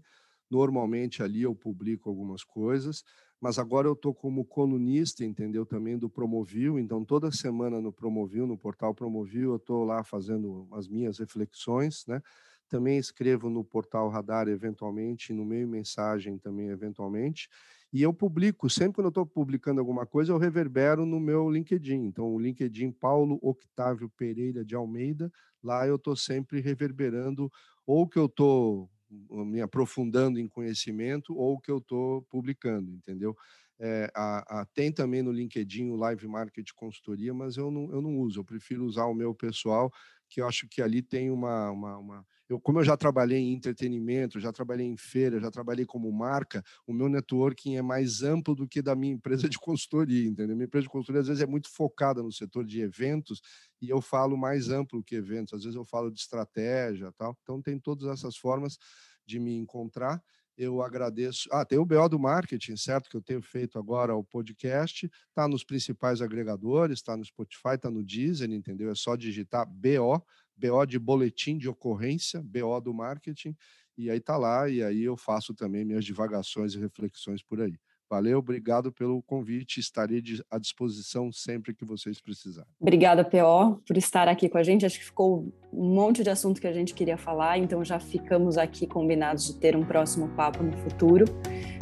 Normalmente 0.50 1.22
ali 1.24 1.42
eu 1.44 1.56
publico 1.56 2.10
algumas 2.10 2.44
coisas 2.44 3.04
mas 3.42 3.60
agora 3.60 3.88
eu 3.88 3.94
estou 3.94 4.14
como 4.16 4.44
colunista, 4.46 5.24
entendeu? 5.24 5.66
Também 5.68 5.98
do 6.00 6.10
Promovil, 6.10 6.80
então 6.80 7.06
toda 7.06 7.32
semana 7.32 7.80
no 7.82 7.92
Promovil, 7.94 8.48
no 8.48 8.58
portal 8.58 8.96
Promovil, 8.96 9.52
eu 9.52 9.58
estou 9.58 9.84
lá 9.84 10.04
fazendo 10.04 10.68
as 10.72 10.88
minhas 10.88 11.20
reflexões, 11.20 12.06
né? 12.08 12.22
Também 12.68 12.98
escrevo 12.98 13.50
no 13.50 13.64
portal 13.64 14.10
Radar 14.10 14.48
eventualmente, 14.48 15.32
no 15.34 15.46
meio 15.46 15.68
mensagem 15.68 16.38
também 16.40 16.70
eventualmente, 16.70 17.48
e 17.96 18.02
eu 18.02 18.14
publico, 18.14 18.70
sempre 18.70 18.96
quando 18.96 19.06
eu 19.06 19.10
estou 19.10 19.26
publicando 19.26 19.80
alguma 19.80 20.06
coisa, 20.06 20.34
eu 20.34 20.38
reverbero 20.38 21.06
no 21.06 21.18
meu 21.18 21.50
LinkedIn. 21.50 22.04
Então, 22.04 22.26
o 22.26 22.38
LinkedIn 22.38 22.92
Paulo 22.92 23.40
Octávio 23.42 24.12
Pereira 24.18 24.66
de 24.66 24.76
Almeida, 24.76 25.32
lá 25.64 25.88
eu 25.88 25.96
estou 25.96 26.14
sempre 26.14 26.60
reverberando 26.60 27.50
ou 27.88 28.06
que 28.06 28.20
eu 28.20 28.26
estou 28.26 28.92
me 29.10 29.62
aprofundando 29.62 30.38
em 30.38 30.46
conhecimento 30.46 31.34
ou 31.38 31.58
que 31.58 31.72
eu 31.72 31.78
estou 31.78 32.24
publicando, 32.24 32.92
entendeu? 32.92 33.34
É, 33.80 34.12
a, 34.14 34.60
a, 34.60 34.66
tem 34.66 34.92
também 34.92 35.24
no 35.24 35.32
LinkedIn 35.32 35.90
o 35.90 35.96
Live 35.96 36.28
Market 36.28 36.68
Consultoria, 36.76 37.34
mas 37.34 37.56
eu 37.56 37.72
não, 37.72 37.94
eu 37.94 38.02
não 38.02 38.18
uso, 38.18 38.42
eu 38.42 38.44
prefiro 38.44 38.84
usar 38.84 39.06
o 39.06 39.14
meu 39.14 39.34
pessoal, 39.34 39.90
que 40.30 40.42
eu 40.42 40.48
acho 40.48 40.68
que 40.68 40.82
ali 40.82 41.02
tem 41.02 41.30
uma, 41.32 41.72
uma, 41.72 41.98
uma 41.98 42.26
eu, 42.48 42.60
como 42.60 42.80
eu 42.80 42.84
já 42.84 42.96
trabalhei 42.96 43.40
em 43.40 43.54
entretenimento, 43.54 44.40
já 44.40 44.52
trabalhei 44.52 44.86
em 44.86 44.98
feira, 44.98 45.40
já 45.40 45.50
trabalhei 45.50 45.86
como 45.86 46.12
marca, 46.12 46.64
o 46.86 46.94
meu 46.94 47.10
networking 47.10 47.76
é 47.76 47.82
mais 47.82 48.22
amplo 48.22 48.54
do 48.56 48.68
que 48.68 48.82
da 48.82 48.96
minha 48.96 49.14
empresa 49.14 49.48
de 49.50 49.58
consultoria, 49.58 50.28
entendeu? 50.28 50.56
Minha 50.56 50.68
empresa 50.68 50.84
de 50.84 50.90
consultoria 50.90 51.22
às 51.22 51.28
vezes 51.28 51.42
é 51.42 51.48
muito 51.48 51.70
focada 51.70 52.22
no 52.22 52.32
setor 52.32 52.66
de 52.66 52.82
eventos 52.82 53.42
e 53.82 53.90
eu 53.90 54.02
falo 54.02 54.38
mais 54.38 54.70
amplo 54.70 55.04
que 55.04 55.16
eventos. 55.16 55.54
Às 55.54 55.64
vezes 55.64 55.76
eu 55.76 55.86
falo 55.86 56.12
de 56.12 56.20
estratégia, 56.20 57.12
tal. 57.18 57.36
Então 57.42 57.62
tem 57.62 57.80
todas 57.80 58.08
essas 58.08 58.38
formas 58.38 58.78
de 59.26 59.40
me 59.40 59.56
encontrar. 59.56 60.22
Eu 60.58 60.82
agradeço. 60.82 61.50
Ah, 61.52 61.66
tem 61.66 61.78
o 61.78 61.86
BO 61.86 62.08
do 62.08 62.20
marketing, 62.20 62.78
certo? 62.78 63.10
Que 63.10 63.18
eu 63.18 63.22
tenho 63.22 63.42
feito 63.42 63.78
agora 63.78 64.16
o 64.16 64.24
podcast. 64.24 65.10
Está 65.30 65.48
nos 65.48 65.64
principais 65.64 66.22
agregadores, 66.22 67.00
está 67.00 67.18
no 67.18 67.26
Spotify, 67.26 67.76
está 67.76 67.92
no 67.92 68.04
Deezer, 68.04 68.50
entendeu? 68.52 68.90
É 68.90 68.96
só 68.96 69.16
digitar 69.16 69.66
BO 69.68 70.24
BO 70.56 70.86
de 70.86 70.98
boletim 70.98 71.58
de 71.58 71.68
ocorrência, 71.68 72.42
BO 72.42 72.80
do 72.82 72.94
marketing, 72.94 73.56
e 73.98 74.10
aí 74.10 74.20
tá 74.20 74.38
lá, 74.38 74.70
e 74.70 74.84
aí 74.84 75.04
eu 75.04 75.18
faço 75.18 75.54
também 75.54 75.86
minhas 75.86 76.06
divagações 76.06 76.74
e 76.74 76.80
reflexões 76.80 77.44
por 77.44 77.62
aí. 77.62 77.78
Valeu, 78.10 78.40
obrigado 78.40 78.92
pelo 78.92 79.22
convite, 79.24 79.80
estarei 79.80 80.24
à 80.50 80.58
disposição 80.58 81.32
sempre 81.32 81.74
que 81.74 81.84
vocês 81.84 82.22
precisarem. 82.22 82.70
Obrigada, 82.80 83.24
PO, 83.24 83.82
por 83.88 83.98
estar 83.98 84.28
aqui 84.28 84.48
com 84.48 84.58
a 84.58 84.64
gente. 84.64 84.86
Acho 84.86 85.00
que 85.00 85.06
ficou 85.06 85.52
um 85.74 85.94
monte 85.96 86.24
de 86.24 86.30
assunto 86.30 86.62
que 86.62 86.68
a 86.68 86.74
gente 86.74 86.94
queria 86.94 87.18
falar, 87.18 87.58
então 87.58 87.84
já 87.84 88.00
ficamos 88.00 88.58
aqui 88.58 88.86
combinados 88.86 89.48
de 89.48 89.56
ter 89.56 89.76
um 89.76 89.84
próximo 89.84 90.30
papo 90.30 90.64
no 90.64 90.78
futuro. 90.78 91.26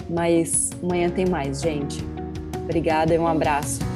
Mas 0.10 0.72
amanhã 0.82 1.10
tem 1.10 1.26
mais, 1.26 1.62
gente. 1.62 2.00
Obrigada 2.64 3.14
e 3.14 3.20
um 3.20 3.28
abraço. 3.28 3.93